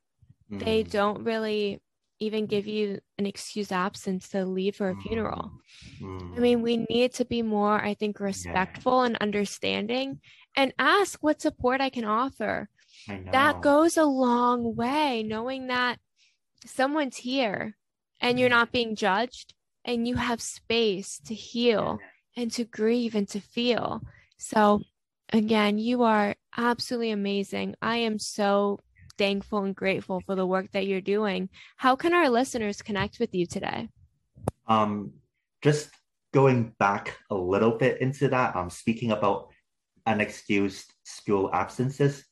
mm. 0.52 0.64
they 0.64 0.84
don't 0.84 1.24
really 1.24 1.82
even 2.20 2.46
give 2.46 2.68
you 2.68 3.00
an 3.18 3.26
excuse 3.26 3.72
absence 3.72 4.30
to 4.30 4.46
leave 4.46 4.76
for 4.76 4.92
a 4.92 4.96
funeral. 5.02 5.52
Mm. 6.00 6.38
I 6.38 6.40
mean, 6.40 6.62
we 6.62 6.86
need 6.88 7.16
to 7.16 7.26
be 7.26 7.42
more, 7.42 7.84
I 7.84 7.96
think, 7.96 8.20
respectful 8.20 9.02
yeah. 9.02 9.08
and 9.08 9.18
understanding 9.18 10.20
and 10.56 10.74
ask 10.78 11.20
what 11.22 11.42
support 11.42 11.82
I 11.82 11.90
can 11.90 12.06
offer. 12.06 12.70
I 13.08 13.22
that 13.32 13.62
goes 13.62 13.98
a 13.98 14.06
long 14.06 14.76
way, 14.76 15.24
knowing 15.24 15.68
that 15.68 16.00
someone's 16.66 17.18
here 17.18 17.76
and 18.20 18.40
you're 18.40 18.50
not 18.50 18.72
being 18.72 18.96
judged 18.96 19.54
and 19.84 20.08
you 20.08 20.16
have 20.16 20.42
space 20.42 21.20
to 21.26 21.34
heal 21.34 22.00
and 22.36 22.52
to 22.52 22.64
grieve 22.64 23.16
and 23.16 23.28
to 23.30 23.40
feel. 23.40 24.02
So, 24.38 24.82
again, 25.34 25.78
you 25.78 26.04
are 26.04 26.36
absolutely 26.56 27.12
amazing. 27.12 27.76
I 27.82 27.98
am 27.98 28.20
so 28.20 28.80
thankful 29.18 29.64
and 29.64 29.76
grateful 29.76 30.22
for 30.26 30.36
the 30.36 30.46
work 30.46 30.72
that 30.72 30.88
you're 30.88 31.02
doing. 31.02 31.50
How 31.78 31.96
can 31.96 32.14
our 32.14 32.30
listeners 32.30 32.82
connect 32.82 33.20
with 33.20 33.34
you 33.34 33.46
today? 33.46 33.90
Um, 34.68 35.14
just 35.62 35.90
going 36.34 36.74
back 36.80 37.18
a 37.30 37.36
little 37.36 37.78
bit 37.78 38.02
into 38.02 38.30
that, 38.30 38.56
um, 38.56 38.70
speaking 38.70 39.12
about 39.12 39.51
unexcused 40.08 40.86
school 41.04 41.50
absences. 41.54 42.24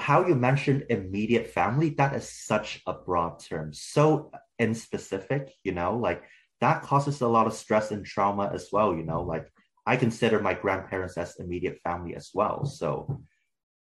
How 0.00 0.26
you 0.26 0.34
mentioned 0.34 0.86
immediate 0.90 1.48
family, 1.48 1.90
that 1.90 2.14
is 2.14 2.28
such 2.28 2.82
a 2.86 2.92
broad 2.92 3.40
term, 3.40 3.72
so 3.72 4.30
in 4.58 4.74
specific, 4.74 5.52
you 5.64 5.72
know, 5.72 5.96
like 5.96 6.22
that 6.60 6.82
causes 6.82 7.20
a 7.20 7.26
lot 7.26 7.46
of 7.46 7.54
stress 7.54 7.90
and 7.90 8.06
trauma 8.06 8.50
as 8.54 8.68
well, 8.70 8.94
you 8.94 9.02
know, 9.02 9.22
like 9.22 9.50
I 9.84 9.96
consider 9.96 10.40
my 10.40 10.54
grandparents 10.54 11.16
as 11.16 11.36
immediate 11.40 11.80
family 11.82 12.14
as 12.14 12.30
well. 12.32 12.64
So 12.64 13.22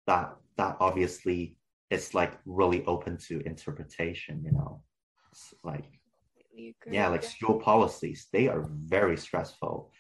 that 0.07 0.35
that 0.57 0.77
obviously 0.81 1.57
is 1.91 2.15
like 2.15 2.33
really 2.45 2.85
open 2.87 3.17
to 3.29 3.41
interpretation, 3.47 4.43
you 4.45 4.53
know. 4.53 4.83
It's 5.31 5.55
like 5.63 5.85
yeah, 6.91 7.09
like 7.09 7.23
school 7.23 7.61
policies, 7.61 8.29
they 8.33 8.49
are 8.49 8.69
very 8.71 9.17
stressful. 9.17 9.91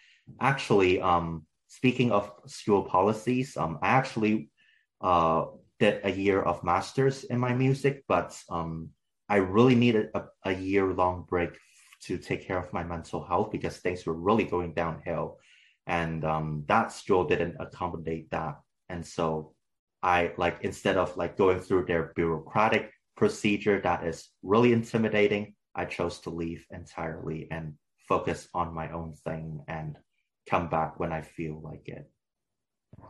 Actually, 0.40 1.00
um, 1.00 1.46
speaking 1.76 2.12
of 2.12 2.30
school 2.46 2.82
policies, 2.84 3.56
um, 3.56 3.78
I 3.82 3.88
actually 3.88 4.50
uh, 5.00 5.46
did 5.80 6.00
a 6.04 6.10
year 6.10 6.40
of 6.40 6.62
masters 6.62 7.24
in 7.24 7.38
my 7.38 7.52
music, 7.52 8.04
but 8.06 8.30
um, 8.48 8.90
I 9.28 9.36
really 9.36 9.74
needed 9.74 10.10
a, 10.14 10.22
a 10.44 10.54
year 10.54 10.86
long 10.92 11.26
break 11.28 11.50
to 12.06 12.16
take 12.18 12.46
care 12.46 12.58
of 12.58 12.72
my 12.72 12.84
mental 12.84 13.24
health 13.24 13.50
because 13.50 13.78
things 13.78 14.06
were 14.06 14.14
really 14.28 14.44
going 14.44 14.72
downhill. 14.74 15.38
And 15.86 16.24
um, 16.24 16.64
that 16.68 16.92
school 16.92 17.24
didn't 17.24 17.56
accommodate 17.58 18.30
that. 18.30 18.54
And 18.88 19.04
so 19.04 19.54
I 20.02 20.32
like 20.36 20.58
instead 20.60 20.96
of 20.96 21.16
like 21.16 21.36
going 21.36 21.58
through 21.60 21.86
their 21.86 22.12
bureaucratic 22.14 22.92
procedure 23.16 23.80
that 23.80 24.04
is 24.06 24.28
really 24.42 24.72
intimidating, 24.72 25.54
I 25.74 25.86
chose 25.86 26.20
to 26.20 26.30
leave 26.30 26.64
entirely 26.70 27.48
and 27.50 27.74
focus 28.08 28.48
on 28.54 28.74
my 28.74 28.92
own 28.92 29.14
thing 29.24 29.60
and 29.66 29.96
come 30.48 30.68
back 30.68 30.98
when 30.98 31.12
I 31.12 31.22
feel 31.22 31.60
like 31.62 31.88
it. 31.88 32.10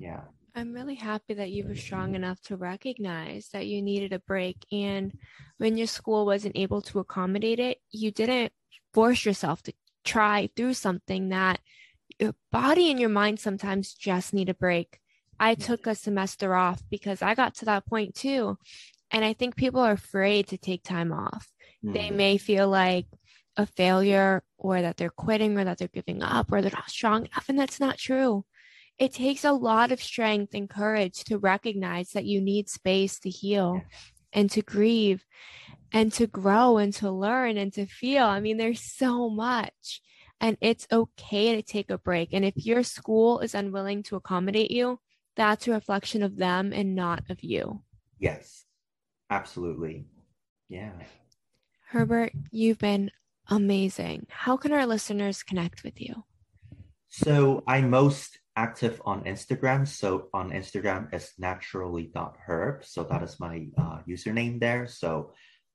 Yeah. 0.00 0.22
I'm 0.54 0.72
really 0.72 0.94
happy 0.94 1.34
that 1.34 1.50
you 1.50 1.66
were 1.66 1.74
strong 1.74 2.14
enough 2.14 2.40
to 2.42 2.56
recognize 2.56 3.48
that 3.52 3.66
you 3.66 3.82
needed 3.82 4.12
a 4.12 4.20
break. 4.20 4.64
And 4.70 5.12
when 5.58 5.76
your 5.76 5.88
school 5.88 6.26
wasn't 6.26 6.56
able 6.56 6.80
to 6.82 7.00
accommodate 7.00 7.58
it, 7.58 7.78
you 7.90 8.12
didn't 8.12 8.52
force 8.92 9.24
yourself 9.24 9.62
to 9.64 9.72
try 10.04 10.48
through 10.54 10.74
something 10.74 11.30
that 11.30 11.58
your 12.20 12.34
body 12.52 12.90
and 12.90 13.00
your 13.00 13.08
mind 13.08 13.40
sometimes 13.40 13.94
just 13.94 14.32
need 14.32 14.48
a 14.48 14.54
break. 14.54 15.00
I 15.40 15.56
took 15.56 15.88
a 15.88 15.96
semester 15.96 16.54
off 16.54 16.82
because 16.88 17.20
I 17.20 17.34
got 17.34 17.56
to 17.56 17.64
that 17.64 17.86
point 17.86 18.14
too. 18.14 18.56
And 19.10 19.24
I 19.24 19.32
think 19.32 19.56
people 19.56 19.80
are 19.80 19.92
afraid 19.92 20.48
to 20.48 20.58
take 20.58 20.84
time 20.84 21.12
off. 21.12 21.50
Mm. 21.84 21.94
They 21.94 22.10
may 22.10 22.38
feel 22.38 22.68
like 22.68 23.06
a 23.56 23.66
failure 23.66 24.42
or 24.58 24.82
that 24.82 24.96
they're 24.96 25.10
quitting 25.10 25.58
or 25.58 25.64
that 25.64 25.78
they're 25.78 25.88
giving 25.88 26.22
up 26.22 26.50
or 26.50 26.62
they're 26.62 26.70
not 26.72 26.90
strong 26.90 27.26
enough. 27.26 27.46
And 27.48 27.58
that's 27.58 27.80
not 27.80 27.98
true. 27.98 28.44
It 28.98 29.12
takes 29.12 29.44
a 29.44 29.52
lot 29.52 29.90
of 29.92 30.02
strength 30.02 30.54
and 30.54 30.70
courage 30.70 31.24
to 31.24 31.38
recognize 31.38 32.10
that 32.10 32.24
you 32.24 32.40
need 32.40 32.68
space 32.68 33.18
to 33.20 33.30
heal 33.30 33.82
and 34.32 34.50
to 34.50 34.62
grieve 34.62 35.24
and 35.92 36.12
to 36.12 36.26
grow 36.26 36.78
and 36.78 36.92
to 36.94 37.10
learn 37.10 37.56
and 37.56 37.72
to 37.72 37.86
feel. 37.86 38.24
I 38.24 38.40
mean, 38.40 38.56
there's 38.56 38.80
so 38.80 39.28
much. 39.30 40.00
And 40.40 40.56
it's 40.60 40.86
okay 40.92 41.54
to 41.54 41.62
take 41.62 41.90
a 41.90 41.98
break. 41.98 42.30
And 42.32 42.44
if 42.44 42.54
your 42.56 42.82
school 42.82 43.40
is 43.40 43.54
unwilling 43.54 44.02
to 44.04 44.16
accommodate 44.16 44.70
you, 44.70 45.00
that's 45.36 45.66
a 45.66 45.72
reflection 45.72 46.22
of 46.22 46.36
them 46.36 46.72
and 46.72 46.94
not 46.94 47.22
of 47.30 47.42
you. 47.42 47.82
Yes, 48.18 48.64
absolutely. 49.30 50.06
Yeah. 50.68 50.92
Herbert, 51.88 52.32
you've 52.50 52.78
been 52.78 53.10
amazing. 53.48 54.26
How 54.30 54.56
can 54.56 54.72
our 54.72 54.86
listeners 54.86 55.42
connect 55.42 55.84
with 55.84 56.00
you? 56.00 56.24
So 57.08 57.62
I'm 57.66 57.90
most 57.90 58.38
active 58.56 59.00
on 59.04 59.24
Instagram. 59.24 59.86
So 59.86 60.28
on 60.32 60.50
Instagram 60.50 61.12
is 61.14 61.32
naturally.herb. 61.38 62.84
So 62.84 63.04
that 63.04 63.22
is 63.22 63.38
my 63.40 63.66
uh, 63.78 63.98
username 64.08 64.60
there. 64.60 64.86
So 64.86 65.32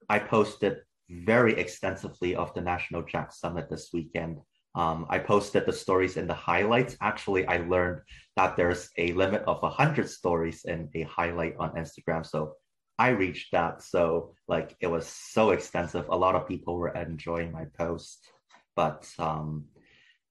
I 0.10 0.20
posted 0.20 0.78
very 1.10 1.54
extensively 1.54 2.36
of 2.36 2.54
the 2.54 2.62
National 2.62 3.04
Jack 3.04 3.32
Summit 3.32 3.70
this 3.70 3.90
weekend. 3.94 4.40
Um, 4.76 5.08
I 5.10 5.20
posted 5.20 5.66
the 5.66 5.74
stories 5.74 6.18
in 6.18 6.28
the 6.28 6.34
highlights. 6.34 6.96
Actually, 7.02 7.48
I 7.48 7.58
learned 7.58 8.02
that 8.36 8.56
there's 8.56 8.90
a 8.98 9.14
limit 9.14 9.44
of 9.48 9.62
100 9.62 10.10
stories 10.10 10.64
in 10.66 10.90
a 10.94 11.04
highlight 11.04 11.56
on 11.60 11.72
Instagram. 11.72 12.26
So 12.26 12.54
I 13.00 13.10
reached 13.10 13.54
that. 13.54 13.82
So, 13.82 14.36
like, 14.50 14.76
it 14.82 14.88
was 14.88 15.08
so 15.08 15.52
extensive. 15.52 16.10
A 16.10 16.16
lot 16.16 16.36
of 16.36 16.50
people 16.50 16.76
were 16.76 16.90
enjoying 16.90 17.54
my 17.54 17.66
post. 17.78 18.30
But, 18.76 19.10
um, 19.18 19.66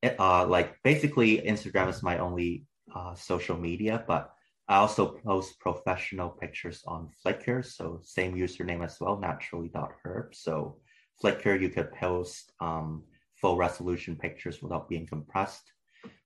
it, 0.03 0.21
uh, 0.21 0.47
like, 0.47 0.77
basically, 0.85 1.39
Instagram 1.39 1.89
is 1.89 2.03
my 2.03 2.19
only 2.19 2.66
uh, 2.95 3.14
social 3.14 3.57
media, 3.57 4.05
but 4.07 4.33
I 4.69 4.77
also 4.77 5.07
post 5.07 5.59
professional 5.61 6.29
pictures 6.29 6.83
on 6.87 7.09
Flickr. 7.25 7.64
So, 7.64 8.01
same 8.03 8.35
username 8.35 8.85
as 8.85 9.01
well, 9.01 9.19
naturally.herb. 9.19 10.35
So, 10.35 10.77
Flickr, 11.23 11.59
you 11.59 11.71
could 11.71 11.91
post 11.93 12.53
um, 12.61 13.05
full 13.41 13.57
resolution 13.57 14.14
pictures 14.16 14.62
without 14.62 14.91
being 14.91 15.07
compressed. 15.07 15.73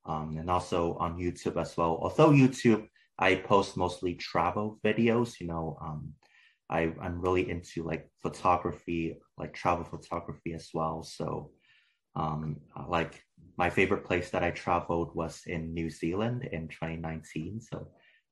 Um, 0.05 0.36
and 0.38 0.51
also 0.51 0.95
on 0.95 1.18
YouTube 1.18 1.61
as 1.61 1.76
well. 1.76 2.01
Although 2.03 2.30
YouTube, 2.30 2.88
I 3.16 3.36
post 3.36 3.76
mostly 3.76 4.14
travel 4.14 4.80
videos, 4.84 5.38
you 5.38 5.47
know, 5.47 5.78
um, 5.80 6.14
I, 6.72 6.92
I'm 7.02 7.20
really 7.20 7.50
into 7.50 7.82
like 7.82 8.08
photography, 8.22 9.18
like 9.36 9.52
travel 9.52 9.84
photography 9.84 10.54
as 10.54 10.70
well. 10.72 11.02
So, 11.02 11.50
um, 12.16 12.56
like 12.88 13.22
my 13.58 13.68
favorite 13.68 14.04
place 14.04 14.30
that 14.30 14.42
I 14.42 14.50
traveled 14.50 15.14
was 15.14 15.42
in 15.46 15.74
New 15.74 15.90
Zealand 15.90 16.48
in 16.50 16.68
2019. 16.68 17.60
So 17.60 17.88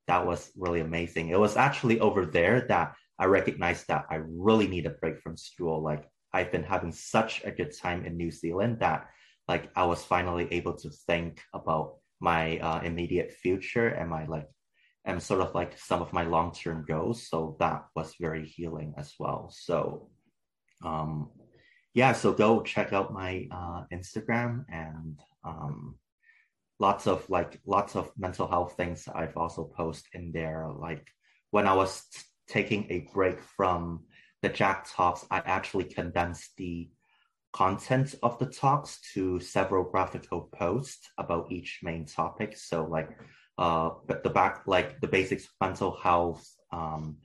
that 0.06 0.26
was 0.26 0.50
really 0.56 0.80
amazing. 0.80 1.28
It 1.28 1.38
was 1.38 1.56
actually 1.56 2.00
over 2.00 2.24
there 2.24 2.66
that 2.68 2.94
I 3.18 3.26
recognized 3.26 3.88
that 3.88 4.06
I 4.10 4.16
really 4.26 4.66
need 4.66 4.86
a 4.86 4.90
break 4.90 5.20
from 5.20 5.36
school. 5.36 5.82
Like 5.82 6.08
I've 6.32 6.50
been 6.50 6.64
having 6.64 6.92
such 6.92 7.44
a 7.44 7.50
good 7.50 7.76
time 7.76 8.06
in 8.06 8.16
New 8.16 8.30
Zealand 8.30 8.78
that 8.80 9.08
like 9.48 9.70
I 9.76 9.84
was 9.84 10.02
finally 10.02 10.48
able 10.50 10.74
to 10.78 10.90
think 10.90 11.42
about 11.52 11.96
my 12.20 12.58
uh, 12.58 12.80
immediate 12.82 13.32
future 13.32 13.88
and 13.88 14.08
my 14.08 14.26
like 14.26 14.48
and 15.04 15.22
sort 15.22 15.40
of 15.40 15.54
like 15.54 15.78
some 15.78 16.02
of 16.02 16.12
my 16.12 16.24
long-term 16.24 16.84
goals. 16.86 17.28
So 17.28 17.56
that 17.60 17.86
was 17.96 18.14
very 18.20 18.46
healing 18.46 18.94
as 18.98 19.14
well. 19.18 19.50
So 19.54 20.10
um 20.84 21.30
yeah, 21.94 22.12
so 22.12 22.32
go 22.32 22.62
check 22.62 22.92
out 22.92 23.12
my 23.12 23.48
uh, 23.50 23.82
Instagram 23.92 24.64
and 24.68 25.18
um, 25.44 25.96
lots 26.78 27.06
of 27.06 27.28
like 27.28 27.60
lots 27.66 27.96
of 27.96 28.10
mental 28.16 28.46
health 28.46 28.74
things 28.76 29.08
I've 29.12 29.36
also 29.36 29.64
post 29.64 30.06
in 30.14 30.30
there. 30.32 30.68
Like 30.72 31.06
when 31.50 31.66
I 31.66 31.74
was 31.74 32.04
t- 32.12 32.22
taking 32.48 32.86
a 32.90 33.08
break 33.12 33.40
from 33.56 34.04
the 34.42 34.48
Jack 34.48 34.88
talks, 34.88 35.26
I 35.30 35.38
actually 35.38 35.84
condensed 35.84 36.52
the 36.56 36.90
content 37.52 38.14
of 38.22 38.38
the 38.38 38.46
talks 38.46 39.00
to 39.14 39.40
several 39.40 39.82
graphical 39.82 40.48
posts 40.54 41.08
about 41.18 41.50
each 41.50 41.80
main 41.82 42.06
topic. 42.06 42.56
So 42.56 42.84
like 42.84 43.10
uh 43.58 43.90
but 44.06 44.22
the 44.22 44.30
back 44.30 44.62
like 44.66 45.00
the 45.00 45.08
basics 45.08 45.48
mental 45.60 45.96
health, 45.96 46.46
um 46.72 47.18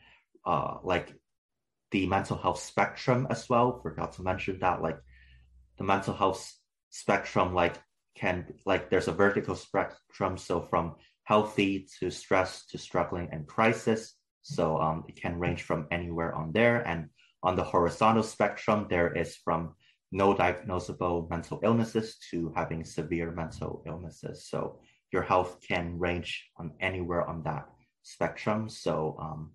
uh 0.46 0.78
like 0.84 1.14
the 1.92 2.08
mental 2.08 2.38
health 2.38 2.60
spectrum 2.60 3.28
as 3.30 3.50
well. 3.50 3.80
Forgot 3.82 4.14
to 4.14 4.24
mention 4.24 4.60
that 4.60 4.82
like 4.82 5.00
the 5.78 5.84
mental 5.84 6.14
health 6.14 6.54
spectrum 6.90 7.54
like 7.54 7.76
can 8.16 8.54
like 8.66 8.90
there's 8.90 9.10
a 9.10 9.12
vertical 9.12 9.56
spectrum 9.56 10.38
so 10.38 10.62
from 10.62 10.96
healthy 11.24 11.86
to 12.00 12.10
stress 12.10 12.66
to 12.68 12.78
struggling 12.78 13.28
and 13.32 13.48
crisis 13.48 14.16
so 14.46 14.80
um, 14.80 15.06
it 15.08 15.20
can 15.20 15.40
range 15.40 15.64
from 15.64 15.88
anywhere 15.90 16.34
on 16.36 16.52
there. 16.52 16.88
And 16.88 17.10
on 17.42 17.56
the 17.56 17.64
horizontal 17.64 18.22
spectrum, 18.22 18.86
there 18.90 19.12
is 19.12 19.36
from 19.38 19.74
no 20.12 20.36
diagnosable 20.36 21.28
mental 21.32 21.60
illnesses 21.64 22.18
to 22.30 22.54
having 22.56 22.86
severe 22.86 23.32
mental 23.32 23.82
illnesses. 23.88 24.48
So 24.48 24.80
your 25.16 25.24
health 25.24 25.52
can 25.66 25.98
range 25.98 26.32
on 26.58 26.74
anywhere 26.82 27.24
on 27.32 27.42
that 27.44 27.66
spectrum. 28.04 28.68
So 28.68 29.16
um, 29.26 29.52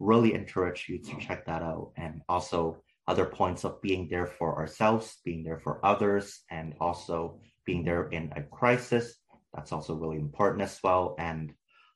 really 0.00 0.34
encourage 0.34 0.86
you 0.88 0.98
to 0.98 1.12
check 1.20 1.46
that 1.46 1.62
out. 1.62 1.92
And 1.96 2.22
also 2.28 2.82
other 3.06 3.24
points 3.24 3.62
of 3.64 3.80
being 3.80 4.08
there 4.10 4.26
for 4.26 4.58
ourselves, 4.60 5.06
being 5.24 5.44
there 5.44 5.60
for 5.60 5.74
others, 5.86 6.40
and 6.50 6.74
also 6.80 7.40
being 7.64 7.84
there 7.84 8.08
in 8.08 8.32
a 8.34 8.42
crisis. 8.42 9.14
That's 9.54 9.72
also 9.72 9.94
really 9.94 10.18
important 10.18 10.62
as 10.62 10.78
well. 10.82 11.14
And 11.18 11.54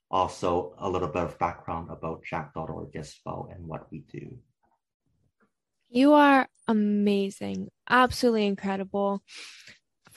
also 0.09 0.75
a 0.79 0.89
little 0.89 1.09
bit 1.09 1.25
of 1.25 1.39
background 1.39 1.89
about 1.91 2.23
jack.org 2.25 2.95
as 2.95 3.17
well 3.27 3.49
and 3.53 3.67
what 3.67 3.91
we 3.91 4.05
do. 4.11 4.39
You 5.89 6.13
are 6.13 6.47
amazing, 6.69 7.71
absolutely 7.89 8.47
incredible. 8.47 9.23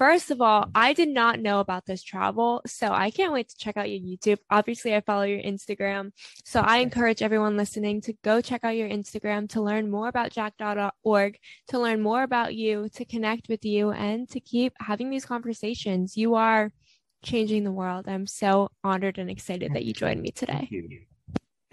First 0.03 0.31
of 0.31 0.41
all, 0.41 0.69
I 0.75 0.91
did 0.91 1.07
not 1.07 1.39
know 1.39 1.61
about 1.61 1.85
this 1.85 2.03
travel, 2.03 2.61
so 2.65 2.91
I 2.91 3.09
can't 3.09 3.31
wait 3.31 3.47
to 3.47 3.55
check 3.55 3.77
out 3.77 3.89
your 3.89 4.01
YouTube. 4.01 4.37
Obviously, 4.49 4.93
I 4.93 4.99
follow 4.99 5.23
your 5.23 5.41
Instagram, 5.41 6.11
so 6.43 6.59
I 6.59 6.79
encourage 6.79 7.21
everyone 7.21 7.55
listening 7.55 8.01
to 8.01 8.13
go 8.21 8.41
check 8.41 8.65
out 8.65 8.75
your 8.75 8.89
Instagram 8.89 9.47
to 9.51 9.61
learn 9.61 9.89
more 9.89 10.09
about 10.09 10.33
jack.org, 10.33 11.37
to 11.69 11.79
learn 11.79 12.01
more 12.01 12.23
about 12.23 12.53
you, 12.53 12.89
to 12.95 13.05
connect 13.05 13.47
with 13.47 13.63
you, 13.63 13.91
and 13.91 14.27
to 14.31 14.41
keep 14.41 14.73
having 14.77 15.09
these 15.09 15.23
conversations. 15.23 16.17
You 16.17 16.35
are 16.35 16.73
changing 17.23 17.63
the 17.63 17.71
world. 17.71 18.09
I'm 18.09 18.27
so 18.27 18.67
honored 18.83 19.19
and 19.19 19.29
excited 19.29 19.73
that 19.73 19.85
you 19.85 19.93
joined 19.93 20.21
me 20.21 20.31
today. 20.31 20.67
Thank 20.69 20.71
you. 20.71 20.89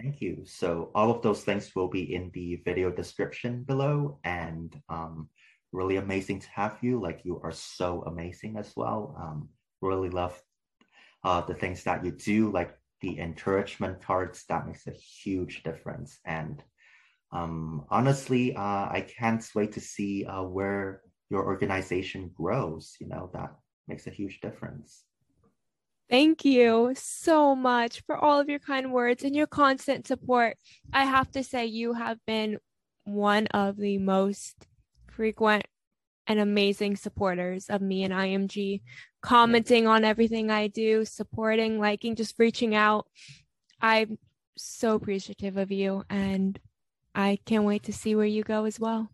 Thank 0.01 0.21
you. 0.21 0.45
So 0.47 0.93
all 0.95 1.11
of 1.11 1.21
those 1.21 1.49
links 1.49 1.75
will 1.75 1.89
be 1.89 2.15
in 2.15 2.31
the 2.33 2.63
video 2.65 2.93
description 2.93 3.65
below 3.65 4.21
and 4.23 4.81
um, 4.89 5.29
really 5.73 5.97
amazing 5.97 6.41
to 6.41 6.51
have 6.51 6.79
you. 6.83 7.01
Like 7.01 7.25
you 7.25 7.41
are 7.43 7.53
so 7.53 8.03
amazing 8.07 8.57
as 8.57 8.73
well. 8.77 9.17
Um, 9.21 9.49
really 9.81 10.11
love 10.11 10.41
uh, 11.25 11.41
the 11.43 11.55
things 11.55 11.85
that 11.85 12.05
you 12.05 12.13
do, 12.13 12.51
like 12.51 12.77
the 13.01 13.19
encouragement 13.19 14.03
cards. 14.03 14.45
That 14.49 14.67
makes 14.67 14.87
a 14.87 14.93
huge 14.93 15.63
difference. 15.63 16.19
And 16.25 16.63
um, 17.33 17.85
honestly, 17.91 18.57
uh, 18.57 18.89
I 18.91 19.07
can't 19.07 19.47
wait 19.55 19.73
to 19.73 19.81
see 19.81 20.25
uh, 20.25 20.43
where 20.43 21.03
your 21.31 21.47
organization 21.47 22.31
grows. 22.35 22.97
You 23.01 23.09
know, 23.09 23.31
that 23.33 23.55
makes 23.87 24.07
a 24.07 24.11
huge 24.11 24.41
difference. 24.41 25.05
Thank 26.11 26.45
you 26.45 26.93
so 26.97 27.55
much 27.55 28.03
for 28.05 28.17
all 28.17 28.41
of 28.41 28.49
your 28.49 28.59
kind 28.59 28.93
words 28.93 29.23
and 29.23 29.37
your 29.37 29.47
constant 29.47 30.09
support. 30.09 30.57
I 30.93 31.05
have 31.05 31.31
to 31.33 31.45
say, 31.45 31.67
you 31.67 31.93
have 31.93 32.19
been 32.27 32.59
one 33.05 33.47
of 33.49 33.77
the 33.77 33.99
most 33.99 34.67
frequent 35.21 35.67
and 36.27 36.41
amazing 36.41 36.97
supporters 36.97 37.69
of 37.69 37.83
me 37.83 38.05
and 38.05 38.15
IMG, 38.15 38.81
commenting 39.21 39.87
on 39.87 40.03
everything 40.03 40.51
I 40.51 40.69
do, 40.69 41.05
supporting, 41.05 41.79
liking, 41.79 42.17
just 42.17 42.39
reaching 42.39 42.75
out. 42.75 43.07
I'm 43.83 44.17
so 44.57 44.95
appreciative 44.95 45.59
of 45.59 45.71
you, 45.71 46.05
and 46.09 46.59
I 47.15 47.39
can't 47.45 47.65
wait 47.65 47.83
to 47.83 47.93
see 47.93 48.15
where 48.15 48.25
you 48.25 48.43
go 48.43 48.65
as 48.65 48.81
well. 48.81 49.11